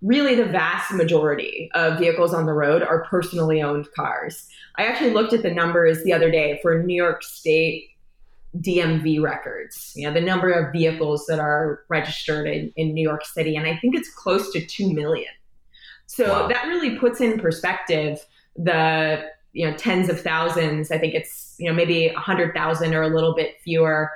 really 0.00 0.34
the 0.34 0.46
vast 0.46 0.92
majority 0.92 1.70
of 1.74 1.98
vehicles 1.98 2.34
on 2.34 2.46
the 2.46 2.52
road 2.52 2.82
are 2.82 3.04
personally 3.04 3.62
owned 3.62 3.86
cars. 3.94 4.48
I 4.76 4.86
actually 4.86 5.10
looked 5.10 5.32
at 5.32 5.42
the 5.42 5.52
numbers 5.52 6.02
the 6.02 6.12
other 6.12 6.30
day 6.30 6.58
for 6.62 6.82
New 6.82 7.00
York 7.00 7.22
State 7.22 7.90
DMV 8.58 9.22
records, 9.22 9.92
you 9.94 10.06
know, 10.06 10.12
the 10.12 10.20
number 10.20 10.50
of 10.50 10.72
vehicles 10.72 11.26
that 11.26 11.38
are 11.38 11.84
registered 11.88 12.46
in, 12.46 12.72
in 12.76 12.92
New 12.92 13.02
York 13.02 13.24
City, 13.24 13.56
and 13.56 13.66
I 13.66 13.78
think 13.78 13.94
it's 13.94 14.12
close 14.12 14.52
to 14.52 14.64
2 14.64 14.92
million. 14.92 15.30
So 16.06 16.28
wow. 16.28 16.48
that 16.48 16.66
really 16.66 16.98
puts 16.98 17.22
in 17.22 17.38
perspective 17.38 18.26
the 18.56 19.24
you 19.52 19.68
know 19.68 19.76
tens 19.76 20.08
of 20.08 20.20
thousands. 20.20 20.90
I 20.90 20.98
think 20.98 21.14
it's 21.14 21.54
you 21.58 21.68
know 21.68 21.74
maybe 21.74 22.08
100,000 22.08 22.94
or 22.94 23.02
a 23.02 23.08
little 23.08 23.34
bit 23.34 23.56
fewer 23.62 24.10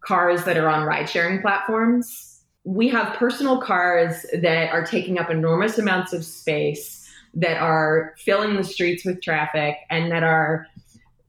cars 0.00 0.44
that 0.44 0.56
are 0.56 0.68
on 0.68 0.84
ride 0.84 1.08
sharing 1.08 1.40
platforms. 1.40 2.42
We 2.64 2.88
have 2.88 3.16
personal 3.16 3.60
cars 3.60 4.26
that 4.42 4.70
are 4.72 4.84
taking 4.84 5.18
up 5.18 5.30
enormous 5.30 5.78
amounts 5.78 6.12
of 6.12 6.24
space, 6.24 7.08
that 7.34 7.58
are 7.58 8.14
filling 8.18 8.56
the 8.56 8.64
streets 8.64 9.04
with 9.04 9.22
traffic, 9.22 9.76
and 9.90 10.10
that 10.12 10.22
are 10.22 10.66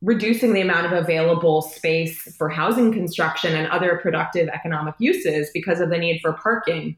reducing 0.02 0.54
the 0.54 0.62
amount 0.62 0.88
of 0.88 0.94
available 0.94 1.62
space 1.62 2.36
for 2.36 2.50
housing 2.50 2.92
construction 2.92 3.56
and 3.56 3.68
other 3.68 4.00
productive 4.02 4.48
economic 4.50 4.96
uses 4.98 5.50
because 5.54 5.80
of 5.80 5.90
the 5.90 5.98
need 5.98 6.20
for 6.22 6.34
parking. 6.34 6.98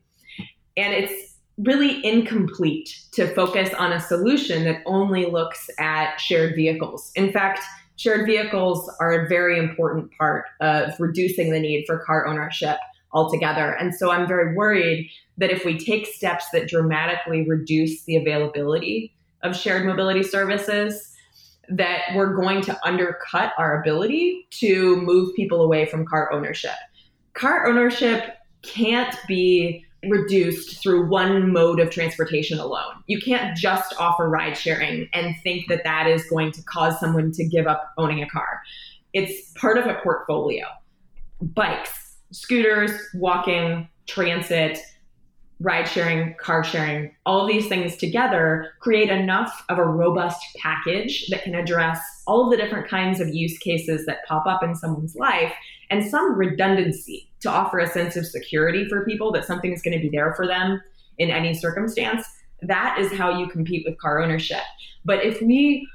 And 0.77 0.93
it's 0.93 1.32
really 1.57 2.05
incomplete 2.05 2.99
to 3.11 3.27
focus 3.35 3.73
on 3.75 3.93
a 3.93 3.99
solution 3.99 4.63
that 4.63 4.81
only 4.85 5.25
looks 5.25 5.69
at 5.79 6.17
shared 6.17 6.55
vehicles. 6.55 7.11
In 7.15 7.31
fact, 7.31 7.61
shared 7.95 8.25
vehicles 8.25 8.91
are 8.99 9.11
a 9.11 9.29
very 9.29 9.59
important 9.59 10.11
part 10.17 10.45
of 10.61 10.99
reducing 10.99 11.51
the 11.51 11.59
need 11.59 11.85
for 11.85 11.99
car 11.99 12.27
ownership 12.27 12.77
altogether. 13.11 13.73
And 13.73 13.93
so 13.93 14.11
I'm 14.11 14.27
very 14.27 14.55
worried 14.55 15.09
that 15.37 15.51
if 15.51 15.63
we 15.65 15.77
take 15.77 16.07
steps 16.07 16.45
that 16.53 16.67
dramatically 16.67 17.47
reduce 17.47 18.03
the 18.05 18.15
availability 18.15 19.13
of 19.43 19.55
shared 19.55 19.85
mobility 19.85 20.23
services, 20.23 21.11
that 21.69 22.01
we're 22.15 22.35
going 22.35 22.61
to 22.61 22.77
undercut 22.85 23.53
our 23.57 23.79
ability 23.79 24.47
to 24.51 24.97
move 24.97 25.33
people 25.35 25.61
away 25.61 25.85
from 25.85 26.05
car 26.05 26.31
ownership. 26.31 26.71
Car 27.33 27.67
ownership 27.67 28.35
can't 28.63 29.15
be 29.27 29.85
reduced 30.09 30.81
through 30.81 31.07
one 31.07 31.51
mode 31.51 31.79
of 31.79 31.89
transportation 31.89 32.59
alone. 32.59 33.03
You 33.07 33.21
can't 33.21 33.55
just 33.57 33.93
offer 33.99 34.29
ride 34.29 34.57
sharing 34.57 35.09
and 35.13 35.35
think 35.43 35.67
that 35.69 35.83
that 35.83 36.07
is 36.07 36.23
going 36.25 36.51
to 36.53 36.63
cause 36.63 36.99
someone 36.99 37.31
to 37.33 37.45
give 37.45 37.67
up 37.67 37.93
owning 37.97 38.21
a 38.21 38.29
car. 38.29 38.61
It's 39.13 39.51
part 39.53 39.77
of 39.77 39.85
a 39.85 39.99
portfolio. 40.03 40.65
Bikes, 41.41 42.15
scooters, 42.31 42.91
walking, 43.13 43.87
transit, 44.07 44.79
ride 45.59 45.85
sharing, 45.85 46.35
car 46.35 46.63
sharing, 46.63 47.15
all 47.25 47.47
these 47.47 47.67
things 47.67 47.95
together 47.95 48.73
create 48.79 49.09
enough 49.09 49.63
of 49.69 49.77
a 49.77 49.85
robust 49.85 50.43
package 50.57 51.27
that 51.29 51.43
can 51.43 51.55
address 51.55 51.99
all 52.27 52.43
of 52.43 52.51
the 52.51 52.57
different 52.57 52.87
kinds 52.87 53.19
of 53.19 53.33
use 53.33 53.57
cases 53.59 54.05
that 54.05 54.25
pop 54.27 54.45
up 54.45 54.63
in 54.63 54.75
someone's 54.75 55.15
life 55.15 55.53
and 55.89 56.05
some 56.05 56.35
redundancy 56.35 57.29
to 57.43 57.49
offer 57.49 57.79
a 57.79 57.87
sense 57.87 58.15
of 58.15 58.25
security 58.25 58.87
for 58.89 59.05
people 59.05 59.31
that 59.31 59.45
something 59.45 59.71
is 59.71 59.81
going 59.81 59.97
to 59.97 60.01
be 60.01 60.09
there 60.09 60.33
for 60.33 60.47
them 60.47 60.81
in 61.17 61.29
any 61.29 61.53
circumstance. 61.53 62.25
That 62.61 62.97
is 62.99 63.11
how 63.11 63.37
you 63.39 63.47
compete 63.47 63.85
with 63.87 63.97
car 63.99 64.21
ownership. 64.21 64.63
But 65.05 65.23
if 65.23 65.41
we, 65.41 65.87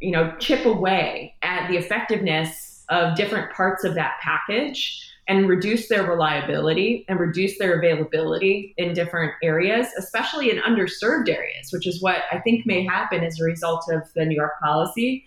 you 0.00 0.10
know, 0.10 0.34
chip 0.38 0.64
away 0.64 1.34
at 1.42 1.68
the 1.68 1.76
effectiveness 1.76 2.84
of 2.88 3.16
different 3.16 3.52
parts 3.52 3.82
of 3.82 3.94
that 3.94 4.14
package, 4.22 5.02
and 5.28 5.48
reduce 5.48 5.88
their 5.88 6.08
reliability 6.08 7.04
and 7.08 7.18
reduce 7.18 7.58
their 7.58 7.78
availability 7.78 8.74
in 8.76 8.94
different 8.94 9.32
areas, 9.42 9.88
especially 9.98 10.50
in 10.50 10.58
underserved 10.58 11.28
areas, 11.28 11.70
which 11.72 11.86
is 11.86 12.00
what 12.00 12.22
I 12.30 12.38
think 12.38 12.64
may 12.64 12.84
happen 12.84 13.24
as 13.24 13.40
a 13.40 13.44
result 13.44 13.84
of 13.90 14.02
the 14.14 14.24
New 14.24 14.36
York 14.36 14.52
policy. 14.62 15.24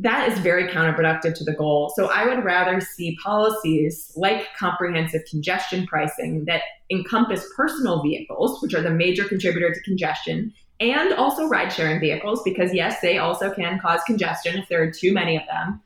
That 0.00 0.28
is 0.28 0.38
very 0.38 0.68
counterproductive 0.68 1.34
to 1.34 1.44
the 1.44 1.52
goal. 1.52 1.92
So 1.96 2.06
I 2.06 2.24
would 2.24 2.44
rather 2.44 2.80
see 2.80 3.16
policies 3.22 4.12
like 4.16 4.46
comprehensive 4.56 5.22
congestion 5.28 5.86
pricing 5.86 6.44
that 6.44 6.62
encompass 6.90 7.44
personal 7.56 8.02
vehicles, 8.02 8.62
which 8.62 8.74
are 8.74 8.82
the 8.82 8.90
major 8.90 9.24
contributor 9.24 9.74
to 9.74 9.80
congestion, 9.82 10.54
and 10.80 11.12
also 11.14 11.48
ride 11.48 11.72
sharing 11.72 11.98
vehicles, 11.98 12.40
because 12.44 12.72
yes, 12.72 13.00
they 13.00 13.18
also 13.18 13.52
can 13.52 13.80
cause 13.80 14.00
congestion 14.06 14.56
if 14.56 14.68
there 14.68 14.82
are 14.82 14.90
too 14.90 15.12
many 15.12 15.36
of 15.36 15.42
them 15.46 15.80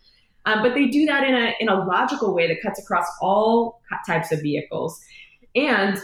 um, 0.44 0.62
but 0.62 0.74
they 0.74 0.86
do 0.88 1.06
that 1.06 1.24
in 1.24 1.34
a 1.34 1.54
in 1.60 1.68
a 1.68 1.84
logical 1.84 2.34
way 2.34 2.48
that 2.48 2.60
cuts 2.62 2.80
across 2.80 3.06
all 3.20 3.80
types 4.06 4.32
of 4.32 4.40
vehicles, 4.40 5.00
and 5.54 6.00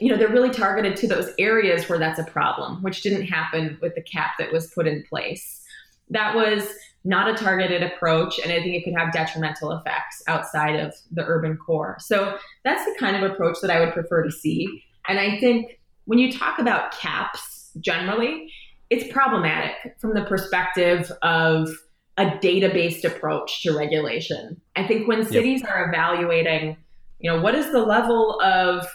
you 0.00 0.10
know 0.10 0.16
they're 0.16 0.28
really 0.28 0.50
targeted 0.50 0.96
to 0.96 1.06
those 1.06 1.30
areas 1.38 1.88
where 1.88 1.98
that's 1.98 2.18
a 2.18 2.24
problem, 2.24 2.82
which 2.82 3.02
didn't 3.02 3.26
happen 3.26 3.78
with 3.80 3.94
the 3.94 4.02
cap 4.02 4.32
that 4.38 4.52
was 4.52 4.72
put 4.74 4.86
in 4.86 5.04
place. 5.08 5.62
That 6.10 6.34
was 6.34 6.72
not 7.04 7.28
a 7.28 7.34
targeted 7.34 7.82
approach, 7.82 8.38
and 8.38 8.52
I 8.52 8.56
think 8.56 8.74
it 8.74 8.84
could 8.84 8.94
have 8.98 9.12
detrimental 9.12 9.72
effects 9.72 10.22
outside 10.26 10.76
of 10.76 10.94
the 11.10 11.24
urban 11.24 11.56
core. 11.56 11.96
So 12.00 12.36
that's 12.64 12.84
the 12.84 12.94
kind 12.98 13.16
of 13.16 13.30
approach 13.30 13.58
that 13.62 13.70
I 13.70 13.80
would 13.80 13.92
prefer 13.92 14.22
to 14.24 14.30
see. 14.30 14.82
And 15.08 15.18
I 15.18 15.38
think 15.38 15.78
when 16.04 16.18
you 16.18 16.32
talk 16.32 16.58
about 16.58 16.92
caps 16.92 17.70
generally, 17.80 18.52
it's 18.90 19.10
problematic 19.12 19.96
from 19.98 20.14
the 20.14 20.24
perspective 20.24 21.10
of 21.22 21.68
a 22.16 22.36
data-based 22.40 23.04
approach 23.04 23.62
to 23.62 23.76
regulation. 23.76 24.60
I 24.74 24.86
think 24.86 25.06
when 25.06 25.24
cities 25.24 25.60
yep. 25.60 25.70
are 25.70 25.88
evaluating, 25.88 26.76
you 27.20 27.30
know, 27.30 27.40
what 27.40 27.54
is 27.54 27.70
the 27.70 27.80
level 27.80 28.40
of 28.40 28.86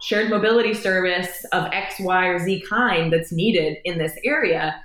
shared 0.00 0.30
mobility 0.30 0.72
service 0.72 1.44
of 1.52 1.68
X, 1.72 1.96
Y, 2.00 2.26
or 2.26 2.38
Z 2.38 2.64
kind 2.68 3.12
that's 3.12 3.32
needed 3.32 3.78
in 3.84 3.98
this 3.98 4.16
area, 4.24 4.82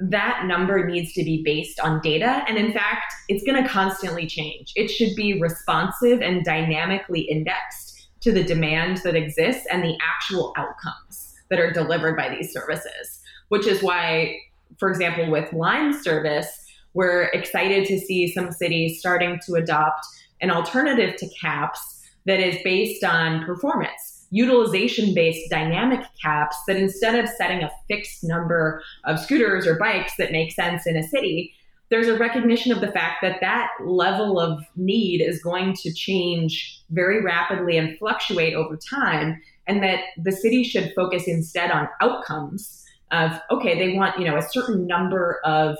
that 0.00 0.44
number 0.46 0.86
needs 0.86 1.12
to 1.12 1.22
be 1.22 1.42
based 1.44 1.78
on 1.78 2.00
data. 2.00 2.42
And 2.48 2.56
in 2.56 2.72
fact, 2.72 3.12
it's 3.28 3.44
going 3.44 3.62
to 3.62 3.68
constantly 3.68 4.26
change. 4.26 4.72
It 4.74 4.88
should 4.88 5.14
be 5.14 5.40
responsive 5.40 6.22
and 6.22 6.44
dynamically 6.44 7.20
indexed 7.20 8.08
to 8.20 8.32
the 8.32 8.42
demand 8.42 8.98
that 9.04 9.14
exists 9.14 9.66
and 9.70 9.82
the 9.82 9.96
actual 10.02 10.54
outcomes 10.56 11.34
that 11.50 11.58
are 11.58 11.72
delivered 11.72 12.16
by 12.16 12.28
these 12.28 12.52
services, 12.52 13.20
which 13.48 13.66
is 13.66 13.82
why, 13.82 14.36
for 14.78 14.88
example, 14.88 15.30
with 15.30 15.52
Lime 15.52 15.92
service, 15.92 16.48
we're 16.94 17.24
excited 17.34 17.86
to 17.86 17.98
see 17.98 18.32
some 18.32 18.52
cities 18.52 18.98
starting 18.98 19.38
to 19.46 19.54
adopt 19.54 20.06
an 20.40 20.50
alternative 20.50 21.16
to 21.16 21.28
caps 21.40 22.00
that 22.26 22.40
is 22.40 22.56
based 22.62 23.04
on 23.04 23.44
performance, 23.44 24.09
utilization 24.30 25.14
based 25.14 25.50
dynamic 25.50 26.00
caps 26.22 26.56
that 26.66 26.76
instead 26.76 27.18
of 27.18 27.28
setting 27.28 27.62
a 27.62 27.70
fixed 27.88 28.22
number 28.22 28.82
of 29.04 29.18
scooters 29.18 29.66
or 29.66 29.76
bikes 29.78 30.12
that 30.18 30.32
make 30.32 30.52
sense 30.52 30.86
in 30.86 30.96
a 30.96 31.02
city, 31.02 31.52
there's 31.90 32.06
a 32.06 32.16
recognition 32.16 32.70
of 32.70 32.80
the 32.80 32.92
fact 32.92 33.16
that 33.22 33.40
that 33.40 33.68
level 33.84 34.38
of 34.38 34.62
need 34.76 35.20
is 35.20 35.42
going 35.42 35.74
to 35.74 35.92
change 35.92 36.80
very 36.90 37.22
rapidly 37.22 37.76
and 37.76 37.98
fluctuate 37.98 38.54
over 38.54 38.76
time 38.76 39.40
and 39.66 39.82
that 39.82 40.00
the 40.16 40.32
city 40.32 40.64
should 40.64 40.92
focus 40.94 41.24
instead 41.26 41.70
on 41.70 41.88
outcomes 42.00 42.84
of 43.10 43.32
okay 43.50 43.76
they 43.76 43.96
want 43.96 44.18
you 44.18 44.24
know 44.24 44.36
a 44.36 44.42
certain 44.42 44.86
number 44.86 45.40
of 45.44 45.76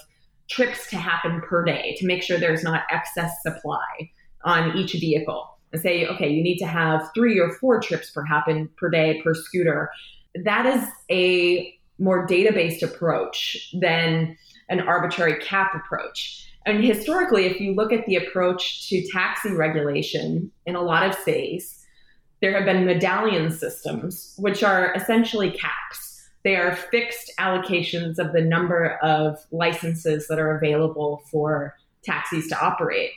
trips 0.49 0.91
to 0.91 0.97
happen 0.97 1.41
per 1.49 1.65
day 1.65 1.95
to 1.97 2.07
make 2.07 2.23
sure 2.23 2.39
there's 2.39 2.65
not 2.65 2.83
excess 2.91 3.33
supply 3.43 4.11
on 4.45 4.77
each 4.77 4.93
vehicle 4.93 5.57
and 5.73 5.81
say, 5.81 6.07
okay, 6.07 6.29
you 6.29 6.43
need 6.43 6.59
to 6.59 6.67
have 6.67 7.09
three 7.15 7.39
or 7.39 7.51
four 7.55 7.81
trips 7.81 8.11
per 8.11 8.25
happen 8.25 8.69
per 8.77 8.91
day 8.91 9.21
per 9.23 9.35
scooter. 9.35 9.91
That 10.45 10.67
is 10.67 10.85
a 11.11 11.75
more 11.99 12.27
data 12.27 12.53
based 12.53 12.83
approach 12.83 13.71
than 13.81 14.37
an 14.69 14.81
arbitrary 14.81 15.41
cap 15.41 15.75
approach. 15.75 16.47
And 16.67 16.85
historically, 16.85 17.47
if 17.47 17.61
you 17.61 17.75
look 17.75 17.93
at 17.93 18.07
the 18.07 18.17
approach 18.17 18.89
to 18.89 19.07
taxi 19.11 19.53
regulation 19.53 20.51
in 20.67 20.77
a 20.77 20.83
lot 20.83 21.07
of 21.09 21.15
cities, 21.15 21.77
there 22.41 22.55
have 22.55 22.65
been 22.65 22.87
medallion 22.87 23.51
systems, 23.51 24.35
which 24.39 24.63
are 24.63 24.95
essentially 24.95 25.51
caps 25.51 26.11
they 26.43 26.57
are 26.57 26.75
fixed 26.75 27.33
allocations 27.39 28.19
of 28.19 28.33
the 28.33 28.41
number 28.41 28.99
of 29.03 29.45
licenses 29.51 30.27
that 30.29 30.39
are 30.39 30.57
available 30.57 31.23
for 31.31 31.77
taxis 32.03 32.49
to 32.49 32.59
operate. 32.61 33.11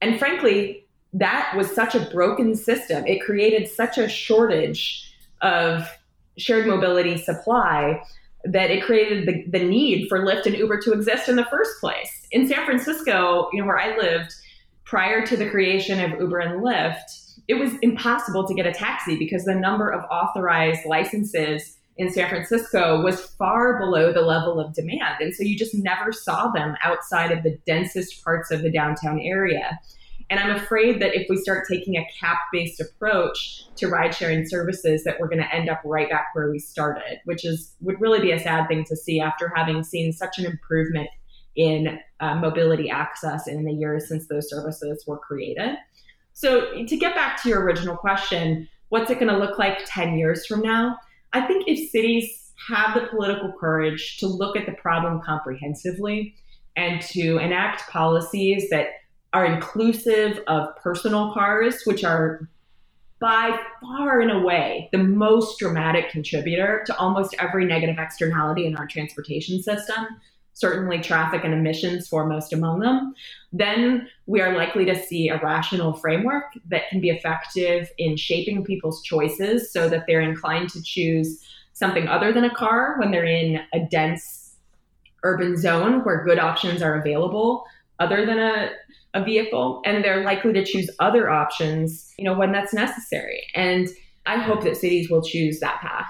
And 0.00 0.18
frankly, 0.18 0.86
that 1.12 1.54
was 1.56 1.70
such 1.70 1.94
a 1.94 2.08
broken 2.10 2.54
system. 2.54 3.06
It 3.06 3.22
created 3.22 3.68
such 3.68 3.98
a 3.98 4.08
shortage 4.08 5.14
of 5.40 5.88
shared 6.38 6.66
mobility 6.66 7.18
supply 7.18 8.02
that 8.44 8.70
it 8.70 8.82
created 8.82 9.26
the, 9.26 9.58
the 9.58 9.64
need 9.64 10.08
for 10.08 10.20
Lyft 10.20 10.46
and 10.46 10.56
Uber 10.56 10.80
to 10.82 10.92
exist 10.92 11.28
in 11.28 11.36
the 11.36 11.44
first 11.44 11.80
place. 11.80 12.26
In 12.32 12.48
San 12.48 12.64
Francisco, 12.64 13.48
you 13.52 13.60
know, 13.60 13.66
where 13.66 13.78
I 13.78 13.96
lived, 13.96 14.34
prior 14.84 15.24
to 15.26 15.36
the 15.36 15.48
creation 15.48 16.00
of 16.00 16.18
Uber 16.18 16.38
and 16.38 16.62
Lyft, 16.62 17.38
it 17.48 17.54
was 17.54 17.72
impossible 17.82 18.46
to 18.46 18.54
get 18.54 18.66
a 18.66 18.72
taxi 18.72 19.16
because 19.16 19.44
the 19.44 19.54
number 19.54 19.90
of 19.90 20.04
authorized 20.10 20.84
licenses 20.86 21.76
in 21.98 22.10
San 22.10 22.28
Francisco 22.28 23.02
was 23.02 23.20
far 23.20 23.78
below 23.78 24.12
the 24.12 24.22
level 24.22 24.58
of 24.58 24.74
demand. 24.74 25.20
And 25.20 25.34
so 25.34 25.42
you 25.42 25.56
just 25.56 25.74
never 25.74 26.12
saw 26.12 26.50
them 26.50 26.76
outside 26.82 27.30
of 27.30 27.42
the 27.42 27.58
densest 27.66 28.24
parts 28.24 28.50
of 28.50 28.62
the 28.62 28.72
downtown 28.72 29.20
area. 29.20 29.78
And 30.32 30.40
I'm 30.40 30.56
afraid 30.56 31.02
that 31.02 31.14
if 31.14 31.26
we 31.28 31.36
start 31.36 31.66
taking 31.68 31.98
a 31.98 32.08
cap 32.18 32.38
based 32.54 32.80
approach 32.80 33.66
to 33.76 33.88
ride 33.88 34.14
sharing 34.14 34.48
services, 34.48 35.04
that 35.04 35.20
we're 35.20 35.28
going 35.28 35.42
to 35.42 35.54
end 35.54 35.68
up 35.68 35.82
right 35.84 36.08
back 36.08 36.28
where 36.32 36.50
we 36.50 36.58
started, 36.58 37.20
which 37.26 37.44
is 37.44 37.74
would 37.82 38.00
really 38.00 38.18
be 38.18 38.32
a 38.32 38.38
sad 38.38 38.66
thing 38.66 38.82
to 38.84 38.96
see 38.96 39.20
after 39.20 39.52
having 39.54 39.82
seen 39.82 40.10
such 40.10 40.38
an 40.38 40.46
improvement 40.46 41.10
in 41.54 41.98
uh, 42.20 42.34
mobility 42.34 42.88
access 42.88 43.46
in 43.46 43.66
the 43.66 43.74
years 43.74 44.08
since 44.08 44.26
those 44.26 44.48
services 44.48 45.04
were 45.06 45.18
created. 45.18 45.76
So, 46.32 46.82
to 46.82 46.96
get 46.96 47.14
back 47.14 47.42
to 47.42 47.50
your 47.50 47.60
original 47.60 47.94
question, 47.94 48.66
what's 48.88 49.10
it 49.10 49.20
going 49.20 49.30
to 49.30 49.36
look 49.36 49.58
like 49.58 49.80
10 49.84 50.16
years 50.16 50.46
from 50.46 50.62
now? 50.62 50.96
I 51.34 51.42
think 51.42 51.64
if 51.68 51.90
cities 51.90 52.52
have 52.70 52.94
the 52.94 53.06
political 53.08 53.52
courage 53.60 54.16
to 54.20 54.26
look 54.26 54.56
at 54.56 54.64
the 54.64 54.72
problem 54.72 55.20
comprehensively 55.20 56.34
and 56.74 57.02
to 57.02 57.36
enact 57.36 57.90
policies 57.90 58.70
that 58.70 58.86
are 59.32 59.46
inclusive 59.46 60.40
of 60.46 60.76
personal 60.76 61.32
cars, 61.32 61.82
which 61.84 62.04
are 62.04 62.48
by 63.18 63.56
far 63.80 64.20
and 64.20 64.32
away 64.32 64.88
the 64.90 64.98
most 64.98 65.58
dramatic 65.58 66.10
contributor 66.10 66.82
to 66.86 66.96
almost 66.96 67.36
every 67.38 67.64
negative 67.64 67.96
externality 67.98 68.66
in 68.66 68.76
our 68.76 68.86
transportation 68.86 69.62
system, 69.62 70.06
certainly 70.54 71.00
traffic 71.00 71.44
and 71.44 71.54
emissions 71.54 72.08
foremost 72.08 72.52
among 72.52 72.80
them, 72.80 73.14
then 73.52 74.08
we 74.26 74.40
are 74.40 74.56
likely 74.56 74.84
to 74.84 75.00
see 75.06 75.28
a 75.28 75.40
rational 75.40 75.92
framework 75.92 76.46
that 76.68 76.88
can 76.90 77.00
be 77.00 77.10
effective 77.10 77.90
in 77.96 78.16
shaping 78.16 78.64
people's 78.64 79.02
choices 79.02 79.72
so 79.72 79.88
that 79.88 80.04
they're 80.06 80.20
inclined 80.20 80.68
to 80.68 80.82
choose 80.82 81.42
something 81.74 82.08
other 82.08 82.32
than 82.32 82.44
a 82.44 82.54
car 82.54 82.96
when 82.98 83.12
they're 83.12 83.24
in 83.24 83.60
a 83.72 83.80
dense 83.80 84.56
urban 85.22 85.56
zone 85.56 86.04
where 86.04 86.24
good 86.24 86.40
options 86.40 86.82
are 86.82 86.96
available 86.96 87.64
other 88.00 88.26
than 88.26 88.38
a, 88.38 88.70
a 89.14 89.22
vehicle 89.22 89.82
and 89.84 90.02
they're 90.04 90.24
likely 90.24 90.52
to 90.52 90.64
choose 90.64 90.88
other 91.00 91.28
options 91.28 92.12
you 92.18 92.24
know 92.24 92.36
when 92.36 92.52
that's 92.52 92.72
necessary 92.72 93.42
and 93.54 93.88
i 94.26 94.36
hope 94.36 94.62
that 94.62 94.76
cities 94.76 95.10
will 95.10 95.22
choose 95.22 95.60
that 95.60 95.80
path 95.80 96.06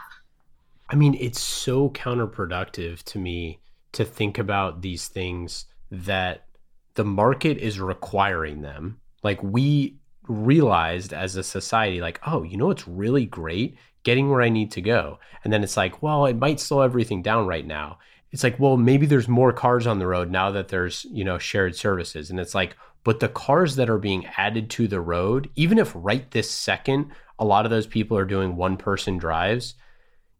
i 0.91 0.95
mean 0.95 1.17
it's 1.21 1.41
so 1.41 1.91
counterproductive 1.91 3.03
to 3.03 3.19
me 3.19 3.59
to 3.93 4.05
think 4.05 4.39
about 4.39 4.83
these 4.83 5.09
things 5.09 5.67
that 5.91 6.47
the 6.95 7.05
market 7.05 7.59
is 7.59 7.81
requiring 7.81 8.63
them. 8.63 8.99
Like 9.23 9.43
we 9.43 9.97
realized 10.29 11.13
as 11.13 11.37
a 11.37 11.43
society, 11.43 12.01
like, 12.01 12.21
oh, 12.27 12.43
you 12.43 12.57
know 12.57 12.71
it's 12.71 12.89
really 12.89 13.27
great? 13.27 13.77
Getting 14.03 14.31
where 14.31 14.43
I 14.43 14.49
need 14.49 14.73
to 14.73 14.81
go. 14.81 15.19
And 15.45 15.53
then 15.53 15.63
it's 15.63 15.77
like, 15.77 16.03
well, 16.03 16.27
it 16.27 16.37
might 16.37 16.61
slow 16.61 16.81
everything 16.81 17.23
down 17.23 17.47
right 17.47 17.67
now. 17.67 17.99
It's 18.33 18.43
like, 18.43 18.59
well, 18.59 18.77
maybe 18.77 19.07
there's 19.07 19.29
more 19.29 19.53
cars 19.53 19.87
on 19.87 19.99
the 19.99 20.07
road 20.07 20.31
now 20.31 20.51
that 20.51 20.69
there's, 20.69 21.07
you 21.11 21.23
know, 21.23 21.39
shared 21.39 21.77
services. 21.77 22.31
And 22.31 22.41
it's 22.41 22.55
like, 22.55 22.77
but 23.05 23.21
the 23.21 23.29
cars 23.29 23.77
that 23.77 23.91
are 23.91 23.99
being 23.99 24.27
added 24.37 24.71
to 24.71 24.87
the 24.87 25.01
road, 25.01 25.51
even 25.57 25.79
if 25.79 25.93
right 25.95 26.31
this 26.31 26.51
second, 26.51 27.11
a 27.39 27.45
lot 27.45 27.65
of 27.65 27.71
those 27.71 27.87
people 27.87 28.17
are 28.17 28.25
doing 28.25 28.57
one 28.57 28.77
person 28.77 29.19
drives, 29.19 29.75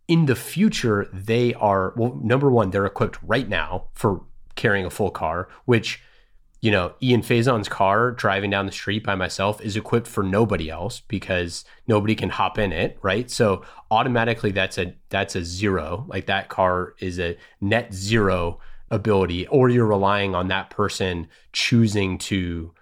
in 0.09 0.27
the 0.27 0.37
future, 0.37 1.09
they 1.13 1.55
are, 1.55 1.95
well, 1.97 2.21
number 2.23 2.51
one, 2.51 2.71
they're 2.71 2.87
equipped 2.87 3.19
right 3.23 3.49
now 3.49 3.89
for 3.95 4.23
carrying 4.57 4.85
a 4.85 4.91
full 4.91 5.11
car, 5.11 5.49
which 5.65 6.03
you 6.63 6.71
know, 6.71 6.95
Ian 7.03 7.23
Faison's 7.23 7.69
car 7.69 8.13
driving 8.13 8.49
down 8.49 8.67
the 8.67 8.73
street 8.73 9.03
by 9.03 9.17
myself 9.17 9.61
is 9.61 9.77
equipped 9.77 10.07
for 10.07 10.23
nobody 10.23 10.71
else 10.71 11.01
because 11.09 11.65
nobody 11.89 12.15
can 12.15 12.29
hop 12.29 12.57
in 12.57 12.73
it, 12.73 12.97
right? 13.03 13.29
So 13.29 13.65
automatically 13.91 14.53
that's 14.53 14.79
a 14.79 14.95
that's 15.09 15.35
a 15.35 15.45
zero. 15.45 16.07
Like 16.09 16.27
that 16.27 16.49
car 16.49 16.95
is 17.01 17.19
a 17.19 17.37
net 17.61 17.93
zero 17.93 18.61
ability 18.93 19.47
or 19.49 19.69
you're 19.69 19.87
relying 19.87 20.37
on 20.37 20.47
that 20.49 20.71
person 20.71 21.27
choosing 21.53 22.19
to 22.19 22.73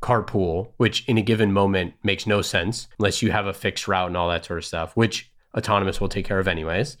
carpool, 0.00 0.72
which 0.76 1.04
in 1.06 1.18
a 1.18 1.22
given 1.22 1.52
moment 1.52 1.94
makes 2.02 2.26
no 2.26 2.40
sense 2.40 2.88
unless 2.98 3.20
you 3.20 3.32
have 3.32 3.46
a 3.46 3.52
fixed 3.52 3.88
route 3.88 4.06
and 4.06 4.16
all 4.16 4.30
that 4.30 4.44
sort 4.44 4.58
of 4.58 4.64
stuff, 4.64 4.96
which 4.96 5.30
autonomous 5.56 6.00
will 6.00 6.08
take 6.08 6.24
care 6.24 6.38
of 6.38 6.48
anyways. 6.48 6.96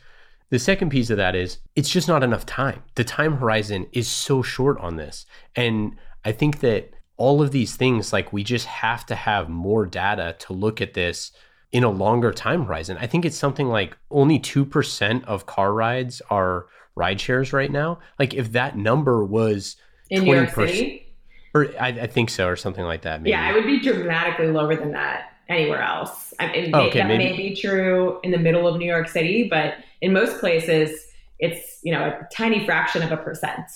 The 0.50 0.58
second 0.58 0.90
piece 0.90 1.10
of 1.10 1.16
that 1.16 1.34
is 1.34 1.58
it's 1.74 1.88
just 1.88 2.08
not 2.08 2.22
enough 2.22 2.44
time. 2.44 2.82
The 2.96 3.04
time 3.04 3.36
horizon 3.36 3.86
is 3.92 4.08
so 4.08 4.42
short 4.42 4.78
on 4.80 4.96
this. 4.96 5.26
And 5.54 5.96
I 6.24 6.32
think 6.32 6.60
that 6.60 6.90
all 7.16 7.40
of 7.40 7.52
these 7.52 7.76
things, 7.76 8.12
like 8.12 8.32
we 8.32 8.42
just 8.44 8.66
have 8.66 9.06
to 9.06 9.14
have 9.14 9.48
more 9.48 9.86
data 9.86 10.36
to 10.40 10.52
look 10.52 10.80
at 10.80 10.94
this 10.94 11.32
in 11.72 11.84
a 11.84 11.90
longer 11.90 12.32
time 12.32 12.64
horizon. 12.64 12.96
I 13.00 13.06
think 13.06 13.24
it's 13.24 13.36
something 13.36 13.68
like 13.68 13.96
only 14.10 14.38
2% 14.38 15.24
of 15.24 15.46
car 15.46 15.72
rides 15.72 16.22
are 16.30 16.66
ride 16.96 17.20
shares 17.20 17.52
right 17.52 17.70
now. 17.70 18.00
Like 18.18 18.34
if 18.34 18.52
that 18.52 18.76
number 18.76 19.24
was 19.24 19.76
in 20.10 20.24
New 20.24 20.34
York 20.34 20.50
City, 20.50 21.06
or 21.54 21.68
I, 21.80 21.88
I, 21.88 22.06
think 22.06 22.30
so, 22.30 22.48
or 22.48 22.56
something 22.56 22.84
like 22.84 23.02
that. 23.02 23.22
Maybe. 23.22 23.30
Yeah, 23.30 23.50
it 23.50 23.54
would 23.54 23.66
be 23.66 23.80
dramatically 23.80 24.48
lower 24.48 24.74
than 24.74 24.92
that 24.92 25.32
anywhere 25.48 25.82
else. 25.82 26.34
I 26.40 26.52
mean, 26.52 26.70
oh, 26.74 26.82
okay, 26.82 27.00
that 27.00 27.08
maybe. 27.08 27.24
may 27.24 27.36
be 27.36 27.54
true 27.54 28.18
in 28.22 28.30
the 28.30 28.38
middle 28.38 28.66
of 28.66 28.76
New 28.78 28.86
York 28.86 29.08
City, 29.08 29.48
but 29.48 29.74
in 30.00 30.12
most 30.12 30.38
places, 30.40 31.06
it's 31.38 31.80
you 31.82 31.92
know 31.92 32.04
a 32.04 32.28
tiny 32.34 32.64
fraction 32.64 33.02
of 33.02 33.12
a 33.12 33.16
percent. 33.16 33.66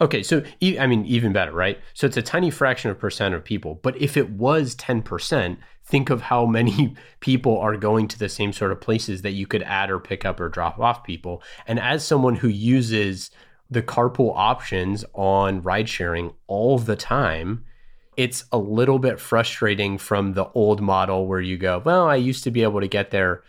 Okay, 0.00 0.22
so 0.22 0.42
I 0.62 0.86
mean 0.86 1.04
even 1.06 1.32
better, 1.32 1.52
right? 1.52 1.78
So 1.94 2.06
it's 2.06 2.16
a 2.16 2.22
tiny 2.22 2.50
fraction 2.50 2.90
of 2.90 2.98
percent 2.98 3.34
of 3.34 3.44
people, 3.44 3.80
but 3.82 4.00
if 4.00 4.16
it 4.16 4.30
was 4.30 4.74
ten 4.74 5.02
percent, 5.02 5.58
think 5.86 6.10
of 6.10 6.22
how 6.22 6.46
many 6.46 6.94
people 7.20 7.58
are 7.58 7.76
going 7.76 8.08
to 8.08 8.18
the 8.18 8.28
same 8.28 8.52
sort 8.52 8.72
of 8.72 8.80
places 8.80 9.22
that 9.22 9.32
you 9.32 9.46
could 9.46 9.62
add 9.62 9.90
or 9.90 9.98
pick 9.98 10.24
up 10.24 10.40
or 10.40 10.48
drop 10.48 10.78
off 10.78 11.04
people. 11.04 11.42
And 11.66 11.78
as 11.78 12.04
someone 12.04 12.36
who 12.36 12.48
uses 12.48 13.30
the 13.70 13.82
carpool 13.82 14.32
options 14.34 15.04
on 15.14 15.62
ride 15.62 15.88
sharing 15.88 16.32
all 16.46 16.78
the 16.78 16.96
time, 16.96 17.64
it's 18.16 18.44
a 18.52 18.58
little 18.58 18.98
bit 18.98 19.20
frustrating 19.20 19.98
from 19.98 20.32
the 20.32 20.46
old 20.54 20.80
model 20.80 21.26
where 21.26 21.40
you 21.40 21.56
go, 21.56 21.82
well, 21.84 22.08
I 22.08 22.16
used 22.16 22.44
to 22.44 22.50
be 22.50 22.62
able 22.62 22.80
to 22.80 22.88
get 22.88 23.10
there 23.10 23.42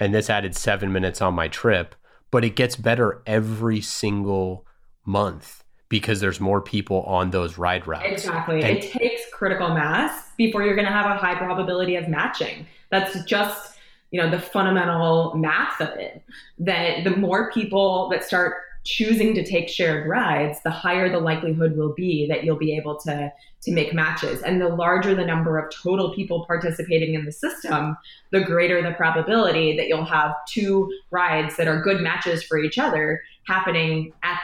and 0.00 0.14
this 0.14 0.30
added 0.30 0.56
seven 0.56 0.92
minutes 0.92 1.20
on 1.20 1.34
my 1.34 1.48
trip 1.48 1.94
but 2.30 2.44
it 2.44 2.56
gets 2.56 2.76
better 2.76 3.22
every 3.26 3.80
single 3.80 4.66
month 5.04 5.64
because 5.88 6.20
there's 6.20 6.40
more 6.40 6.60
people 6.60 7.02
on 7.02 7.30
those 7.30 7.58
ride 7.58 7.86
routes. 7.86 8.06
Exactly. 8.06 8.62
And 8.62 8.78
it 8.78 8.92
takes 8.92 9.22
critical 9.32 9.68
mass 9.70 10.30
before 10.36 10.62
you're 10.62 10.74
going 10.74 10.86
to 10.86 10.92
have 10.92 11.06
a 11.06 11.16
high 11.16 11.34
probability 11.34 11.96
of 11.96 12.08
matching. 12.08 12.66
That's 12.90 13.22
just, 13.24 13.78
you 14.10 14.20
know, 14.20 14.30
the 14.30 14.40
fundamental 14.40 15.34
math 15.34 15.80
of 15.80 15.90
it. 15.98 16.22
That 16.58 17.04
the 17.04 17.16
more 17.16 17.50
people 17.52 18.08
that 18.10 18.24
start 18.24 18.54
choosing 18.84 19.34
to 19.34 19.44
take 19.44 19.68
shared 19.68 20.08
rides, 20.08 20.62
the 20.62 20.70
higher 20.70 21.10
the 21.10 21.20
likelihood 21.20 21.76
will 21.76 21.92
be 21.94 22.26
that 22.28 22.44
you'll 22.44 22.56
be 22.56 22.76
able 22.76 22.96
to 23.00 23.32
to 23.60 23.72
make 23.72 23.92
matches. 23.92 24.40
And 24.42 24.60
the 24.60 24.68
larger 24.68 25.14
the 25.14 25.24
number 25.24 25.58
of 25.58 25.72
total 25.74 26.14
people 26.14 26.46
participating 26.46 27.14
in 27.14 27.24
the 27.24 27.32
system, 27.32 27.96
the 28.30 28.40
greater 28.40 28.80
the 28.80 28.92
probability 28.92 29.76
that 29.76 29.88
you'll 29.88 30.04
have 30.04 30.32
two 30.48 30.92
rides 31.10 31.56
that 31.56 31.66
are 31.66 31.82
good 31.82 32.00
matches 32.00 32.42
for 32.44 32.58
each 32.58 32.78
other 32.78 33.20
happening 33.46 34.12
at 34.22 34.38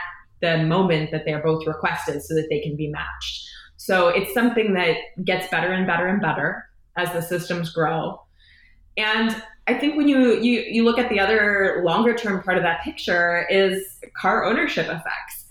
the 0.44 0.62
moment 0.62 1.10
that 1.10 1.24
they're 1.24 1.42
both 1.42 1.66
requested 1.66 2.22
so 2.22 2.34
that 2.34 2.48
they 2.50 2.60
can 2.60 2.76
be 2.76 2.88
matched. 2.88 3.48
So 3.76 4.08
it's 4.08 4.32
something 4.34 4.74
that 4.74 4.96
gets 5.24 5.48
better 5.48 5.72
and 5.72 5.86
better 5.86 6.06
and 6.06 6.20
better 6.20 6.64
as 6.96 7.12
the 7.12 7.22
systems 7.22 7.72
grow. 7.72 8.20
And 8.96 9.42
I 9.66 9.74
think 9.74 9.96
when 9.96 10.08
you, 10.08 10.40
you 10.40 10.60
you 10.60 10.84
look 10.84 10.98
at 10.98 11.08
the 11.08 11.18
other 11.18 11.82
longer 11.84 12.14
term 12.14 12.42
part 12.42 12.58
of 12.58 12.62
that 12.62 12.82
picture 12.82 13.46
is 13.48 13.82
car 14.20 14.44
ownership 14.44 14.86
effects. 14.86 15.46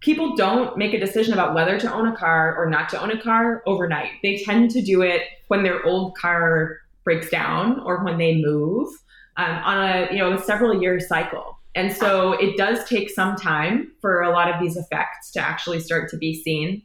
People 0.00 0.36
don't 0.36 0.76
make 0.78 0.94
a 0.94 0.98
decision 0.98 1.34
about 1.34 1.54
whether 1.54 1.78
to 1.78 1.92
own 1.92 2.08
a 2.08 2.16
car 2.16 2.56
or 2.56 2.70
not 2.70 2.88
to 2.90 3.00
own 3.00 3.10
a 3.10 3.20
car 3.20 3.62
overnight. 3.66 4.12
They 4.22 4.38
tend 4.38 4.70
to 4.70 4.80
do 4.80 5.02
it 5.02 5.22
when 5.48 5.62
their 5.64 5.84
old 5.84 6.16
car 6.16 6.78
breaks 7.04 7.28
down 7.28 7.80
or 7.80 8.04
when 8.04 8.16
they 8.16 8.40
move 8.40 8.88
um, 9.36 9.50
on 9.64 9.78
a 9.78 10.08
you 10.10 10.18
know 10.18 10.36
several 10.38 10.80
year 10.80 10.98
cycle. 11.00 11.57
And 11.74 11.94
so 11.94 12.32
it 12.32 12.56
does 12.56 12.84
take 12.88 13.10
some 13.10 13.36
time 13.36 13.92
for 14.00 14.22
a 14.22 14.30
lot 14.30 14.52
of 14.52 14.60
these 14.60 14.76
effects 14.76 15.30
to 15.32 15.40
actually 15.40 15.80
start 15.80 16.10
to 16.10 16.16
be 16.16 16.34
seen. 16.42 16.82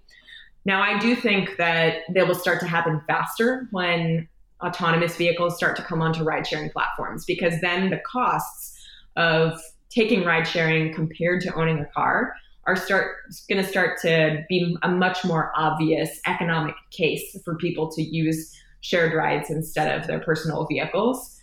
Now, 0.65 0.81
I 0.81 0.99
do 0.99 1.15
think 1.15 1.57
that 1.57 2.01
they 2.09 2.23
will 2.23 2.35
start 2.35 2.59
to 2.61 2.67
happen 2.67 3.01
faster 3.07 3.67
when 3.71 4.27
autonomous 4.63 5.15
vehicles 5.15 5.57
start 5.57 5.75
to 5.75 5.81
come 5.81 6.01
onto 6.01 6.23
ride 6.23 6.47
sharing 6.47 6.69
platforms 6.69 7.25
because 7.25 7.59
then 7.61 7.89
the 7.89 8.01
costs 8.09 8.79
of 9.15 9.59
taking 9.89 10.23
ride 10.23 10.47
sharing 10.47 10.93
compared 10.93 11.41
to 11.41 11.53
owning 11.53 11.79
a 11.79 11.85
car 11.85 12.33
are 12.65 12.77
start 12.77 13.17
going 13.49 13.61
to 13.61 13.67
start 13.67 13.99
to 14.01 14.43
be 14.47 14.77
a 14.83 14.87
much 14.89 15.25
more 15.25 15.51
obvious 15.55 16.19
economic 16.25 16.75
case 16.91 17.37
for 17.43 17.55
people 17.57 17.91
to 17.91 18.01
use 18.01 18.55
shared 18.79 19.13
rides 19.13 19.49
instead 19.49 19.99
of 19.99 20.07
their 20.07 20.19
personal 20.19 20.65
vehicles. 20.65 21.39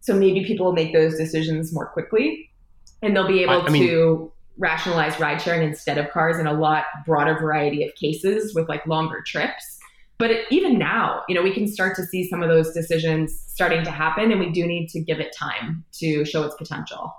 So 0.00 0.14
maybe 0.14 0.44
people 0.44 0.66
will 0.66 0.74
make 0.74 0.92
those 0.92 1.16
decisions 1.16 1.72
more 1.72 1.86
quickly 1.86 2.47
and 3.02 3.16
they'll 3.16 3.28
be 3.28 3.42
able 3.42 3.62
I, 3.62 3.66
I 3.66 3.68
mean, 3.70 3.86
to 3.86 4.32
rationalize 4.56 5.18
ride 5.20 5.40
sharing 5.40 5.66
instead 5.66 5.98
of 5.98 6.10
cars 6.10 6.38
in 6.38 6.46
a 6.46 6.52
lot 6.52 6.84
broader 7.06 7.38
variety 7.38 7.84
of 7.84 7.94
cases 7.94 8.54
with 8.54 8.68
like 8.68 8.86
longer 8.86 9.22
trips 9.24 9.78
but 10.18 10.32
even 10.50 10.78
now, 10.78 11.22
you 11.28 11.34
know, 11.34 11.42
we 11.42 11.54
can 11.54 11.68
start 11.68 11.94
to 11.96 12.04
see 12.04 12.28
some 12.28 12.42
of 12.42 12.48
those 12.48 12.72
decisions 12.72 13.40
starting 13.46 13.84
to 13.84 13.90
happen, 13.90 14.32
and 14.32 14.40
we 14.40 14.50
do 14.50 14.66
need 14.66 14.88
to 14.88 15.00
give 15.00 15.20
it 15.20 15.32
time 15.34 15.84
to 15.92 16.24
show 16.24 16.42
its 16.42 16.56
potential. 16.56 17.12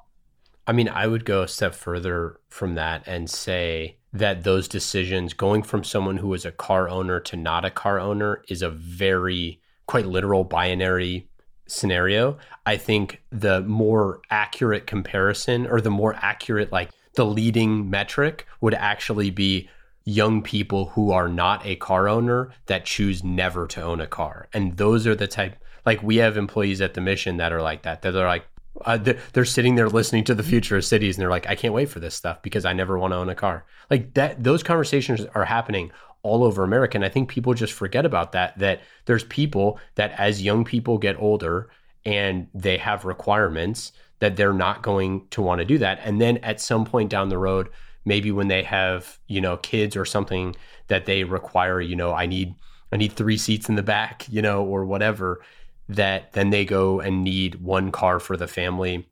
I 0.68 0.74
mean, 0.74 0.89
I 0.89 1.08
would 1.08 1.24
go 1.24 1.42
a 1.42 1.48
step 1.48 1.74
further 1.74 2.39
from 2.50 2.76
that 2.76 3.04
and 3.08 3.30
say 3.30 3.98
that 4.12 4.44
those 4.44 4.68
decisions, 4.68 5.34
going 5.34 5.63
from 5.63 5.84
someone 5.84 6.18
who 6.18 6.34
is 6.34 6.46
a 6.46 6.52
car 6.52 6.89
owner 6.89 7.22
to 7.22 7.38
not 7.38 7.63
a 7.63 7.72
car 7.72 8.00
owner, 8.00 8.44
is 8.50 8.62
a 8.62 8.70
very 8.70 9.62
quite 9.88 10.06
literal 10.06 10.44
binary 10.44 11.30
scenario. 11.72 12.38
I 12.66 12.78
think 12.78 13.22
the 13.32 13.62
more 13.62 14.22
accurate 14.30 14.88
comparison 14.88 15.68
or 15.68 15.82
the 15.82 15.90
more 15.90 16.16
accurate, 16.16 16.72
like 16.72 16.90
the 17.14 17.26
leading 17.26 17.90
metric 17.90 18.48
would 18.62 18.74
actually 18.74 19.30
be 19.30 19.70
young 20.06 20.42
people 20.42 20.86
who 20.88 21.12
are 21.12 21.28
not 21.28 21.66
a 21.66 21.76
car 21.76 22.08
owner 22.08 22.52
that 22.66 22.86
choose 22.86 23.24
never 23.24 23.68
to 23.68 23.82
own 23.82 24.02
a 24.02 24.08
car. 24.08 24.48
And 24.54 24.78
those 24.78 25.06
are 25.06 25.16
the 25.16 25.28
type, 25.28 25.56
like 25.86 26.02
we 26.02 26.18
have 26.18 26.38
employees 26.38 26.82
at 26.82 26.94
the 26.94 27.02
mission 27.02 27.38
that 27.38 27.54
are 27.54 27.62
like 27.62 27.84
that, 27.84 28.02
that 28.02 28.16
are 28.16 28.28
like, 28.28 28.46
uh, 28.86 28.98
they're, 28.98 29.20
they're 29.34 29.46
sitting 29.46 29.76
there 29.76 29.90
listening 29.90 30.24
to 30.26 30.36
the 30.36 30.44
future 30.44 30.78
of 30.78 30.86
cities 30.86 31.16
and 31.16 31.22
they're 31.22 31.30
like, 31.30 31.48
I 31.48 31.56
can't 31.56 31.74
wait 31.74 31.90
for 31.90 32.00
this 32.00 32.16
stuff 32.16 32.42
because 32.42 32.66
I 32.66 32.74
never 32.74 32.98
want 32.98 33.12
to 33.12 33.18
own 33.18 33.30
a 33.30 33.36
car. 33.36 33.66
Like 33.90 34.14
that, 34.14 34.44
those 34.44 34.64
conversations 34.64 35.26
are 35.36 35.46
happening 35.46 35.92
all 36.22 36.44
over 36.44 36.64
America. 36.64 36.98
And 36.98 37.06
I 37.06 37.10
think 37.10 37.30
people 37.30 37.54
just 37.54 37.74
forget 37.74 38.06
about 38.06 38.32
that, 38.34 38.58
that 38.60 38.82
there's 39.06 39.24
people 39.26 39.80
that 39.96 40.12
as 40.20 40.42
young 40.42 40.66
people 40.66 40.98
get 40.98 41.20
older 41.20 41.70
and 42.06 42.48
they 42.54 42.78
have 42.78 43.06
requirements 43.06 43.92
that 44.20 44.36
they're 44.36 44.54
not 44.54 44.84
going 44.84 45.28
to 45.32 45.42
want 45.42 45.60
to 45.60 45.66
do 45.66 45.78
that. 45.78 46.00
And 46.04 46.20
then 46.20 46.38
at 46.38 46.60
some 46.60 46.86
point 46.86 47.10
down 47.10 47.30
the 47.30 47.38
road, 47.38 47.70
maybe 48.06 48.32
when 48.32 48.48
they 48.48 48.64
have 48.64 49.20
you 49.28 49.42
know 49.42 49.58
kids 49.58 49.96
or 49.96 50.06
something 50.06 50.56
that 50.88 51.06
they 51.06 51.24
require 51.24 51.82
you 51.82 51.96
know 51.96 52.14
i 52.14 52.26
need 52.26 52.56
i 52.92 52.98
need 52.98 53.14
three 53.14 53.38
seats 53.38 53.70
in 53.70 53.76
the 53.76 53.84
back 53.84 54.26
you 54.30 54.42
know 54.42 54.64
or 54.64 54.86
whatever 54.86 55.42
that 55.89 56.32
then 56.34 56.52
they 56.52 56.63
go 56.63 56.99
and 56.99 57.23
need 57.23 57.56
one 57.56 57.91
car 57.91 58.19
for 58.19 58.38
the 58.38 58.47
family 58.47 59.08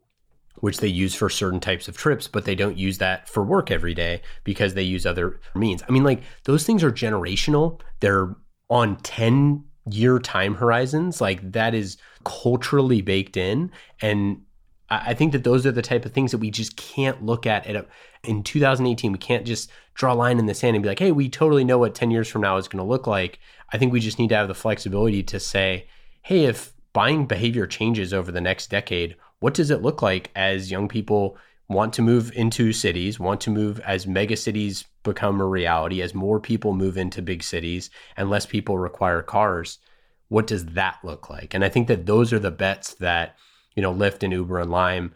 which 0.59 0.79
they 0.79 0.87
use 0.87 1.13
for 1.13 1.29
certain 1.29 1.59
types 1.59 1.87
of 1.87 1.97
trips 1.97 2.27
but 2.27 2.45
they 2.45 2.55
don't 2.55 2.77
use 2.77 2.99
that 2.99 3.27
for 3.27 3.43
work 3.43 3.69
every 3.69 3.93
day 3.93 4.21
because 4.43 4.73
they 4.73 4.83
use 4.83 5.05
other 5.05 5.39
means 5.55 5.83
i 5.87 5.91
mean 5.91 6.03
like 6.03 6.21
those 6.43 6.63
things 6.63 6.83
are 6.83 6.91
generational 6.91 7.79
they're 7.99 8.35
on 8.69 8.95
10 8.97 9.63
year 9.89 10.19
time 10.19 10.55
horizons 10.55 11.19
like 11.19 11.51
that 11.51 11.73
is 11.73 11.97
culturally 12.23 13.01
baked 13.01 13.37
in 13.37 13.71
and 14.01 14.41
I 14.89 15.13
think 15.13 15.33
that 15.33 15.43
those 15.43 15.65
are 15.65 15.71
the 15.71 15.81
type 15.81 16.05
of 16.05 16.13
things 16.13 16.31
that 16.31 16.37
we 16.37 16.49
just 16.49 16.77
can't 16.77 17.21
look 17.21 17.45
at, 17.45 17.67
at 17.67 17.87
in 18.23 18.41
2018. 18.41 19.11
We 19.11 19.17
can't 19.17 19.45
just 19.45 19.69
draw 19.93 20.13
a 20.13 20.15
line 20.15 20.39
in 20.39 20.45
the 20.45 20.53
sand 20.53 20.75
and 20.75 20.83
be 20.83 20.87
like, 20.87 20.99
hey, 20.99 21.11
we 21.11 21.27
totally 21.27 21.65
know 21.65 21.77
what 21.77 21.93
10 21.93 22.09
years 22.09 22.29
from 22.29 22.41
now 22.41 22.55
is 22.55 22.69
going 22.69 22.83
to 22.83 22.89
look 22.89 23.05
like. 23.05 23.39
I 23.73 23.77
think 23.77 23.91
we 23.91 23.99
just 23.99 24.17
need 24.17 24.29
to 24.29 24.35
have 24.35 24.47
the 24.47 24.55
flexibility 24.55 25.23
to 25.23 25.41
say, 25.41 25.87
hey, 26.27 26.43
if 26.43 26.73
buying 26.91 27.25
behavior 27.25 27.65
changes 27.65 28.13
over 28.13 28.33
the 28.33 28.41
next 28.41 28.69
decade, 28.69 29.15
what 29.39 29.53
does 29.53 29.71
it 29.71 29.81
look 29.81 30.01
like 30.01 30.29
as 30.35 30.69
young 30.69 30.89
people 30.89 31.37
want 31.69 31.93
to 31.93 32.01
move 32.01 32.33
into 32.35 32.73
cities, 32.73 33.17
want 33.17 33.39
to 33.39 33.49
move 33.49 33.79
as 33.79 34.05
mega 34.05 34.35
cities 34.35 34.83
become 35.03 35.39
a 35.39 35.45
reality, 35.45 36.01
as 36.01 36.13
more 36.13 36.37
people 36.41 36.73
move 36.73 36.97
into 36.97 37.21
big 37.21 37.41
cities 37.41 37.89
and 38.17 38.29
less 38.29 38.45
people 38.45 38.77
require 38.77 39.21
cars? 39.21 39.79
What 40.27 40.47
does 40.47 40.65
that 40.65 40.97
look 41.01 41.29
like? 41.29 41.53
And 41.53 41.63
I 41.63 41.69
think 41.69 41.87
that 41.87 42.05
those 42.05 42.33
are 42.33 42.39
the 42.39 42.51
bets 42.51 42.95
that, 42.95 43.37
you 43.73 43.81
know, 43.81 43.93
Lyft 43.93 44.21
and 44.21 44.33
Uber 44.33 44.59
and 44.59 44.69
Lime 44.69 45.13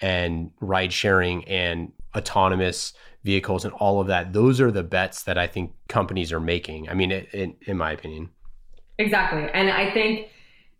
and 0.00 0.50
ride 0.60 0.92
sharing 0.92 1.44
and 1.44 1.92
autonomous 2.16 2.92
vehicles 3.22 3.64
and 3.64 3.72
all 3.74 4.00
of 4.00 4.08
that 4.08 4.32
those 4.32 4.60
are 4.60 4.70
the 4.70 4.82
bets 4.82 5.22
that 5.24 5.36
i 5.36 5.46
think 5.46 5.72
companies 5.88 6.32
are 6.32 6.40
making 6.40 6.88
i 6.88 6.94
mean 6.94 7.12
it, 7.12 7.28
it, 7.32 7.54
in 7.66 7.76
my 7.76 7.92
opinion 7.92 8.30
exactly 8.98 9.48
and 9.52 9.70
i 9.70 9.92
think 9.92 10.26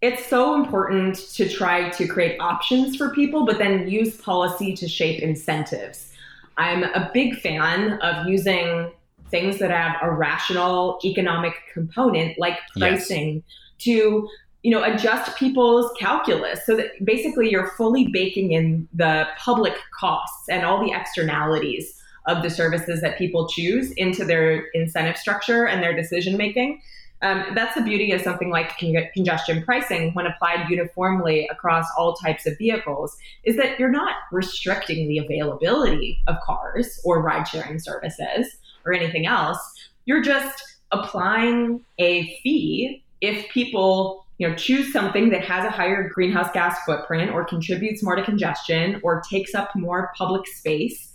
it's 0.03 0.27
so 0.27 0.55
important 0.55 1.15
to 1.35 1.49
try 1.49 1.91
to 1.91 2.07
create 2.07 2.41
options 2.41 2.97
for 2.97 3.11
people 3.11 3.45
but 3.45 3.59
then 3.59 3.89
use 3.89 4.17
policy 4.17 4.75
to 4.75 4.89
shape 4.89 5.23
incentives 5.23 6.13
i'm 6.57 6.85
a 6.85 7.11
big 7.13 7.39
fan 7.41 7.93
of 8.01 8.27
using 8.27 8.91
things 9.31 9.59
that 9.59 9.71
have 9.71 9.97
a 10.03 10.11
rational 10.11 10.99
economic 11.05 11.55
component 11.73 12.39
like 12.39 12.59
pricing 12.77 13.35
yes. 13.35 13.45
to 13.79 14.29
you 14.63 14.71
know 14.71 14.83
adjust 14.83 15.37
people's 15.37 15.91
calculus 15.99 16.65
so 16.67 16.77
that 16.77 16.93
basically 17.05 17.51
you're 17.51 17.71
fully 17.73 18.09
baking 18.09 18.53
in 18.53 18.89
the 18.93 19.27
public 19.39 19.75
costs 19.99 20.49
and 20.49 20.65
all 20.65 20.85
the 20.85 20.93
externalities 20.93 21.97
of 22.27 22.43
the 22.43 22.51
services 22.51 23.01
that 23.01 23.17
people 23.17 23.49
choose 23.49 23.93
into 23.93 24.25
their 24.25 24.67
incentive 24.75 25.17
structure 25.17 25.67
and 25.67 25.83
their 25.83 25.95
decision 25.95 26.37
making 26.37 26.81
um, 27.23 27.45
that's 27.55 27.75
the 27.75 27.83
beauty 27.83 28.13
of 28.13 28.21
something 28.21 28.51
like 28.51 28.79
con- 28.79 29.09
congestion 29.15 29.63
pricing 29.63 30.13
when 30.15 30.27
applied 30.27 30.69
uniformly 30.69 31.49
across 31.51 31.87
all 31.97 32.15
types 32.15 32.47
of 32.47 32.57
vehicles 32.59 33.17
is 33.45 33.57
that 33.57 33.79
you're 33.79 33.91
not 33.91 34.15
restricting 34.33 35.09
the 35.09 35.19
availability 35.19 36.19
of 36.27 36.37
cars 36.41 37.01
or 37.05 37.23
ride 37.23 37.47
sharing 37.47 37.79
services 37.79 38.57
or 38.85 38.93
anything 38.93 39.27
else 39.27 39.59
you're 40.07 40.23
just 40.23 40.79
applying 40.93 41.85
a 41.99 42.25
fee 42.43 43.03
if 43.21 43.49
people 43.51 44.25
you 44.41 44.49
know, 44.49 44.55
choose 44.55 44.91
something 44.91 45.29
that 45.29 45.45
has 45.45 45.67
a 45.67 45.71
higher 45.71 46.09
greenhouse 46.09 46.51
gas 46.55 46.79
footprint 46.87 47.31
or 47.31 47.45
contributes 47.45 48.03
more 48.03 48.17
to 48.17 48.25
congestion 48.25 48.99
or 49.05 49.21
takes 49.29 49.55
up 49.55 49.69
more 49.77 50.13
public 50.17 50.47
space. 50.47 51.10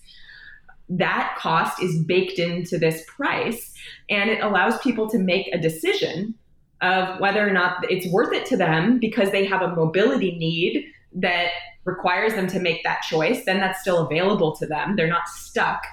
That 0.89 1.35
cost 1.37 1.81
is 1.81 2.03
baked 2.03 2.39
into 2.39 2.77
this 2.77 3.03
price 3.07 3.73
and 4.09 4.29
it 4.29 4.43
allows 4.43 4.77
people 4.79 5.09
to 5.09 5.17
make 5.17 5.47
a 5.53 5.57
decision 5.57 6.35
of 6.81 7.19
whether 7.19 7.47
or 7.47 7.51
not 7.51 7.89
it's 7.89 8.11
worth 8.11 8.33
it 8.33 8.45
to 8.47 8.57
them 8.57 8.99
because 8.99 9.31
they 9.31 9.45
have 9.45 9.61
a 9.61 9.75
mobility 9.75 10.37
need 10.37 10.85
that 11.13 11.49
requires 11.85 12.33
them 12.33 12.47
to 12.47 12.59
make 12.59 12.83
that 12.83 13.01
choice, 13.01 13.45
then 13.45 13.59
that's 13.59 13.81
still 13.81 14.05
available 14.05 14.55
to 14.57 14.65
them. 14.65 14.95
They're 14.95 15.07
not 15.07 15.27
stuck. 15.27 15.83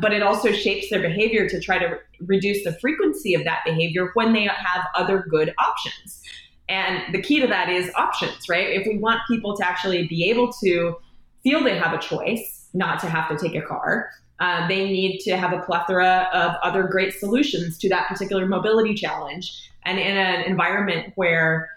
But 0.00 0.12
it 0.12 0.22
also 0.22 0.52
shapes 0.52 0.88
their 0.88 1.02
behavior 1.02 1.48
to 1.48 1.60
try 1.60 1.78
to 1.78 1.98
reduce 2.20 2.64
the 2.64 2.72
frequency 2.80 3.34
of 3.34 3.44
that 3.44 3.60
behavior 3.64 4.10
when 4.14 4.32
they 4.32 4.44
have 4.44 4.86
other 4.94 5.24
good 5.28 5.54
options. 5.58 6.22
And 6.68 7.14
the 7.14 7.20
key 7.20 7.40
to 7.40 7.46
that 7.46 7.68
is 7.68 7.90
options, 7.94 8.48
right? 8.48 8.68
If 8.70 8.86
we 8.86 8.96
want 8.96 9.20
people 9.28 9.54
to 9.56 9.66
actually 9.66 10.08
be 10.08 10.30
able 10.30 10.50
to 10.64 10.96
feel 11.42 11.62
they 11.62 11.76
have 11.76 11.92
a 11.92 11.98
choice, 11.98 12.68
not 12.72 13.00
to 13.00 13.08
have 13.08 13.28
to 13.28 13.36
take 13.36 13.54
a 13.54 13.66
car, 13.66 14.08
uh, 14.42 14.66
they 14.66 14.86
need 14.86 15.20
to 15.20 15.36
have 15.36 15.52
a 15.52 15.60
plethora 15.60 16.28
of 16.32 16.56
other 16.64 16.82
great 16.82 17.14
solutions 17.14 17.78
to 17.78 17.88
that 17.88 18.08
particular 18.08 18.44
mobility 18.44 18.92
challenge. 18.92 19.70
And 19.84 20.00
in 20.00 20.16
an 20.16 20.42
environment 20.42 21.12
where 21.14 21.70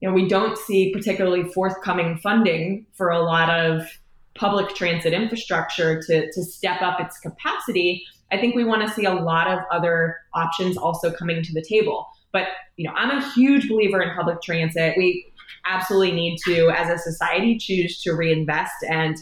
you 0.00 0.08
know, 0.08 0.14
we 0.14 0.26
don't 0.26 0.58
see 0.58 0.92
particularly 0.92 1.44
forthcoming 1.44 2.18
funding 2.18 2.86
for 2.94 3.10
a 3.10 3.20
lot 3.20 3.50
of 3.50 3.86
public 4.34 4.74
transit 4.74 5.12
infrastructure 5.12 6.02
to, 6.02 6.26
to 6.32 6.42
step 6.42 6.82
up 6.82 7.00
its 7.00 7.20
capacity, 7.20 8.04
I 8.32 8.38
think 8.38 8.56
we 8.56 8.64
want 8.64 8.82
to 8.82 8.92
see 8.92 9.04
a 9.04 9.14
lot 9.14 9.46
of 9.46 9.60
other 9.70 10.16
options 10.34 10.76
also 10.76 11.12
coming 11.12 11.40
to 11.44 11.52
the 11.52 11.62
table. 11.62 12.08
But 12.32 12.48
you 12.76 12.88
know, 12.88 12.94
I'm 12.96 13.16
a 13.16 13.30
huge 13.30 13.68
believer 13.68 14.02
in 14.02 14.12
public 14.16 14.42
transit. 14.42 14.94
We 14.96 15.24
absolutely 15.66 16.12
need 16.12 16.38
to, 16.46 16.70
as 16.70 16.88
a 16.88 16.98
society, 16.98 17.58
choose 17.58 18.02
to 18.02 18.12
reinvest 18.12 18.74
and 18.88 19.16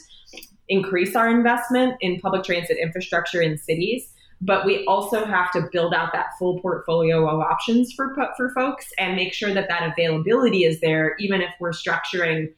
increase 0.70 1.14
our 1.14 1.28
investment 1.28 1.96
in 2.00 2.18
public 2.20 2.44
transit 2.44 2.78
infrastructure 2.78 3.42
in 3.42 3.59
cities. 3.59 4.09
But 4.40 4.64
we 4.64 4.87
also 4.87 5.26
have 5.26 5.52
to 5.52 5.68
build 5.70 5.92
out 5.92 6.14
that 6.14 6.28
full 6.38 6.61
portfolio 6.61 7.28
of 7.28 7.40
options 7.40 7.92
for 7.92 8.16
for 8.38 8.50
folks 8.54 8.87
and 8.98 9.14
make 9.14 9.35
sure 9.35 9.52
that 9.52 9.68
that 9.68 9.92
availability 9.92 10.64
is 10.64 10.80
there, 10.80 11.14
even 11.18 11.42
if 11.42 11.50
we're 11.61 11.72
structuring 11.72 12.50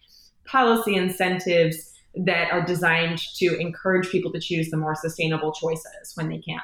policy 0.45 0.95
incentives 0.95 1.91
that 2.15 2.53
are 2.53 2.65
designed 2.65 3.19
to 3.37 3.59
encourage 3.59 4.11
people 4.11 4.31
to 4.33 4.39
choose 4.39 4.71
the 4.71 4.77
more 4.77 4.95
sustainable 4.95 5.53
choices 5.53 6.13
when 6.15 6.29
they 6.29 6.39
can. 6.39 6.61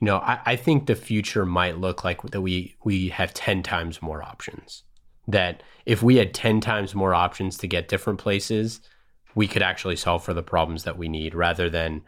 No, 0.00 0.18
I, 0.18 0.40
I 0.44 0.56
think 0.56 0.86
the 0.86 0.94
future 0.94 1.44
might 1.44 1.78
look 1.78 2.02
like 2.02 2.22
that 2.22 2.40
we 2.40 2.74
we 2.84 3.10
have 3.10 3.32
10 3.34 3.62
times 3.62 4.02
more 4.02 4.22
options. 4.22 4.82
That 5.28 5.62
if 5.86 6.02
we 6.02 6.16
had 6.16 6.34
10 6.34 6.60
times 6.60 6.94
more 6.96 7.14
options 7.14 7.58
to 7.58 7.68
get 7.68 7.88
different 7.88 8.18
places, 8.18 8.80
we 9.38 9.46
could 9.46 9.62
actually 9.62 9.94
solve 9.94 10.24
for 10.24 10.34
the 10.34 10.42
problems 10.42 10.82
that 10.82 10.98
we 10.98 11.08
need 11.08 11.32
rather 11.32 11.70
than 11.70 12.02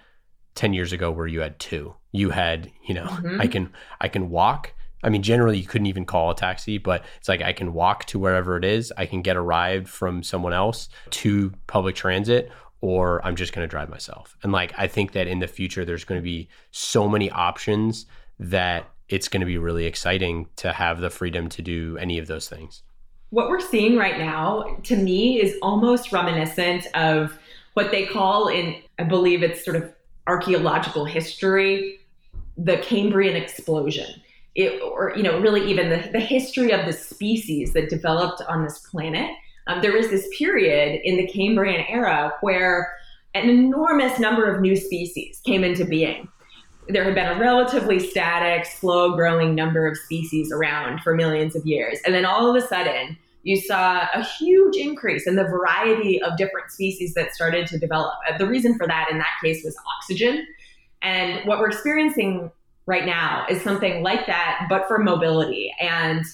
10 0.56 0.72
years 0.72 0.92
ago 0.92 1.12
where 1.12 1.28
you 1.28 1.38
had 1.38 1.60
two. 1.60 1.94
You 2.10 2.30
had, 2.30 2.72
you 2.88 2.92
know, 2.92 3.04
mm-hmm. 3.04 3.40
I 3.40 3.46
can 3.46 3.72
I 4.00 4.08
can 4.08 4.30
walk. 4.30 4.74
I 5.04 5.10
mean, 5.10 5.22
generally 5.22 5.56
you 5.56 5.64
couldn't 5.64 5.86
even 5.86 6.04
call 6.04 6.32
a 6.32 6.34
taxi, 6.34 6.76
but 6.78 7.04
it's 7.18 7.28
like 7.28 7.40
I 7.40 7.52
can 7.52 7.72
walk 7.72 8.04
to 8.06 8.18
wherever 8.18 8.56
it 8.56 8.64
is. 8.64 8.92
I 8.96 9.06
can 9.06 9.22
get 9.22 9.36
a 9.36 9.40
ride 9.40 9.88
from 9.88 10.24
someone 10.24 10.52
else 10.52 10.88
to 11.10 11.52
public 11.68 11.94
transit 11.94 12.50
or 12.80 13.24
I'm 13.24 13.36
just 13.36 13.52
going 13.52 13.62
to 13.62 13.70
drive 13.70 13.90
myself. 13.90 14.36
And 14.42 14.50
like, 14.50 14.72
I 14.76 14.88
think 14.88 15.12
that 15.12 15.28
in 15.28 15.38
the 15.38 15.46
future, 15.46 15.84
there's 15.84 16.02
going 16.02 16.20
to 16.20 16.24
be 16.24 16.48
so 16.72 17.08
many 17.08 17.30
options 17.30 18.06
that 18.40 18.90
it's 19.08 19.28
going 19.28 19.40
to 19.40 19.46
be 19.46 19.58
really 19.58 19.86
exciting 19.86 20.48
to 20.56 20.72
have 20.72 21.00
the 21.00 21.10
freedom 21.10 21.48
to 21.50 21.62
do 21.62 21.96
any 21.96 22.18
of 22.18 22.26
those 22.26 22.48
things. 22.48 22.82
What 23.30 23.48
we're 23.48 23.60
seeing 23.60 23.96
right 23.96 24.18
now, 24.18 24.76
to 24.84 24.96
me, 24.96 25.40
is 25.40 25.56
almost 25.62 26.12
reminiscent 26.12 26.86
of 26.94 27.38
what 27.74 27.90
they 27.90 28.06
call 28.06 28.48
in, 28.48 28.76
I 28.98 29.04
believe 29.04 29.42
it's 29.42 29.64
sort 29.64 29.76
of 29.76 29.92
archaeological 30.26 31.04
history, 31.04 32.00
the 32.56 32.78
Cambrian 32.78 33.36
explosion. 33.36 34.20
It, 34.56 34.82
or, 34.82 35.12
you 35.16 35.22
know, 35.22 35.38
really 35.40 35.70
even 35.70 35.90
the, 35.90 36.08
the 36.10 36.20
history 36.20 36.72
of 36.72 36.84
the 36.84 36.92
species 36.92 37.72
that 37.74 37.88
developed 37.88 38.42
on 38.48 38.64
this 38.64 38.80
planet 38.80 39.30
um, 39.70 39.80
there 39.82 39.92
was 39.92 40.10
this 40.10 40.28
period 40.36 41.00
in 41.04 41.16
the 41.16 41.26
Cambrian 41.28 41.84
era 41.88 42.32
where 42.40 42.92
an 43.34 43.48
enormous 43.48 44.18
number 44.18 44.52
of 44.52 44.60
new 44.60 44.74
species 44.74 45.40
came 45.44 45.62
into 45.62 45.84
being. 45.84 46.28
There 46.92 47.04
had 47.04 47.14
been 47.14 47.26
a 47.26 47.38
relatively 47.38 47.98
static, 47.98 48.66
slow 48.66 49.14
growing 49.14 49.54
number 49.54 49.86
of 49.86 49.96
species 49.96 50.50
around 50.52 51.02
for 51.02 51.14
millions 51.14 51.54
of 51.54 51.64
years. 51.64 51.98
And 52.04 52.14
then 52.14 52.24
all 52.24 52.48
of 52.48 52.62
a 52.62 52.66
sudden, 52.66 53.16
you 53.42 53.60
saw 53.60 54.06
a 54.12 54.22
huge 54.22 54.76
increase 54.76 55.26
in 55.26 55.36
the 55.36 55.44
variety 55.44 56.22
of 56.22 56.36
different 56.36 56.70
species 56.70 57.14
that 57.14 57.34
started 57.34 57.66
to 57.68 57.78
develop. 57.78 58.14
Uh, 58.28 58.36
the 58.36 58.46
reason 58.46 58.76
for 58.76 58.86
that 58.86 59.08
in 59.10 59.18
that 59.18 59.34
case 59.42 59.64
was 59.64 59.76
oxygen. 59.98 60.46
And 61.02 61.46
what 61.46 61.58
we're 61.58 61.70
experiencing 61.70 62.50
right 62.86 63.06
now 63.06 63.46
is 63.48 63.62
something 63.62 64.02
like 64.02 64.26
that, 64.26 64.66
but 64.68 64.86
for 64.88 64.98
mobility 64.98 65.72
and 65.80 66.24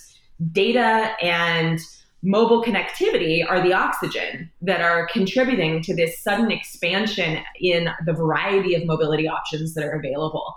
data 0.53 1.15
and 1.23 1.79
mobile 2.27 2.63
connectivity 2.63 3.49
are 3.49 3.63
the 3.63 3.73
oxygen 3.73 4.51
that 4.61 4.81
are 4.81 5.07
contributing 5.07 5.81
to 5.81 5.95
this 5.95 6.19
sudden 6.19 6.51
expansion 6.51 7.39
in 7.61 7.89
the 8.05 8.13
variety 8.13 8.75
of 8.75 8.85
mobility 8.85 9.29
options 9.29 9.75
that 9.75 9.85
are 9.85 9.93
available. 9.93 10.57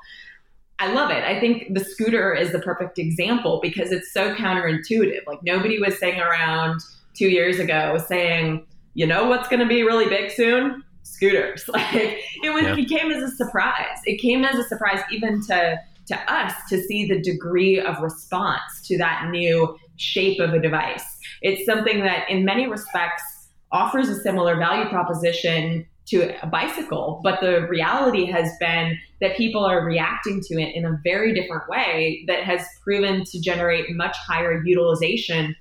I 0.79 0.91
love 0.91 1.12
it. 1.12 1.23
I 1.23 1.39
think 1.39 1.73
the 1.73 1.84
scooter 1.86 2.34
is 2.34 2.51
the 2.51 2.60
perfect 2.60 2.97
example 2.97 3.60
because 3.62 3.91
it's 3.91 4.12
so 4.12 4.34
counterintuitive. 4.34 5.27
Like 5.27 5.43
nobody 5.43 5.79
was 5.79 5.99
saying 5.99 6.19
around 6.19 6.82
two 7.13 7.28
years 7.28 7.59
ago 7.59 8.03
saying, 8.07 8.65
you 8.95 9.05
know 9.05 9.28
what's 9.28 9.47
going 9.47 9.59
to 9.59 9.67
be 9.67 9.84
really 9.84 10.09
big 10.09 10.32
soon? 10.32 10.84
Scooters. 11.03 11.65
Like 11.72 11.93
it 11.93 12.53
was, 12.53 12.63
yeah. 12.63 12.78
it 12.78 12.89
came 12.89 13.11
as 13.11 13.22
a 13.22 13.36
surprise. 13.36 13.99
It 14.05 14.20
came 14.20 14.43
as 14.43 14.55
a 14.55 14.63
surprise 14.63 15.01
even 15.11 15.45
to 15.47 15.80
to 16.07 16.34
us 16.34 16.53
to 16.70 16.82
see 16.82 17.05
the 17.05 17.22
degree 17.22 17.80
of 17.80 18.01
response 18.01 18.82
to 18.86 18.97
that 18.97 19.28
new 19.30 19.78
shape 19.97 20.39
of 20.39 20.53
a 20.53 20.59
device. 20.59 21.18
It's 21.41 21.65
something 21.65 22.01
that, 22.01 22.29
in 22.29 22.45
many 22.45 22.67
respects, 22.67 23.23
offers 23.71 24.09
a 24.09 24.19
similar 24.21 24.57
value 24.57 24.89
proposition 24.89 25.85
to 26.07 26.43
a 26.43 26.47
bicycle, 26.47 27.21
but 27.23 27.39
the 27.39 27.67
reality 27.67 28.25
has 28.25 28.51
been 28.59 28.97
that 29.21 29.37
people 29.37 29.63
are 29.63 29.85
reacting 29.85 30.41
to 30.41 30.59
it 30.59 30.75
in 30.75 30.85
a 30.85 30.99
very 31.03 31.33
different 31.33 31.69
way 31.69 32.23
that 32.27 32.43
has 32.43 32.65
proven 32.83 33.23
to 33.25 33.39
generate 33.39 33.85
much 33.95 34.17
higher 34.17 34.63
utilization 34.65 35.55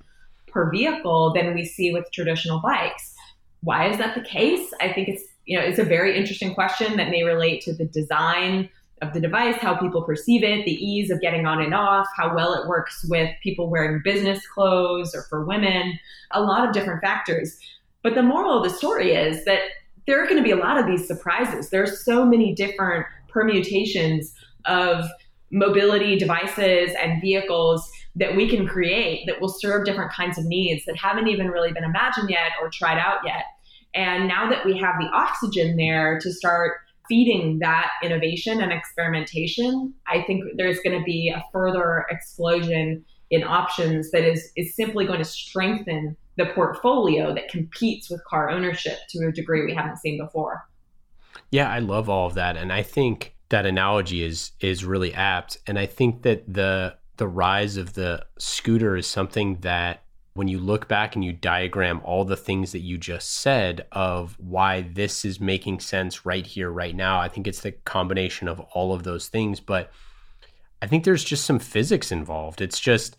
per 0.47 0.71
vehicle 0.71 1.33
than 1.33 1.53
we 1.53 1.65
see 1.65 1.91
with 1.91 2.11
traditional 2.11 2.59
bikes. 2.61 3.13
Why 3.61 3.89
is 3.89 3.97
that 3.99 4.15
the 4.15 4.21
case? 4.21 4.73
I 4.81 4.91
think 4.91 5.07
it's 5.09 5.23
you 5.45 5.57
know 5.57 5.63
it's 5.63 5.79
a 5.79 5.83
very 5.83 6.17
interesting 6.17 6.53
question 6.53 6.97
that 6.97 7.09
may 7.09 7.23
relate 7.23 7.61
to 7.61 7.73
the 7.73 7.85
design 7.85 8.69
of 9.01 9.13
the 9.13 9.19
device, 9.19 9.55
how 9.57 9.75
people 9.75 10.03
perceive 10.03 10.43
it, 10.43 10.65
the 10.65 10.73
ease 10.73 11.09
of 11.09 11.21
getting 11.21 11.45
on 11.45 11.61
and 11.61 11.73
off, 11.73 12.07
how 12.17 12.33
well 12.35 12.53
it 12.53 12.67
works 12.67 13.05
with 13.09 13.29
people 13.41 13.69
wearing 13.69 14.01
business 14.03 14.45
clothes 14.47 15.15
or 15.15 15.23
for 15.23 15.45
women, 15.45 15.97
a 16.31 16.41
lot 16.41 16.67
of 16.67 16.73
different 16.73 17.01
factors. 17.01 17.57
But 18.03 18.15
the 18.15 18.23
moral 18.23 18.57
of 18.57 18.63
the 18.63 18.75
story 18.75 19.13
is 19.13 19.45
that 19.45 19.59
there 20.07 20.21
are 20.21 20.25
going 20.25 20.37
to 20.37 20.43
be 20.43 20.51
a 20.51 20.55
lot 20.55 20.77
of 20.77 20.87
these 20.87 21.07
surprises. 21.07 21.69
There 21.69 21.83
are 21.83 21.87
so 21.87 22.25
many 22.25 22.53
different 22.53 23.05
permutations 23.27 24.33
of 24.65 25.05
mobility 25.51 26.17
devices 26.17 26.91
and 27.01 27.21
vehicles 27.21 27.89
that 28.15 28.35
we 28.35 28.49
can 28.49 28.67
create 28.67 29.25
that 29.27 29.39
will 29.39 29.49
serve 29.49 29.85
different 29.85 30.11
kinds 30.11 30.37
of 30.37 30.45
needs 30.45 30.83
that 30.85 30.97
haven't 30.97 31.27
even 31.27 31.47
really 31.47 31.71
been 31.71 31.83
imagined 31.83 32.29
yet 32.29 32.51
or 32.61 32.69
tried 32.69 32.97
out 32.97 33.19
yet. 33.25 33.45
And 33.93 34.27
now 34.27 34.49
that 34.49 34.65
we 34.65 34.77
have 34.77 34.95
the 34.99 35.07
oxygen 35.07 35.77
there 35.77 36.19
to 36.19 36.31
start 36.31 36.77
feeding 37.09 37.59
that 37.59 37.89
innovation 38.03 38.61
and 38.61 38.71
experimentation, 38.71 39.93
I 40.07 40.21
think 40.21 40.43
there's 40.55 40.79
going 40.79 40.97
to 40.97 41.03
be 41.03 41.33
a 41.35 41.43
further 41.51 42.05
explosion 42.09 43.03
in 43.29 43.43
options 43.43 44.11
that 44.11 44.23
is, 44.23 44.51
is 44.55 44.75
simply 44.75 45.05
going 45.05 45.19
to 45.19 45.25
strengthen 45.25 46.15
the 46.37 46.45
portfolio 46.47 47.33
that 47.35 47.49
competes 47.49 48.09
with 48.09 48.23
car 48.23 48.49
ownership 48.49 48.97
to 49.09 49.27
a 49.27 49.31
degree 49.31 49.65
we 49.65 49.73
haven't 49.73 49.97
seen 49.97 50.17
before. 50.17 50.65
Yeah, 51.51 51.69
I 51.69 51.79
love 51.79 52.09
all 52.09 52.27
of 52.27 52.35
that. 52.35 52.55
And 52.55 52.71
I 52.71 52.83
think 52.83 53.35
that 53.49 53.65
analogy 53.65 54.23
is 54.23 54.51
is 54.59 54.85
really 54.85 55.13
apt. 55.13 55.57
And 55.67 55.77
I 55.77 55.85
think 55.85 56.21
that 56.21 56.51
the 56.51 56.95
the 57.17 57.27
rise 57.27 57.75
of 57.75 57.93
the 57.93 58.25
scooter 58.37 58.95
is 58.95 59.05
something 59.05 59.55
that 59.61 60.03
when 60.39 60.47
you 60.47 60.57
look 60.57 60.87
back 60.87 61.15
and 61.17 61.25
you 61.25 61.33
diagram 61.33 61.99
all 62.05 62.23
the 62.23 62.37
things 62.37 62.71
that 62.71 62.79
you 62.79 62.97
just 62.97 63.29
said 63.29 63.85
of 63.91 64.37
why 64.39 64.79
this 64.79 65.25
is 65.25 65.41
making 65.41 65.81
sense 65.81 66.25
right 66.25 66.47
here, 66.47 66.71
right 66.71 66.95
now, 66.95 67.19
I 67.19 67.27
think 67.27 67.45
it's 67.45 67.59
the 67.59 67.73
combination 67.73 68.47
of 68.47 68.61
all 68.71 68.93
of 68.93 69.03
those 69.03 69.27
things. 69.27 69.59
But 69.59 69.91
I 70.81 70.87
think 70.87 71.03
there's 71.03 71.25
just 71.25 71.43
some 71.43 71.59
physics 71.59 72.09
involved. 72.09 72.61
It's 72.61 72.79
just, 72.79 73.17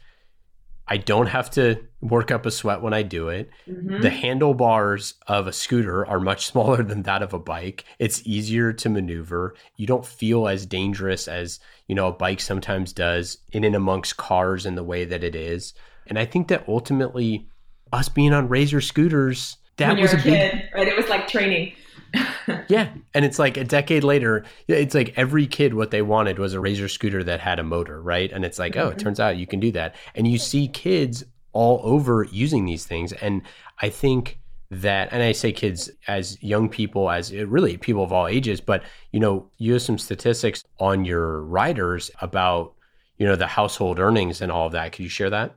I 0.89 0.97
don't 0.97 1.27
have 1.27 1.51
to 1.51 1.85
work 2.01 2.31
up 2.31 2.47
a 2.47 2.51
sweat 2.51 2.81
when 2.81 2.95
I 2.95 3.03
do 3.03 3.29
it. 3.29 3.51
Mm-hmm. 3.69 4.01
The 4.01 4.09
handlebars 4.09 5.13
of 5.27 5.47
a 5.47 5.53
scooter 5.53 6.07
are 6.07 6.21
much 6.21 6.47
smaller 6.51 6.83
than 6.83 7.03
that 7.03 7.23
of 7.23 7.35
a 7.35 7.39
bike. 7.39 7.85
It's 7.99 8.27
easier 8.27 8.73
to 8.73 8.89
maneuver. 8.89 9.57
You 9.77 9.87
don't 9.87 10.07
feel 10.07 10.49
as 10.49 10.65
dangerous 10.65 11.29
as, 11.29 11.61
you 11.87 11.95
know, 11.95 12.07
a 12.09 12.13
bike 12.13 12.41
sometimes 12.41 12.95
does 12.95 13.37
in 13.53 13.65
and 13.65 13.77
amongst 13.77 14.17
cars 14.17 14.65
in 14.65 14.75
the 14.75 14.83
way 14.83 15.05
that 15.05 15.23
it 15.23 15.37
is. 15.37 15.75
And 16.11 16.19
I 16.19 16.27
think 16.27 16.49
that 16.49 16.65
ultimately, 16.69 17.49
us 17.93 18.09
being 18.09 18.35
on 18.35 18.49
Razor 18.49 18.83
scooters, 18.83 19.57
that 19.77 19.99
was 19.99 20.13
a, 20.13 20.17
a 20.17 20.21
kid, 20.21 20.53
big, 20.53 20.63
right? 20.75 20.89
It 20.89 20.97
was 20.97 21.09
like 21.09 21.27
training. 21.27 21.73
yeah, 22.69 22.91
and 23.15 23.25
it's 23.25 23.39
like 23.39 23.57
a 23.57 23.65
decade 23.65 24.05
later, 24.05 24.45
it's 24.69 24.95
like 24.95 25.15
every 25.17 25.47
kid 25.47 25.75
what 25.75 25.93
they 25.93 26.03
wanted 26.03 26.39
was 26.39 26.53
a 26.53 26.61
Razor 26.61 26.89
scooter 26.89 27.25
that 27.25 27.41
had 27.41 27.59
a 27.59 27.63
motor, 27.63 28.03
right? 28.03 28.31
And 28.31 28.45
it's 28.45 28.59
like, 28.59 28.73
mm-hmm. 28.73 28.83
oh, 28.83 28.89
it 28.89 28.97
mm-hmm. 28.97 29.05
turns 29.05 29.21
out 29.21 29.37
you 29.37 29.47
can 29.47 29.61
do 29.61 29.73
that. 29.73 29.95
And 30.15 30.27
you 30.27 30.39
see 30.39 30.69
kids 30.69 31.25
all 31.53 31.81
over 31.83 32.25
using 32.31 32.67
these 32.67 32.85
things, 32.85 33.13
and 33.15 33.43
I 33.81 33.89
think 33.89 34.41
that 34.71 35.09
and 35.11 35.23
i 35.23 35.33
say 35.33 35.51
kids 35.51 35.91
as 36.07 36.41
young 36.43 36.69
people 36.69 37.11
as 37.11 37.33
really 37.33 37.77
people 37.77 38.05
of 38.05 38.13
all 38.13 38.29
ages 38.29 38.61
but 38.61 38.85
you 39.11 39.19
know 39.19 39.51
you 39.59 39.73
have 39.73 39.83
some 39.83 39.99
statistics 39.99 40.63
on 40.79 41.05
your 41.05 41.43
riders 41.43 42.11
about 42.21 42.75
you 43.19 43.27
know 43.27 43.35
the 43.35 43.49
household 43.49 43.99
earnings 43.99 44.41
and 44.41 44.53
all 44.53 44.67
of 44.67 44.73
that 44.73 44.93
could 44.93 45.03
you 45.03 45.09
share 45.09 45.31
that 45.31 45.57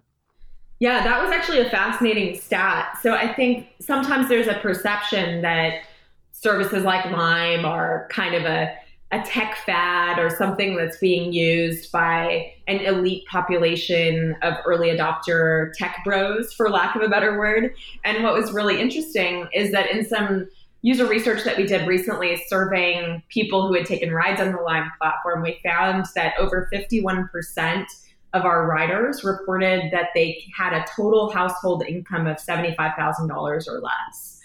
yeah, 0.84 1.02
that 1.02 1.24
was 1.24 1.32
actually 1.32 1.62
a 1.62 1.70
fascinating 1.70 2.38
stat. 2.38 2.98
So 3.02 3.14
I 3.14 3.34
think 3.34 3.70
sometimes 3.80 4.28
there's 4.28 4.48
a 4.48 4.56
perception 4.56 5.42
that 5.42 5.84
services 6.34 6.84
like 6.84 7.06
Lime 7.06 7.64
are 7.64 8.10
kind 8.12 8.36
of 8.36 8.44
a, 8.44 8.76
a 9.14 9.22
tech 9.22 9.60
fad 9.66 10.20
or 10.20 10.30
something 10.30 10.76
that's 10.76 10.98
being 10.98 11.32
used 11.32 11.90
by 11.94 12.52
an 12.68 12.82
elite 12.82 13.26
population 13.28 14.36
of 14.42 14.56
early 14.66 14.90
adopter 14.90 15.72
tech 15.76 16.02
bros, 16.04 16.52
for 16.52 16.70
lack 16.70 16.98
of 16.98 17.02
a 17.02 17.08
better 17.08 17.40
word. 17.40 17.74
And 18.04 18.22
what 18.22 18.34
was 18.34 18.52
really 18.52 18.82
interesting 18.82 19.48
is 19.54 19.72
that 19.72 19.90
in 19.90 20.04
some 20.04 20.50
user 20.82 21.06
research 21.06 21.46
that 21.46 21.56
we 21.56 21.66
did 21.66 21.88
recently 21.88 22.44
surveying 22.48 23.24
people 23.30 23.70
who 23.70 23.74
had 23.76 23.86
taken 23.86 24.12
rides 24.12 24.42
on 24.42 24.52
the 24.52 24.62
Lime 24.62 24.92
platform, 25.00 25.44
we 25.44 25.62
found 25.64 26.08
that 26.16 26.34
over 26.38 26.70
51% 26.74 27.86
of 28.34 28.46
our 28.46 28.66
riders 28.68 29.24
reported 29.24 29.92
that 29.92 30.10
they 30.16 30.46
had 30.58 30.74
a 30.74 30.86
total 30.96 31.32
household 31.32 31.84
income 31.88 32.28
of 32.28 32.38
$75,000 32.38 33.68
or 33.68 33.80
less. 33.80 34.40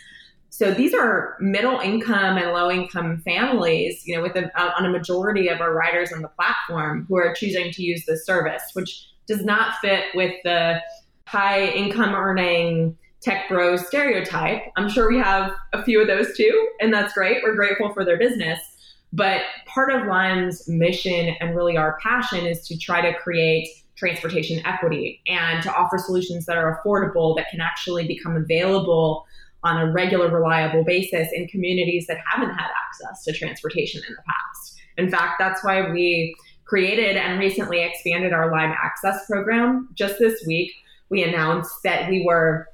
So 0.51 0.75
these 0.75 0.93
are 0.93 1.37
middle 1.41 1.79
income 1.79 2.37
and 2.37 2.51
low 2.51 2.71
income 2.71 3.23
families, 3.25 4.03
you 4.05 4.17
know, 4.17 4.23
with 4.23 4.35
a, 4.35 4.51
on 4.77 4.85
a 4.85 4.91
majority 4.91 5.49
of 5.49 5.61
our 5.61 5.73
riders 5.73 6.13
on 6.13 6.21
the 6.21 6.29
platform 6.29 7.07
who 7.09 7.17
are 7.17 7.33
choosing 7.33 7.71
to 7.71 7.83
use 7.83 8.05
this 8.07 8.27
service, 8.27 8.63
which 8.73 9.07
does 9.29 9.45
not 9.45 9.77
fit 9.81 10.07
with 10.15 10.35
the 10.43 10.81
high 11.27 11.67
income 11.67 12.15
earning 12.15 12.97
tech 13.21 13.49
bro 13.49 13.77
stereotype. 13.77 14.63
I'm 14.77 14.89
sure 14.89 15.09
we 15.09 15.19
have 15.19 15.53
a 15.73 15.83
few 15.85 16.01
of 16.01 16.09
those 16.09 16.37
too, 16.37 16.69
and 16.81 16.93
that's 16.93 17.15
great. 17.15 17.43
We're 17.43 17.55
grateful 17.55 17.93
for 17.93 18.05
their 18.05 18.19
business. 18.19 18.59
But 19.13 19.43
part 19.67 19.93
of 19.93 20.07
Lime's 20.07 20.69
mission 20.69 21.35
and 21.41 21.57
really 21.57 21.77
our 21.77 21.99
passion 22.03 22.47
is 22.47 22.67
to 22.69 22.77
try 22.77 23.01
to 23.01 23.17
create 23.19 23.69
transportation 23.97 24.65
equity 24.65 25.21
and 25.27 25.63
to 25.63 25.75
offer 25.75 25.99
solutions 25.99 26.47
that 26.47 26.57
are 26.57 26.81
affordable 26.81 27.37
that 27.37 27.49
can 27.51 27.61
actually 27.61 28.07
become 28.07 28.37
available 28.37 29.27
on 29.65 29.77
a 29.77 29.91
regular, 29.91 30.31
reliable 30.31 30.85
basis 30.85 31.29
in 31.33 31.49
communities 31.49 32.07
that 32.07 32.19
haven't 32.25 32.55
had 32.55 32.69
access 32.87 33.25
to 33.25 33.33
transportation 33.33 34.01
in 34.07 34.15
the 34.15 34.23
past. 34.23 34.77
In 34.99 35.11
fact, 35.11 35.35
that's 35.39 35.65
why 35.65 35.91
we 35.91 36.35
created 36.65 37.17
and 37.17 37.41
recently 37.41 37.83
expanded 37.83 38.33
our 38.33 38.53
Lime 38.53 38.75
Access 38.83 39.27
program. 39.27 39.89
Just 39.95 40.19
this 40.19 40.45
week, 40.47 40.71
we 41.09 41.23
announced 41.23 41.83
that 41.83 42.09
we 42.09 42.25
were 42.25 42.69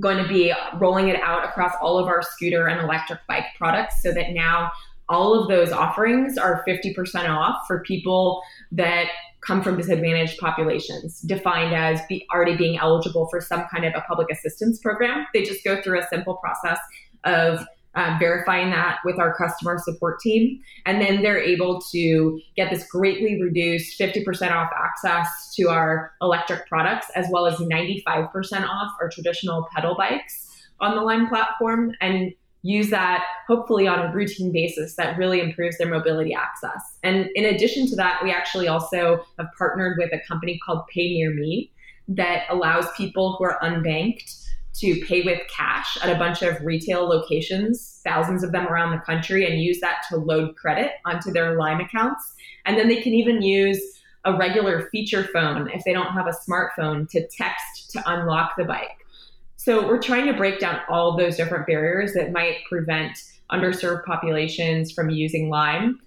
going 0.00 0.20
to 0.20 0.28
be 0.28 0.52
rolling 0.78 1.08
it 1.08 1.20
out 1.20 1.44
across 1.44 1.72
all 1.80 1.98
of 1.98 2.06
our 2.06 2.22
scooter 2.22 2.66
and 2.66 2.80
electric 2.80 3.20
bike 3.28 3.46
products 3.56 4.02
so 4.02 4.12
that 4.12 4.32
now 4.32 4.70
all 5.08 5.40
of 5.40 5.48
those 5.48 5.72
offerings 5.72 6.36
are 6.36 6.64
50% 6.66 7.28
off 7.28 7.56
for 7.66 7.80
people 7.82 8.42
that 8.72 9.08
come 9.40 9.62
from 9.62 9.76
disadvantaged 9.76 10.38
populations, 10.38 11.20
defined 11.20 11.74
as 11.74 12.00
be 12.08 12.26
already 12.34 12.56
being 12.56 12.78
eligible 12.78 13.28
for 13.28 13.40
some 13.40 13.64
kind 13.72 13.84
of 13.84 13.92
a 13.94 14.00
public 14.02 14.28
assistance 14.30 14.78
program. 14.80 15.26
They 15.32 15.42
just 15.42 15.62
go 15.64 15.80
through 15.82 16.00
a 16.00 16.06
simple 16.08 16.34
process 16.36 16.78
of 17.24 17.64
um, 17.96 18.18
verifying 18.18 18.70
that 18.70 18.98
with 19.04 19.18
our 19.18 19.34
customer 19.34 19.78
support 19.78 20.20
team. 20.20 20.60
And 20.84 21.00
then 21.00 21.22
they're 21.22 21.40
able 21.40 21.80
to 21.92 22.40
get 22.54 22.70
this 22.70 22.86
greatly 22.90 23.40
reduced 23.40 23.98
50% 23.98 24.52
off 24.52 24.70
access 24.76 25.54
to 25.56 25.70
our 25.70 26.12
electric 26.20 26.66
products, 26.66 27.06
as 27.14 27.26
well 27.30 27.46
as 27.46 27.54
95% 27.58 28.28
off 28.68 28.92
our 29.00 29.08
traditional 29.08 29.66
pedal 29.74 29.96
bikes 29.96 30.68
on 30.78 30.94
the 30.94 31.00
Lime 31.00 31.26
platform. 31.28 31.92
And 32.02 32.32
use 32.66 32.90
that 32.90 33.24
hopefully 33.46 33.86
on 33.86 34.00
a 34.00 34.12
routine 34.12 34.50
basis 34.52 34.96
that 34.96 35.16
really 35.16 35.40
improves 35.40 35.78
their 35.78 35.88
mobility 35.88 36.34
access. 36.34 36.82
And 37.02 37.28
in 37.34 37.44
addition 37.44 37.86
to 37.88 37.96
that, 37.96 38.20
we 38.22 38.32
actually 38.32 38.66
also 38.66 39.24
have 39.38 39.46
partnered 39.56 39.98
with 39.98 40.12
a 40.12 40.20
company 40.26 40.58
called 40.64 40.82
PayNearMe 40.94 41.70
that 42.08 42.44
allows 42.50 42.86
people 42.96 43.36
who 43.36 43.44
are 43.44 43.58
unbanked 43.62 44.42
to 44.80 45.00
pay 45.06 45.22
with 45.22 45.40
cash 45.48 45.96
at 46.02 46.14
a 46.14 46.18
bunch 46.18 46.42
of 46.42 46.60
retail 46.62 47.08
locations, 47.08 48.00
thousands 48.04 48.42
of 48.42 48.52
them 48.52 48.66
around 48.66 48.92
the 48.92 49.02
country, 49.04 49.50
and 49.50 49.62
use 49.62 49.80
that 49.80 50.02
to 50.10 50.16
load 50.16 50.54
credit 50.56 50.92
onto 51.04 51.30
their 51.30 51.56
Lime 51.56 51.80
accounts. 51.80 52.34
And 52.66 52.76
then 52.76 52.88
they 52.88 53.00
can 53.00 53.14
even 53.14 53.42
use 53.42 53.80
a 54.24 54.36
regular 54.36 54.88
feature 54.90 55.24
phone 55.32 55.70
if 55.70 55.82
they 55.84 55.92
don't 55.92 56.12
have 56.12 56.26
a 56.26 56.32
smartphone 56.32 57.08
to 57.10 57.26
text 57.28 57.90
to 57.92 58.02
unlock 58.06 58.54
the 58.58 58.64
bike. 58.64 59.05
So 59.66 59.84
we're 59.84 60.00
trying 60.00 60.26
to 60.26 60.32
break 60.32 60.60
down 60.60 60.78
all 60.88 61.16
those 61.16 61.36
different 61.36 61.66
barriers 61.66 62.12
that 62.12 62.30
might 62.30 62.58
prevent 62.68 63.18
underserved 63.50 64.04
populations 64.04 64.92
from 64.92 65.10
using 65.10 65.50
Lime. 65.50 65.98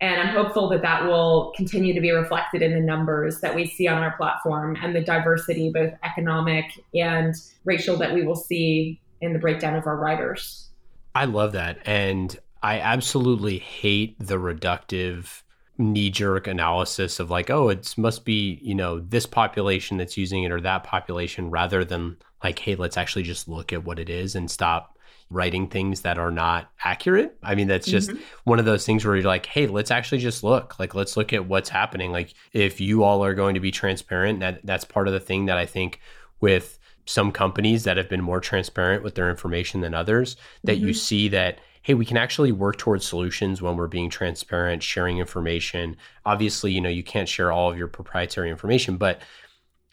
And 0.00 0.20
I'm 0.20 0.32
hopeful 0.32 0.68
that 0.68 0.82
that 0.82 1.04
will 1.04 1.52
continue 1.56 1.92
to 1.92 2.00
be 2.00 2.12
reflected 2.12 2.62
in 2.62 2.72
the 2.72 2.78
numbers 2.78 3.40
that 3.40 3.52
we 3.52 3.66
see 3.66 3.88
on 3.88 4.00
our 4.00 4.16
platform 4.16 4.76
and 4.80 4.94
the 4.94 5.00
diversity, 5.00 5.72
both 5.74 5.92
economic 6.04 6.66
and 6.94 7.34
racial, 7.64 7.96
that 7.96 8.14
we 8.14 8.24
will 8.24 8.36
see 8.36 9.00
in 9.20 9.32
the 9.32 9.40
breakdown 9.40 9.74
of 9.74 9.88
our 9.88 9.96
riders. 9.96 10.68
I 11.16 11.24
love 11.24 11.50
that. 11.50 11.78
And 11.84 12.38
I 12.62 12.78
absolutely 12.78 13.58
hate 13.58 14.14
the 14.20 14.36
reductive 14.36 15.42
knee 15.76 16.10
jerk 16.10 16.46
analysis 16.46 17.18
of 17.18 17.30
like, 17.30 17.50
oh, 17.50 17.68
it 17.68 17.94
must 17.96 18.24
be, 18.24 18.58
you 18.62 18.74
know, 18.74 19.00
this 19.00 19.26
population 19.26 19.96
that's 19.96 20.16
using 20.16 20.44
it 20.44 20.52
or 20.52 20.60
that 20.60 20.84
population 20.84 21.50
rather 21.50 21.84
than 21.84 22.16
like, 22.42 22.58
hey, 22.58 22.74
let's 22.74 22.96
actually 22.96 23.24
just 23.24 23.48
look 23.48 23.72
at 23.72 23.84
what 23.84 23.98
it 23.98 24.08
is 24.08 24.34
and 24.34 24.50
stop 24.50 24.98
writing 25.30 25.66
things 25.66 26.02
that 26.02 26.18
are 26.18 26.30
not 26.30 26.70
accurate. 26.84 27.36
I 27.42 27.54
mean, 27.54 27.66
that's 27.66 27.86
just 27.86 28.10
mm-hmm. 28.10 28.22
one 28.44 28.58
of 28.58 28.64
those 28.64 28.86
things 28.86 29.04
where 29.04 29.16
you're 29.16 29.24
like, 29.24 29.46
hey, 29.46 29.66
let's 29.66 29.90
actually 29.90 30.18
just 30.18 30.44
look. 30.44 30.78
Like, 30.78 30.94
let's 30.94 31.16
look 31.16 31.32
at 31.32 31.46
what's 31.46 31.68
happening. 31.68 32.12
Like, 32.12 32.34
if 32.52 32.80
you 32.80 33.02
all 33.02 33.24
are 33.24 33.34
going 33.34 33.54
to 33.54 33.60
be 33.60 33.70
transparent, 33.70 34.40
that 34.40 34.60
that's 34.64 34.84
part 34.84 35.08
of 35.08 35.14
the 35.14 35.20
thing 35.20 35.46
that 35.46 35.58
I 35.58 35.66
think 35.66 36.00
with 36.40 36.78
some 37.06 37.32
companies 37.32 37.84
that 37.84 37.96
have 37.96 38.08
been 38.08 38.22
more 38.22 38.40
transparent 38.40 39.02
with 39.02 39.14
their 39.14 39.30
information 39.30 39.80
than 39.80 39.94
others, 39.94 40.36
that 40.62 40.76
mm-hmm. 40.76 40.88
you 40.88 40.94
see 40.94 41.28
that 41.28 41.58
hey, 41.84 41.94
we 41.94 42.06
can 42.06 42.16
actually 42.16 42.50
work 42.50 42.78
towards 42.78 43.06
solutions 43.06 43.60
when 43.60 43.76
we're 43.76 43.86
being 43.86 44.08
transparent, 44.08 44.82
sharing 44.82 45.18
information. 45.18 45.96
Obviously, 46.24 46.72
you 46.72 46.80
know, 46.80 46.88
you 46.88 47.04
can't 47.04 47.28
share 47.28 47.52
all 47.52 47.70
of 47.70 47.76
your 47.76 47.88
proprietary 47.88 48.50
information, 48.50 48.96
but 48.96 49.20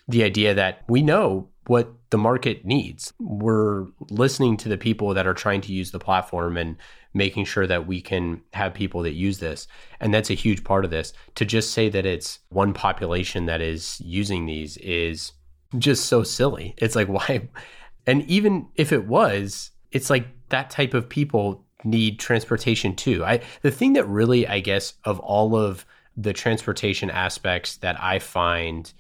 the 0.08 0.24
idea 0.24 0.54
that 0.54 0.84
we 0.88 1.02
know 1.02 1.50
what 1.68 1.94
the 2.10 2.18
market 2.18 2.66
needs. 2.66 3.14
We're 3.20 3.88
listening 4.10 4.58
to 4.58 4.70
the 4.70 4.78
people 4.78 5.14
that 5.14 5.28
are 5.28 5.34
trying 5.34 5.62
to 5.62 5.74
use 5.74 5.92
the 5.92 6.00
platform 6.00 6.58
and 6.58 6.78
making 7.14 7.46
sure 7.46 7.68
that 7.68 7.88
we 7.88 8.02
can 8.02 8.42
have 8.54 8.74
people 8.74 9.04
that 9.04 9.14
use 9.14 9.40
this. 9.40 9.68
And 10.00 10.14
that's 10.14 10.30
a 10.30 10.36
huge 10.36 10.64
part 10.64 10.86
of 10.86 10.92
this. 10.92 11.14
To 11.36 11.46
just 11.46 11.72
say 11.72 11.90
that 11.90 12.06
it's 12.06 12.40
one 12.50 12.74
population 12.74 13.46
that 13.46 13.62
is 13.62 14.02
using 14.04 14.46
these 14.46 14.78
is 14.78 15.34
just 15.78 16.06
so 16.06 16.24
silly. 16.24 16.74
It's 16.78 16.96
like, 16.96 17.08
why? 17.10 17.50
And 18.08 18.24
even 18.24 18.70
if 18.76 18.92
it 18.92 19.08
was, 19.08 19.72
it's 19.92 20.10
like 20.10 20.28
that 20.50 20.70
type 20.70 20.94
of 20.94 21.10
people 21.10 21.66
need 21.84 22.20
transportation 22.20 22.96
too. 22.96 23.24
I 23.26 23.42
the 23.62 23.72
thing 23.72 23.94
that 23.94 24.08
really, 24.08 24.48
I 24.48 24.60
guess, 24.60 24.94
of 25.04 25.20
all 25.20 25.56
of 25.56 25.86
the 26.18 26.34
transportation 26.34 27.10
aspects 27.10 27.78
that 27.78 28.02
I 28.02 28.20
find 28.20 28.92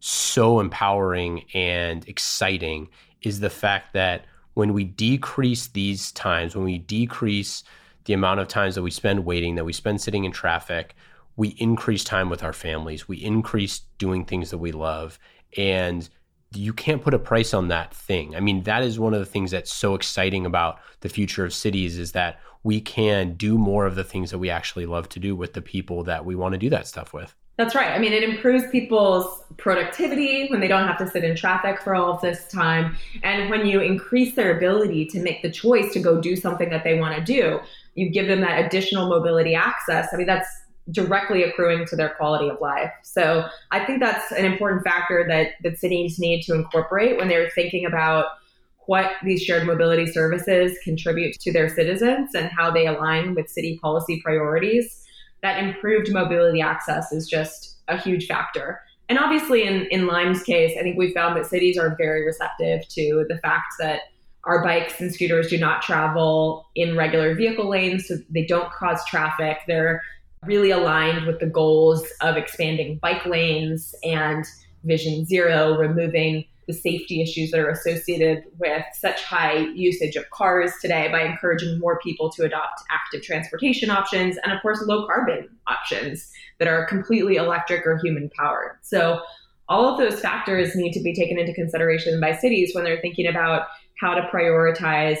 so 0.00 0.60
empowering 0.60 1.44
and 1.54 2.06
exciting 2.08 2.88
is 3.22 3.40
the 3.40 3.50
fact 3.50 3.92
that 3.94 4.24
when 4.54 4.72
we 4.72 4.84
decrease 4.84 5.68
these 5.68 6.12
times, 6.12 6.56
when 6.56 6.64
we 6.64 6.78
decrease 6.78 7.62
the 8.04 8.12
amount 8.12 8.40
of 8.40 8.48
times 8.48 8.74
that 8.74 8.82
we 8.82 8.90
spend 8.90 9.24
waiting, 9.24 9.54
that 9.56 9.64
we 9.64 9.72
spend 9.72 10.00
sitting 10.00 10.24
in 10.24 10.32
traffic, 10.32 10.94
we 11.36 11.48
increase 11.58 12.04
time 12.04 12.30
with 12.30 12.42
our 12.42 12.52
families, 12.52 13.06
we 13.06 13.18
increase 13.18 13.80
doing 13.98 14.24
things 14.24 14.50
that 14.50 14.58
we 14.58 14.72
love. 14.72 15.18
And 15.56 16.08
you 16.56 16.72
can't 16.72 17.02
put 17.02 17.14
a 17.14 17.18
price 17.18 17.54
on 17.54 17.68
that 17.68 17.94
thing. 17.94 18.34
I 18.34 18.40
mean, 18.40 18.62
that 18.64 18.82
is 18.82 18.98
one 18.98 19.14
of 19.14 19.20
the 19.20 19.26
things 19.26 19.50
that's 19.50 19.72
so 19.72 19.94
exciting 19.94 20.46
about 20.46 20.80
the 21.00 21.08
future 21.08 21.44
of 21.44 21.52
cities 21.52 21.98
is 21.98 22.12
that 22.12 22.40
we 22.62 22.80
can 22.80 23.34
do 23.34 23.56
more 23.58 23.86
of 23.86 23.94
the 23.94 24.04
things 24.04 24.30
that 24.30 24.38
we 24.38 24.50
actually 24.50 24.86
love 24.86 25.08
to 25.10 25.20
do 25.20 25.36
with 25.36 25.52
the 25.52 25.62
people 25.62 26.02
that 26.04 26.24
we 26.24 26.34
want 26.34 26.52
to 26.52 26.58
do 26.58 26.70
that 26.70 26.86
stuff 26.86 27.12
with. 27.12 27.34
That's 27.56 27.74
right. 27.74 27.92
I 27.92 27.98
mean, 27.98 28.12
it 28.12 28.22
improves 28.22 28.64
people's 28.70 29.42
productivity 29.56 30.48
when 30.48 30.60
they 30.60 30.68
don't 30.68 30.86
have 30.86 30.98
to 30.98 31.08
sit 31.08 31.24
in 31.24 31.36
traffic 31.36 31.80
for 31.80 31.94
all 31.94 32.12
of 32.12 32.20
this 32.20 32.48
time. 32.48 32.96
And 33.22 33.48
when 33.48 33.66
you 33.66 33.80
increase 33.80 34.34
their 34.34 34.54
ability 34.56 35.06
to 35.06 35.20
make 35.20 35.42
the 35.42 35.50
choice 35.50 35.92
to 35.94 36.00
go 36.00 36.20
do 36.20 36.36
something 36.36 36.68
that 36.68 36.84
they 36.84 36.98
want 36.98 37.16
to 37.16 37.24
do, 37.24 37.60
you 37.94 38.10
give 38.10 38.26
them 38.26 38.42
that 38.42 38.66
additional 38.66 39.08
mobility 39.08 39.54
access. 39.54 40.08
I 40.12 40.16
mean, 40.16 40.26
that's 40.26 40.48
directly 40.90 41.42
accruing 41.42 41.86
to 41.86 41.96
their 41.96 42.10
quality 42.10 42.48
of 42.48 42.60
life. 42.60 42.92
So 43.02 43.46
I 43.72 43.84
think 43.84 44.00
that's 44.00 44.30
an 44.32 44.44
important 44.44 44.84
factor 44.84 45.24
that, 45.28 45.52
that 45.62 45.78
cities 45.78 46.18
need 46.18 46.42
to 46.42 46.54
incorporate 46.54 47.16
when 47.16 47.28
they're 47.28 47.50
thinking 47.50 47.84
about 47.84 48.26
what 48.86 49.12
these 49.24 49.42
shared 49.42 49.66
mobility 49.66 50.06
services 50.06 50.78
contribute 50.84 51.40
to 51.40 51.52
their 51.52 51.68
citizens 51.68 52.34
and 52.34 52.48
how 52.50 52.70
they 52.70 52.86
align 52.86 53.34
with 53.34 53.48
city 53.48 53.78
policy 53.82 54.20
priorities 54.22 55.02
that 55.42 55.62
improved 55.62 56.12
mobility 56.12 56.60
access 56.60 57.12
is 57.12 57.28
just 57.28 57.76
a 57.88 57.96
huge 57.96 58.26
factor. 58.26 58.80
And 59.08 59.18
obviously, 59.18 59.62
in, 59.64 59.86
in 59.92 60.06
Lime's 60.06 60.42
case, 60.42 60.76
I 60.78 60.82
think 60.82 60.98
we 60.98 61.12
found 61.12 61.36
that 61.36 61.46
cities 61.46 61.78
are 61.78 61.94
very 61.96 62.26
receptive 62.26 62.88
to 62.88 63.24
the 63.28 63.38
fact 63.38 63.74
that 63.78 64.00
our 64.44 64.62
bikes 64.62 65.00
and 65.00 65.12
scooters 65.12 65.48
do 65.48 65.58
not 65.58 65.82
travel 65.82 66.66
in 66.74 66.96
regular 66.96 67.34
vehicle 67.34 67.68
lanes, 67.68 68.08
so 68.08 68.16
they 68.30 68.44
don't 68.44 68.72
cause 68.72 69.04
traffic. 69.06 69.58
They're 69.66 70.02
really 70.44 70.70
aligned 70.70 71.26
with 71.26 71.40
the 71.40 71.46
goals 71.46 72.04
of 72.20 72.36
expanding 72.36 72.98
bike 72.98 73.24
lanes 73.26 73.94
and 74.04 74.44
Vision 74.84 75.24
Zero, 75.24 75.76
removing 75.76 76.44
the 76.66 76.72
safety 76.72 77.22
issues 77.22 77.50
that 77.52 77.60
are 77.60 77.70
associated 77.70 78.44
with 78.58 78.82
such 78.94 79.22
high 79.22 79.58
usage 79.74 80.16
of 80.16 80.28
cars 80.30 80.72
today 80.80 81.08
by 81.12 81.22
encouraging 81.22 81.78
more 81.78 81.98
people 82.00 82.30
to 82.30 82.42
adopt 82.42 82.82
active 82.90 83.22
transportation 83.22 83.88
options 83.88 84.36
and, 84.42 84.52
of 84.52 84.60
course, 84.62 84.82
low 84.86 85.06
carbon 85.06 85.48
options 85.68 86.32
that 86.58 86.66
are 86.68 86.86
completely 86.86 87.36
electric 87.36 87.86
or 87.86 87.98
human 87.98 88.30
powered. 88.36 88.78
So, 88.82 89.20
all 89.68 89.92
of 89.92 89.98
those 89.98 90.20
factors 90.20 90.76
need 90.76 90.92
to 90.92 91.00
be 91.00 91.12
taken 91.12 91.40
into 91.40 91.52
consideration 91.52 92.20
by 92.20 92.36
cities 92.36 92.72
when 92.72 92.84
they're 92.84 93.00
thinking 93.00 93.26
about 93.26 93.66
how 94.00 94.14
to 94.14 94.22
prioritize, 94.32 95.18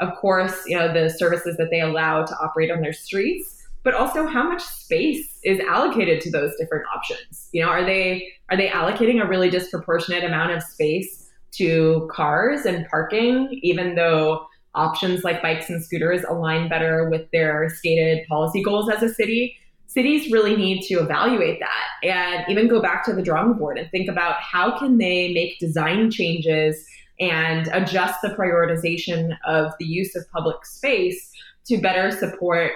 of 0.00 0.14
course, 0.14 0.62
you 0.66 0.78
know, 0.78 0.92
the 0.92 1.10
services 1.10 1.56
that 1.56 1.70
they 1.70 1.80
allow 1.80 2.24
to 2.24 2.34
operate 2.40 2.70
on 2.70 2.80
their 2.80 2.92
streets 2.92 3.61
but 3.82 3.94
also 3.94 4.26
how 4.26 4.48
much 4.48 4.62
space 4.62 5.38
is 5.44 5.60
allocated 5.60 6.20
to 6.22 6.30
those 6.30 6.52
different 6.58 6.84
options? 6.94 7.48
You 7.52 7.62
know 7.62 7.68
are 7.68 7.84
they 7.84 8.32
are 8.50 8.56
they 8.56 8.68
allocating 8.68 9.22
a 9.22 9.28
really 9.28 9.50
disproportionate 9.50 10.24
amount 10.24 10.52
of 10.52 10.62
space 10.62 11.30
to 11.52 12.08
cars 12.10 12.64
and 12.64 12.86
parking 12.88 13.48
even 13.62 13.94
though 13.94 14.46
options 14.74 15.22
like 15.22 15.42
bikes 15.42 15.68
and 15.68 15.84
scooters 15.84 16.24
align 16.28 16.68
better 16.68 17.10
with 17.10 17.30
their 17.30 17.68
stated 17.68 18.26
policy 18.28 18.62
goals 18.62 18.90
as 18.90 19.02
a 19.02 19.08
city? 19.08 19.56
Cities 19.86 20.32
really 20.32 20.56
need 20.56 20.82
to 20.84 20.94
evaluate 20.94 21.60
that 21.60 22.08
and 22.08 22.44
even 22.48 22.66
go 22.66 22.80
back 22.80 23.04
to 23.04 23.12
the 23.12 23.20
drawing 23.20 23.52
board 23.54 23.76
and 23.76 23.90
think 23.90 24.08
about 24.08 24.36
how 24.36 24.78
can 24.78 24.96
they 24.96 25.34
make 25.34 25.58
design 25.58 26.10
changes 26.10 26.86
and 27.20 27.68
adjust 27.72 28.20
the 28.22 28.30
prioritization 28.30 29.36
of 29.46 29.72
the 29.78 29.84
use 29.84 30.16
of 30.16 30.28
public 30.30 30.64
space 30.64 31.30
to 31.66 31.78
better 31.78 32.10
support 32.10 32.72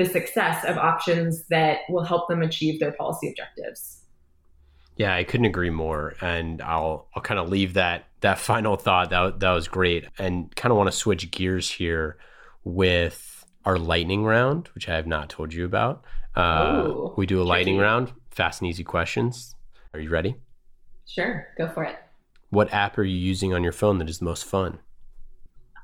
the 0.00 0.06
success 0.06 0.64
of 0.64 0.78
options 0.78 1.44
that 1.48 1.80
will 1.90 2.04
help 2.04 2.26
them 2.26 2.40
achieve 2.40 2.80
their 2.80 2.92
policy 2.92 3.28
objectives. 3.28 4.06
Yeah, 4.96 5.14
I 5.14 5.24
couldn't 5.24 5.44
agree 5.44 5.68
more. 5.68 6.14
And 6.22 6.62
I'll 6.62 7.08
I'll 7.14 7.22
kind 7.22 7.38
of 7.38 7.50
leave 7.50 7.74
that 7.74 8.06
that 8.20 8.38
final 8.50 8.76
thought. 8.76 9.10
That 9.10 9.40
that 9.40 9.52
was 9.52 9.68
great. 9.68 10.08
And 10.18 10.54
kind 10.56 10.72
of 10.72 10.78
want 10.78 10.90
to 10.90 10.96
switch 10.96 11.30
gears 11.30 11.70
here 11.70 12.16
with 12.64 13.44
our 13.66 13.78
lightning 13.78 14.24
round, 14.24 14.68
which 14.74 14.88
I 14.88 14.96
have 14.96 15.06
not 15.06 15.28
told 15.28 15.52
you 15.52 15.66
about. 15.66 16.02
Uh, 16.34 16.84
Ooh, 16.86 17.14
we 17.18 17.26
do 17.26 17.42
a 17.42 17.44
lightning 17.44 17.76
round, 17.76 18.12
fast 18.30 18.62
and 18.62 18.70
easy 18.70 18.84
questions. 18.84 19.54
Are 19.92 20.00
you 20.00 20.08
ready? 20.08 20.36
Sure, 21.06 21.48
go 21.58 21.68
for 21.68 21.84
it. 21.84 21.96
What 22.48 22.72
app 22.72 22.96
are 22.96 23.04
you 23.04 23.16
using 23.16 23.52
on 23.52 23.62
your 23.62 23.72
phone 23.72 23.98
that 23.98 24.08
is 24.08 24.20
the 24.20 24.24
most 24.24 24.46
fun? 24.46 24.78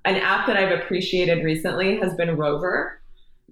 An 0.06 0.16
app 0.16 0.46
that 0.46 0.56
I've 0.56 0.78
appreciated 0.78 1.44
recently 1.44 1.98
has 1.98 2.14
been 2.14 2.36
Rover 2.36 3.02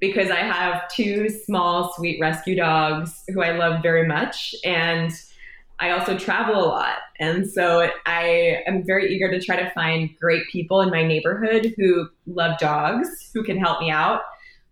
because 0.01 0.31
I 0.31 0.41
have 0.41 0.89
two 0.89 1.29
small, 1.29 1.93
sweet 1.95 2.19
rescue 2.21 2.57
dogs 2.57 3.23
who 3.29 3.43
I 3.43 3.53
love 3.53 3.83
very 3.83 4.07
much. 4.07 4.55
And 4.65 5.13
I 5.79 5.91
also 5.91 6.19
travel 6.19 6.57
a 6.57 6.67
lot. 6.67 6.99
And 7.19 7.49
so 7.49 7.91
I 8.07 8.63
am 8.67 8.85
very 8.85 9.13
eager 9.15 9.31
to 9.31 9.41
try 9.45 9.57
to 9.57 9.71
find 9.71 10.11
great 10.21 10.45
people 10.51 10.81
in 10.81 10.91
my 10.91 11.05
neighborhood 11.05 11.75
who 11.77 12.09
love 12.27 12.59
dogs, 12.59 13.31
who 13.35 13.43
can 13.43 13.59
help 13.59 13.81
me 13.81 13.91
out 13.91 14.21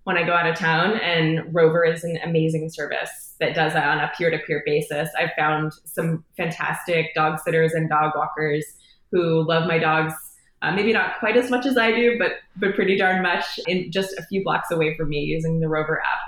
when 0.05 0.16
I 0.16 0.25
go 0.25 0.33
out 0.33 0.49
of 0.49 0.57
town. 0.57 0.99
And 1.01 1.53
Rover 1.53 1.85
is 1.85 2.05
an 2.05 2.18
amazing 2.25 2.70
service 2.70 3.35
that 3.41 3.55
does 3.55 3.73
that 3.73 3.87
on 3.87 3.99
a 3.99 4.11
peer 4.16 4.31
to 4.31 4.39
peer 4.39 4.62
basis. 4.64 5.09
I've 5.18 5.33
found 5.37 5.73
some 5.85 6.25
fantastic 6.37 7.14
dog 7.14 7.41
sitters 7.41 7.73
and 7.73 7.89
dog 7.89 8.12
walkers 8.14 8.64
who 9.11 9.47
love 9.47 9.66
my 9.66 9.79
dogs 9.79 10.14
uh, 10.63 10.73
maybe 10.73 10.93
not 10.93 11.19
quite 11.19 11.37
as 11.37 11.51
much 11.51 11.67
as 11.67 11.77
I 11.77 11.91
do, 11.93 12.17
but 12.19 12.33
but 12.57 12.75
pretty 12.75 12.97
darn 12.97 13.23
much 13.23 13.59
in 13.67 13.91
just 13.91 14.17
a 14.19 14.23
few 14.23 14.43
blocks 14.45 14.71
away 14.71 14.97
from 14.97 15.09
me 15.09 15.19
using 15.19 15.61
the 15.61 15.69
Rover 15.69 16.01
app. 16.01 16.21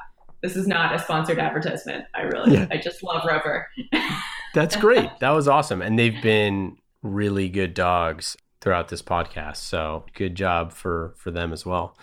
This 0.42 0.56
is 0.56 0.66
not 0.66 0.94
a 0.94 0.98
sponsored 0.98 1.38
advertisement. 1.38 2.04
I 2.14 2.22
really, 2.22 2.54
yeah. 2.54 2.66
I 2.70 2.76
just 2.76 3.02
love 3.02 3.22
Rover. 3.26 3.68
That's 4.54 4.76
great. 4.76 5.08
That 5.20 5.30
was 5.30 5.48
awesome, 5.48 5.80
and 5.80 5.98
they've 5.98 6.20
been 6.20 6.76
really 7.02 7.48
good 7.48 7.74
dogs 7.74 8.36
throughout 8.60 8.88
this 8.88 9.02
podcast. 9.02 9.56
So 9.56 10.04
good 10.14 10.34
job 10.34 10.72
for 10.72 11.14
for 11.16 11.30
them 11.30 11.52
as 11.52 11.64
well. 11.64 11.96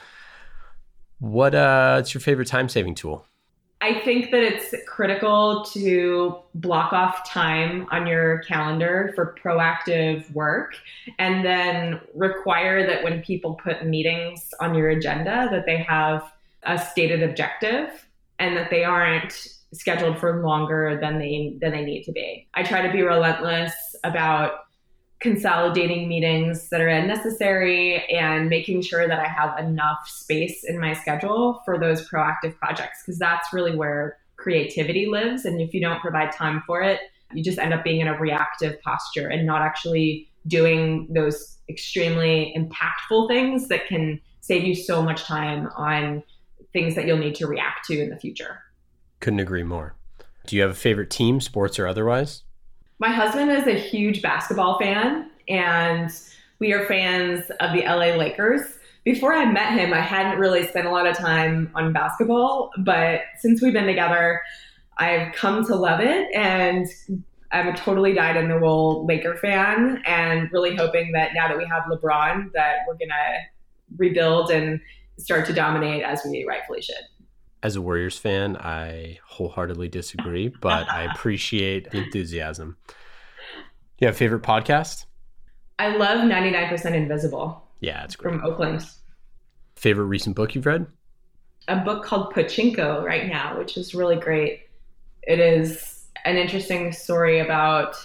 What 1.20 1.54
uh, 1.54 1.96
what's 1.98 2.14
your 2.14 2.22
favorite 2.22 2.48
time 2.48 2.70
saving 2.70 2.96
tool? 2.96 3.26
I 3.82 4.00
think 4.02 4.30
that 4.30 4.44
it's 4.44 4.76
critical 4.88 5.66
to 5.74 6.38
block 6.54 6.94
off 6.94 7.28
time 7.28 7.88
on 7.90 8.06
your 8.06 8.40
calendar 8.44 9.12
for 9.16 9.36
proactive 9.44 10.32
work 10.34 10.76
and 11.18 11.44
then 11.44 12.00
require 12.14 12.86
that 12.86 13.04
when 13.04 13.24
people 13.24 13.56
put 13.56 13.84
meetings 13.84 14.54
on 14.60 14.76
your 14.76 14.90
agenda 14.90 15.48
that 15.52 15.66
they 15.66 15.78
have 15.78 16.32
a 16.64 16.78
stated 16.78 17.24
objective 17.24 18.06
and 18.38 18.56
that 18.56 18.70
they 18.70 18.84
aren't 18.84 19.48
scheduled 19.74 20.20
for 20.20 20.44
longer 20.44 21.00
than 21.02 21.18
they 21.18 21.58
than 21.60 21.72
they 21.72 21.84
need 21.84 22.04
to 22.04 22.12
be. 22.12 22.48
I 22.54 22.62
try 22.64 22.86
to 22.86 22.92
be 22.92 23.02
relentless 23.02 23.74
about 24.04 24.66
consolidating 25.22 26.08
meetings 26.08 26.70
that 26.70 26.82
are 26.82 26.88
unnecessary 26.88 28.04
and 28.10 28.50
making 28.50 28.82
sure 28.82 29.08
that 29.08 29.20
I 29.20 29.28
have 29.28 29.58
enough 29.60 30.08
space 30.08 30.64
in 30.64 30.80
my 30.80 30.94
schedule 30.94 31.62
for 31.64 31.80
those 31.80 32.10
proactive 32.10 32.58
projects 32.58 33.04
because 33.04 33.20
that's 33.20 33.54
really 33.54 33.76
where 33.76 34.18
creativity 34.36 35.06
lives. 35.06 35.46
And 35.46 35.62
if 35.62 35.74
you 35.74 35.80
don't 35.80 36.02
provide 36.02 36.32
time 36.32 36.64
for 36.66 36.82
it, 36.82 37.00
you 37.34 37.44
just 37.44 37.60
end 37.60 37.74
up 37.74 37.84
being 37.84 38.02
in 38.02 38.08
a 38.08 38.20
reactive 38.20 38.82
posture 38.82 39.28
and 39.28 39.46
not 39.46 39.62
actually 39.62 40.28
doing 40.48 41.08
those 41.12 41.60
extremely 41.70 42.54
impactful 42.58 43.28
things 43.28 43.68
that 43.68 43.86
can 43.88 44.20
save 44.42 44.64
you 44.64 44.74
so 44.74 45.04
much 45.04 45.24
time 45.24 45.70
on 45.78 46.24
things 46.74 46.96
that 46.96 47.06
you'll 47.06 47.18
need 47.18 47.36
to 47.36 47.46
react 47.46 47.86
to 47.86 48.02
in 48.02 48.10
the 48.10 48.18
future. 48.18 48.60
Couldn't 49.20 49.40
agree 49.40 49.64
more. 49.64 49.96
Do 50.48 50.56
you 50.56 50.64
have 50.64 50.72
a 50.72 50.76
favorite 50.76 51.12
team, 51.12 51.40
sports 51.40 51.78
or 51.78 51.86
otherwise? 51.86 52.42
My 53.02 53.10
husband 53.10 53.50
is 53.50 53.66
a 53.66 53.74
huge 53.74 54.22
basketball 54.22 54.78
fan, 54.78 55.32
and 55.50 56.12
we 56.60 56.72
are 56.72 56.86
fans 56.86 57.50
of 57.60 57.74
the 57.74 57.82
LA 57.82 58.16
Lakers. 58.16 58.62
before 59.04 59.34
I 59.34 59.44
met 59.52 59.74
him, 59.74 59.92
I 59.92 60.02
hadn't 60.02 60.40
really 60.40 60.68
spent 60.68 60.86
a 60.86 60.92
lot 60.92 61.08
of 61.08 61.18
time 61.18 61.72
on 61.74 61.94
basketball, 61.94 62.70
but 62.78 63.22
since 63.40 63.60
we've 63.60 63.74
been 63.74 63.88
together, 63.88 64.44
I've 65.00 65.34
come 65.34 65.66
to 65.66 65.76
love 65.76 66.00
it 66.00 66.28
and 66.36 66.86
I'm 67.52 67.70
a 67.70 67.76
totally 67.76 68.14
dyed 68.14 68.38
in 68.38 68.50
the 68.50 68.60
wool 68.60 69.04
Laker 69.08 69.36
fan 69.36 70.04
and 70.06 70.52
really 70.52 70.76
hoping 70.76 71.12
that 71.14 71.32
now 71.34 71.48
that 71.48 71.58
we 71.58 71.66
have 71.66 71.86
LeBron 71.86 72.52
that 72.54 72.82
we're 72.88 72.98
going 72.98 73.10
to 73.10 73.40
rebuild 73.98 74.52
and 74.52 74.80
start 75.18 75.48
to 75.48 75.54
dominate 75.54 76.04
as 76.04 76.22
we 76.24 76.46
rightfully 76.48 76.84
should. 76.84 77.21
As 77.64 77.76
a 77.76 77.82
Warriors 77.82 78.18
fan, 78.18 78.58
I 78.58 79.20
wholeheartedly 79.26 79.90
disagree, 79.90 80.48
but 80.62 80.90
I 80.90 81.04
appreciate 81.04 81.92
the 81.92 82.00
enthusiasm. 82.00 82.78
You 84.00 84.08
have 84.08 84.16
a 84.16 84.18
favorite 84.18 84.42
podcast? 84.44 85.06
I 85.78 85.96
love 85.96 86.20
99% 86.20 86.94
Invisible. 86.94 87.64
Yeah, 87.80 88.04
it's 88.04 88.16
great. 88.16 88.34
From 88.34 88.44
Oakland. 88.44 88.86
Favorite 89.76 90.06
recent 90.06 90.36
book 90.36 90.56
you've 90.56 90.66
read? 90.66 90.88
A 91.68 91.78
book 91.78 92.04
called 92.04 92.34
Pachinko 92.34 93.04
right 93.04 93.28
now, 93.28 93.58
which 93.58 93.78
is 93.78 93.94
really 93.94 94.16
great. 94.16 94.62
It 95.24 95.40
is 95.40 96.08
an 96.26 96.38
interesting 96.38 96.92
story 96.92 97.40
about 97.40 97.96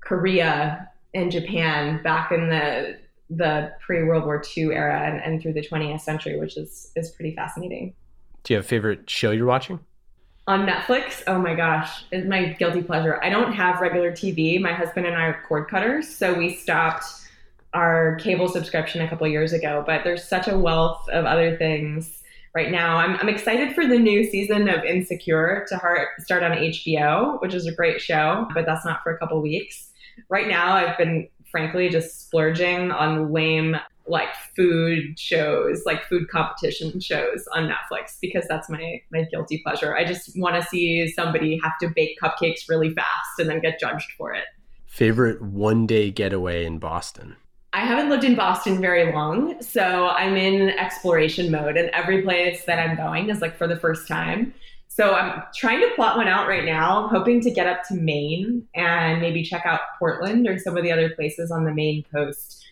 Korea 0.00 0.88
and 1.14 1.30
Japan 1.30 2.02
back 2.02 2.32
in 2.32 2.48
the 2.48 2.98
the 3.30 3.72
pre 3.80 4.04
World 4.04 4.24
War 4.24 4.42
II 4.56 4.66
era 4.66 5.00
and, 5.00 5.20
and 5.22 5.40
through 5.40 5.54
the 5.54 5.66
20th 5.66 6.00
century, 6.00 6.38
which 6.38 6.56
is 6.56 6.92
is 6.94 7.10
pretty 7.10 7.34
fascinating. 7.34 7.94
Do 8.44 8.52
you 8.52 8.58
have 8.58 8.66
a 8.66 8.68
favorite 8.68 9.08
show 9.08 9.30
you're 9.30 9.46
watching? 9.46 9.80
On 10.46 10.66
Netflix, 10.66 11.22
oh 11.26 11.38
my 11.38 11.54
gosh, 11.54 12.04
it's 12.12 12.28
my 12.28 12.52
guilty 12.52 12.82
pleasure. 12.82 13.18
I 13.24 13.30
don't 13.30 13.54
have 13.54 13.80
regular 13.80 14.12
TV. 14.12 14.60
My 14.60 14.74
husband 14.74 15.06
and 15.06 15.16
I 15.16 15.22
are 15.22 15.42
cord 15.48 15.70
cutters, 15.70 16.14
so 16.14 16.34
we 16.34 16.54
stopped 16.54 17.06
our 17.72 18.16
cable 18.16 18.48
subscription 18.48 19.00
a 19.00 19.08
couple 19.08 19.26
years 19.26 19.54
ago. 19.54 19.82
But 19.86 20.04
there's 20.04 20.28
such 20.28 20.46
a 20.46 20.58
wealth 20.58 21.08
of 21.08 21.24
other 21.24 21.56
things 21.56 22.22
right 22.54 22.70
now. 22.70 22.98
I'm, 22.98 23.16
I'm 23.16 23.30
excited 23.30 23.74
for 23.74 23.86
the 23.86 23.98
new 23.98 24.22
season 24.24 24.68
of 24.68 24.84
Insecure 24.84 25.64
to 25.70 25.78
heart, 25.78 26.08
start 26.18 26.42
on 26.42 26.52
HBO, 26.52 27.40
which 27.40 27.54
is 27.54 27.66
a 27.66 27.72
great 27.72 28.02
show, 28.02 28.46
but 28.52 28.66
that's 28.66 28.84
not 28.84 29.02
for 29.02 29.12
a 29.12 29.18
couple 29.18 29.40
weeks. 29.40 29.90
Right 30.28 30.48
now, 30.48 30.74
I've 30.74 30.98
been 30.98 31.28
frankly 31.50 31.88
just 31.88 32.26
splurging 32.26 32.90
on 32.90 33.32
lame 33.32 33.76
like 34.06 34.34
food 34.54 35.18
shows, 35.18 35.82
like 35.86 36.04
food 36.04 36.28
competition 36.28 37.00
shows 37.00 37.46
on 37.54 37.68
Netflix 37.68 38.18
because 38.20 38.46
that's 38.48 38.68
my 38.68 39.00
my 39.10 39.22
guilty 39.30 39.62
pleasure. 39.64 39.96
I 39.96 40.04
just 40.04 40.38
want 40.38 40.60
to 40.60 40.68
see 40.68 41.08
somebody 41.08 41.58
have 41.62 41.72
to 41.80 41.88
bake 41.88 42.18
cupcakes 42.22 42.68
really 42.68 42.90
fast 42.90 43.38
and 43.38 43.48
then 43.48 43.60
get 43.60 43.80
judged 43.80 44.12
for 44.18 44.32
it. 44.32 44.44
Favorite 44.86 45.42
one 45.42 45.86
day 45.86 46.10
getaway 46.10 46.64
in 46.64 46.78
Boston? 46.78 47.36
I 47.72 47.80
haven't 47.80 48.08
lived 48.08 48.22
in 48.22 48.36
Boston 48.36 48.80
very 48.80 49.12
long, 49.12 49.60
so 49.60 50.06
I'm 50.06 50.36
in 50.36 50.70
exploration 50.70 51.50
mode, 51.50 51.76
and 51.76 51.90
every 51.90 52.22
place 52.22 52.64
that 52.66 52.78
I'm 52.78 52.96
going 52.96 53.30
is 53.30 53.40
like 53.40 53.56
for 53.56 53.66
the 53.66 53.76
first 53.76 54.06
time. 54.06 54.54
So 54.86 55.12
I'm 55.12 55.42
trying 55.56 55.80
to 55.80 55.90
plot 55.96 56.16
one 56.16 56.28
out 56.28 56.46
right 56.46 56.64
now, 56.64 57.08
hoping 57.08 57.40
to 57.40 57.50
get 57.50 57.66
up 57.66 57.82
to 57.88 57.94
Maine 57.94 58.64
and 58.76 59.20
maybe 59.20 59.42
check 59.42 59.66
out 59.66 59.80
Portland 59.98 60.46
or 60.46 60.56
some 60.56 60.76
of 60.76 60.84
the 60.84 60.92
other 60.92 61.10
places 61.10 61.50
on 61.50 61.64
the 61.64 61.74
Maine 61.74 62.04
coast. 62.12 62.64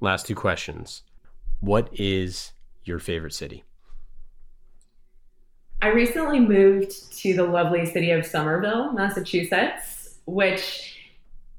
Last 0.00 0.26
two 0.26 0.34
questions. 0.34 1.02
What 1.60 1.88
is 1.92 2.52
your 2.84 3.00
favorite 3.00 3.34
city? 3.34 3.64
I 5.82 5.88
recently 5.88 6.40
moved 6.40 7.12
to 7.18 7.34
the 7.34 7.44
lovely 7.44 7.84
city 7.84 8.10
of 8.12 8.24
Somerville, 8.24 8.92
Massachusetts, 8.92 10.18
which 10.26 10.96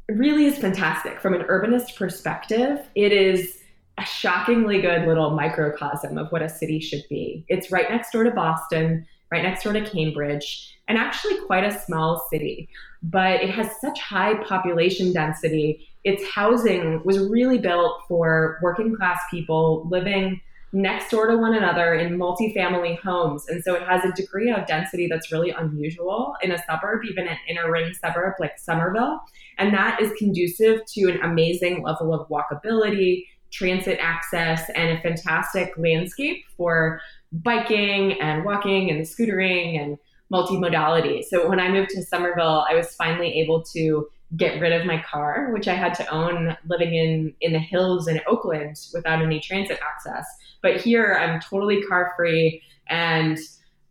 really 0.08 0.46
is 0.46 0.58
fantastic 0.58 1.20
from 1.20 1.34
an 1.34 1.42
urbanist 1.44 1.96
perspective. 1.96 2.80
It 2.96 3.12
is 3.12 3.60
a 3.98 4.06
shockingly 4.06 4.82
good 4.82 5.06
little 5.06 5.32
microcosm 5.32 6.18
of 6.18 6.32
what 6.32 6.42
a 6.42 6.50
city 6.50 6.80
should 6.80 7.04
be. 7.10 7.46
It's 7.50 7.72
right 7.72 7.90
next 7.90 8.12
door 8.12 8.24
to 8.24 8.32
Boston, 8.32 9.06
right 9.32 9.44
next 9.44 9.64
door 9.64 9.74
to 9.74 9.82
Cambridge, 9.82 10.78
and 10.88 10.98
actually 10.98 11.38
quite 11.46 11.66
a 11.66 11.78
small 11.78 12.26
city. 12.32 12.70
But 13.04 13.42
it 13.44 13.50
has 13.50 13.80
such 13.82 14.00
high 14.00 14.36
population 14.46 15.12
density. 15.12 15.89
Its 16.04 16.24
housing 16.30 17.02
was 17.04 17.20
really 17.20 17.58
built 17.58 18.02
for 18.08 18.58
working 18.62 18.96
class 18.96 19.20
people 19.30 19.88
living 19.90 20.42
next 20.72 21.10
door 21.10 21.28
to 21.28 21.38
one 21.38 21.56
another 21.56 21.96
in 21.96 22.18
multifamily 22.18 23.00
homes. 23.00 23.48
And 23.48 23.64
so 23.64 23.74
it 23.74 23.84
has 23.84 24.04
a 24.06 24.12
degree 24.14 24.52
of 24.52 24.68
density 24.68 25.08
that's 25.08 25.32
really 25.32 25.50
unusual 25.50 26.36
in 26.42 26.52
a 26.52 26.58
suburb, 26.64 27.02
even 27.10 27.28
an 27.28 27.38
inner 27.48 27.72
ring 27.72 27.94
suburb 27.94 28.36
like 28.40 28.60
Somerville. 28.60 29.20
And 29.58 29.74
that 29.74 30.00
is 30.02 30.12
conducive 30.18 30.82
to 30.94 31.10
an 31.10 31.20
amazing 31.22 31.84
level 31.84 32.14
of 32.14 32.30
walkability, 32.30 33.26
transit 33.52 33.98
access, 34.00 34.70
and 34.76 34.98
a 34.98 35.02
fantastic 35.02 35.74
landscape 35.78 36.46
for 36.56 37.02
biking 37.32 38.20
and 38.22 38.46
walking 38.46 38.92
and 38.92 39.02
scootering 39.06 39.82
and 39.82 39.98
multimodality. 40.32 41.24
So 41.24 41.50
when 41.50 41.60
I 41.60 41.70
moved 41.72 41.90
to 41.92 42.04
Somerville, 42.04 42.66
I 42.70 42.76
was 42.76 42.94
finally 42.94 43.42
able 43.42 43.64
to 43.74 44.08
get 44.38 44.62
rid 44.62 44.72
of 44.74 44.86
my 44.86 45.02
car, 45.02 45.52
which 45.52 45.68
I 45.68 45.74
had 45.74 45.94
to 45.96 46.08
own 46.10 46.56
living 46.68 46.94
in 46.94 47.34
in 47.42 47.54
the 47.54 47.60
hills 47.60 48.08
in 48.08 48.22
Oakland 48.28 48.80
without 48.94 49.22
any 49.22 49.40
transit 49.40 49.80
access. 49.82 50.26
But 50.62 50.82
here 50.82 51.14
I'm 51.20 51.40
totally 51.40 51.82
car 51.84 52.14
free 52.16 52.62
and 52.88 53.38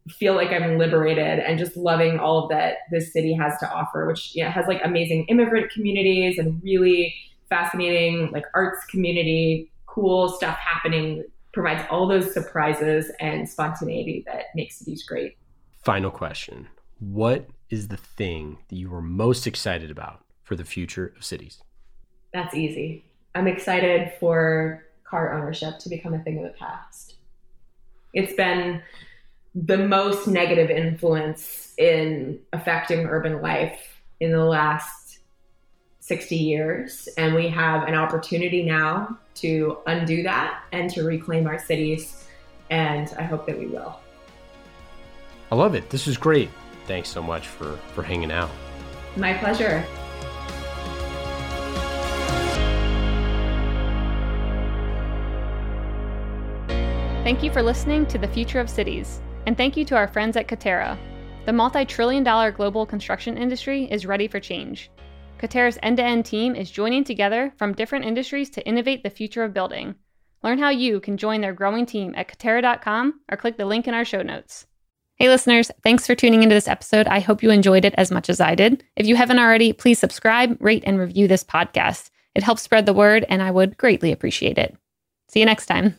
feel 0.09 0.34
like 0.34 0.51
I'm 0.51 0.78
liberated 0.78 1.41
and 1.41 1.59
just 1.59 1.76
loving 1.76 2.18
all 2.18 2.49
that 2.49 2.78
this 2.91 3.12
city 3.12 3.34
has 3.34 3.59
to 3.59 3.70
offer, 3.70 4.07
which 4.07 4.34
you 4.34 4.45
know, 4.45 4.51
has 4.51 4.66
like 4.66 4.80
amazing 4.84 5.26
immigrant 5.26 5.70
communities 5.70 6.39
and 6.39 6.62
really 6.62 7.14
fascinating 7.49 8.30
like 8.32 8.45
arts 8.55 8.84
community, 8.86 9.70
cool 9.86 10.28
stuff 10.28 10.57
happening, 10.59 11.24
provides 11.53 11.86
all 11.91 12.07
those 12.07 12.32
surprises 12.32 13.11
and 13.20 13.49
spontaneity 13.49 14.22
that 14.26 14.45
makes 14.55 14.78
cities 14.78 15.03
great. 15.03 15.36
Final 15.82 16.11
question. 16.11 16.68
What 16.99 17.49
is 17.70 17.89
the 17.89 17.97
thing 17.97 18.59
that 18.68 18.76
you 18.76 18.93
are 18.95 19.03
most 19.03 19.47
excited 19.47 19.91
about 19.91 20.22
for 20.49 20.57
the 20.57 20.64
future 20.64 21.12
of 21.14 21.22
cities? 21.22 21.62
That's 22.32 22.55
easy. 22.55 23.05
I'm 23.34 23.46
excited 23.46 24.12
for 24.18 24.82
car 25.05 25.34
ownership 25.34 25.78
to 25.80 25.90
become 25.90 26.14
a 26.14 26.18
thing 26.20 26.38
of 26.38 26.44
the 26.44 26.59
past. 26.59 27.16
It's 28.14 28.32
been 28.32 28.82
the 29.55 29.76
most 29.76 30.26
negative 30.26 30.70
influence 30.70 31.74
in 31.76 32.40
affecting 32.55 33.07
urban 33.07 33.42
life 33.42 34.01
in 34.20 34.32
the 34.32 34.44
last 34.44 35.18
60 36.01 36.34
years. 36.34 37.09
And 37.18 37.34
we 37.34 37.49
have 37.49 37.86
an 37.86 37.94
opportunity 37.94 38.62
now 38.62 39.18
to 39.36 39.78
undo 39.86 40.22
that 40.22 40.62
and 40.72 40.88
to 40.90 41.03
reclaim 41.03 41.46
our 41.46 41.59
cities. 41.59 42.26
And 42.70 43.12
I 43.18 43.22
hope 43.22 43.46
that 43.46 43.59
we 43.59 43.66
will. 43.66 44.01
I 45.53 45.57
love 45.57 45.74
it. 45.74 45.90
This 45.90 46.07
is 46.07 46.16
great. 46.16 46.49
Thanks 46.86 47.11
so 47.11 47.22
much 47.22 47.46
for, 47.46 47.76
for 47.94 48.03
hanging 48.03 48.32
out. 48.32 48.51
My 49.16 49.34
pleasure. 49.34 49.84
Thank 57.29 57.43
you 57.43 57.53
for 57.53 57.62
listening 57.62 58.07
to 58.07 58.16
The 58.16 58.26
Future 58.26 58.59
of 58.59 58.70
Cities, 58.70 59.20
and 59.45 59.55
thank 59.55 59.76
you 59.76 59.85
to 59.85 59.97
our 59.97 60.09
friends 60.09 60.35
at 60.39 60.49
Katerra. 60.49 60.97
The 61.45 61.53
multi 61.53 61.85
trillion 61.85 62.24
dollar 62.24 62.51
global 62.51 62.87
construction 62.87 63.37
industry 63.37 63.85
is 63.85 64.07
ready 64.07 64.29
for 64.29 64.41
change. 64.41 64.91
Katerra's 65.39 65.79
end 65.83 65.99
to 65.99 66.03
end 66.03 66.24
team 66.24 66.55
is 66.55 66.70
joining 66.70 67.05
together 67.05 67.53
from 67.59 67.74
different 67.74 68.07
industries 68.07 68.49
to 68.49 68.66
innovate 68.66 69.03
the 69.03 69.11
future 69.11 69.45
of 69.45 69.53
building. 69.53 69.95
Learn 70.43 70.59
how 70.59 70.70
you 70.70 71.01
can 71.01 71.18
join 71.18 71.43
their 71.43 71.53
growing 71.53 71.85
team 71.85 72.14
at 72.16 72.29
Katerra.com 72.29 73.20
or 73.31 73.37
click 73.37 73.59
the 73.59 73.66
link 73.66 73.87
in 73.87 73.93
our 73.93 74.07
show 74.07 74.22
notes. 74.22 74.66
Hey, 75.16 75.29
listeners, 75.29 75.70
thanks 75.85 76.07
for 76.07 76.14
tuning 76.14 76.43
into 76.43 76.55
this 76.55 76.66
episode. 76.66 77.09
I 77.09 77.20
hope 77.20 77.43
you 77.43 77.51
enjoyed 77.51 77.85
it 77.85 77.95
as 77.99 78.11
much 78.11 78.31
as 78.31 78.41
I 78.41 78.55
did. 78.55 78.83
If 78.97 79.07
you 79.07 79.16
haven't 79.16 79.39
already, 79.39 79.74
please 79.74 79.99
subscribe, 79.99 80.57
rate, 80.62 80.85
and 80.87 80.99
review 80.99 81.29
this 81.29 81.45
podcast. 81.45 82.09
It 82.35 82.43
helps 82.43 82.62
spread 82.62 82.87
the 82.87 82.95
word, 82.95 83.26
and 83.29 83.43
I 83.43 83.51
would 83.51 83.76
greatly 83.76 84.12
appreciate 84.12 84.57
it. 84.57 84.74
See 85.29 85.41
you 85.41 85.47
next 85.47 85.66
time. 85.66 85.99